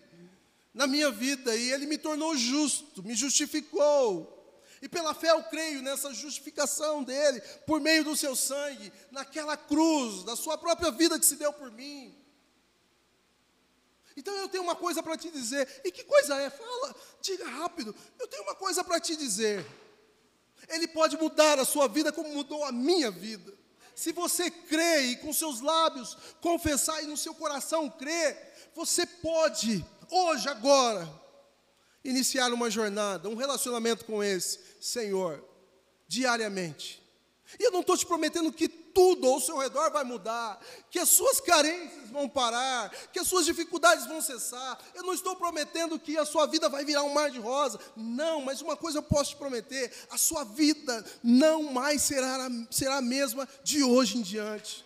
na 0.73 0.87
minha 0.87 1.11
vida, 1.11 1.55
e 1.57 1.73
ele 1.73 1.87
me 1.87 1.99
tornou 1.99 2.37
justo, 2.37 3.03
me 3.03 3.17
justificou. 3.17 4.39
E 4.81 4.89
pela 4.89 5.13
fé 5.13 5.33
eu 5.33 5.43
creio 5.43 5.83
nessa 5.83 6.15
justificação 6.15 7.03
dele, 7.03 7.41
por 7.67 7.81
meio 7.81 8.05
do 8.05 8.17
seu 8.17 8.37
sangue, 8.37 8.93
naquela 9.11 9.57
cruz, 9.57 10.23
da 10.23 10.37
sua 10.37 10.57
própria 10.57 10.93
vida 10.93 11.19
que 11.19 11.27
se 11.27 11.35
deu 11.35 11.53
por 11.53 11.71
mim. 11.73 12.17
Então 14.17 14.33
eu 14.37 14.49
tenho 14.49 14.63
uma 14.63 14.77
coisa 14.77 15.03
para 15.03 15.17
te 15.17 15.29
dizer. 15.29 15.69
E 15.85 15.91
que 15.91 16.05
coisa 16.05 16.37
é? 16.37 16.49
Fala, 16.49 16.95
diga 17.21 17.49
rápido. 17.49 17.95
Eu 18.21 18.29
tenho 18.29 18.45
uma 18.45 18.55
coisa 18.55 18.85
para 18.85 19.01
te 19.01 19.17
dizer. 19.17 19.67
Ele 20.69 20.87
pode 20.87 21.17
mudar 21.17 21.59
a 21.59 21.65
sua 21.65 21.89
vida 21.89 22.13
como 22.13 22.29
mudou 22.29 22.65
a 22.65 22.71
minha 22.71 23.11
vida. 23.11 23.53
Se 23.95 24.13
você 24.13 24.51
crê 24.51 25.03
e 25.03 25.17
com 25.17 25.33
seus 25.33 25.61
lábios 25.61 26.17
confessar 26.41 27.03
e 27.03 27.07
no 27.07 27.17
seu 27.17 27.35
coração 27.35 27.91
crer, 27.91 28.71
você 28.75 29.07
pode, 29.07 29.85
hoje, 30.11 30.49
agora, 30.49 31.09
iniciar 32.05 32.53
uma 32.53 32.71
jornada, 32.71 33.29
um 33.29 33.35
relacionamento 33.35 34.05
com 34.05 34.23
esse 34.23 34.59
Senhor, 34.81 35.45
diariamente. 36.09 37.03
E 37.59 37.65
eu 37.65 37.71
não 37.71 37.81
estou 37.81 37.97
te 37.97 38.07
prometendo 38.07 38.53
que 38.53 38.69
tudo 38.95 39.27
ao 39.27 39.41
seu 39.41 39.59
redor 39.59 39.91
vai 39.91 40.05
mudar, 40.05 40.61
que 40.91 40.99
as 40.99 41.09
suas 41.09 41.41
carências 41.41 42.11
vão 42.11 42.29
parar, 42.29 42.91
que 43.13 43.19
as 43.19 43.27
suas 43.27 43.45
dificuldades 43.45 44.07
vão 44.07 44.21
cessar. 44.21 44.79
Eu 44.95 45.03
não 45.03 45.13
estou 45.13 45.37
prometendo 45.37 45.99
que 45.99 46.17
a 46.17 46.25
sua 46.25 46.47
vida 46.47 46.69
vai 46.69 46.85
virar 46.85 47.03
um 47.03 47.13
mar 47.13 47.31
de 47.31 47.39
rosa. 47.39 47.79
Não, 47.97 48.41
mas 48.43 48.61
uma 48.61 48.77
coisa 48.77 48.99
eu 48.99 49.03
posso 49.03 49.31
te 49.31 49.37
prometer: 49.37 49.93
a 50.11 50.19
sua 50.19 50.45
vida 50.45 51.05
não 51.23 51.63
mais 51.65 52.03
será, 52.03 52.49
será 52.71 52.97
a 52.99 53.03
mesma 53.03 53.49
de 53.63 53.83
hoje 53.83 54.19
em 54.19 54.23
diante. 54.23 54.85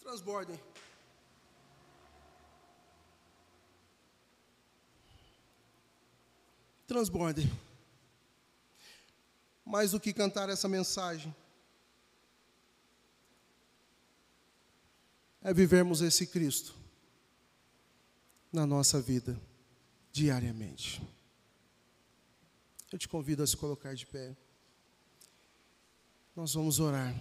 Transbordem. 0.00 0.58
Transbordem. 6.86 7.52
Mais 9.62 9.90
do 9.90 10.00
que 10.00 10.14
cantar 10.14 10.48
essa 10.48 10.66
mensagem, 10.66 11.36
é 15.48 15.54
vivermos 15.54 16.02
esse 16.02 16.26
Cristo 16.26 16.74
na 18.52 18.66
nossa 18.66 19.00
vida 19.00 19.40
diariamente. 20.12 21.00
Eu 22.92 22.98
te 22.98 23.08
convido 23.08 23.42
a 23.42 23.46
se 23.46 23.56
colocar 23.56 23.94
de 23.94 24.04
pé. 24.04 24.36
Nós 26.36 26.52
vamos 26.52 26.80
orar. 26.80 27.14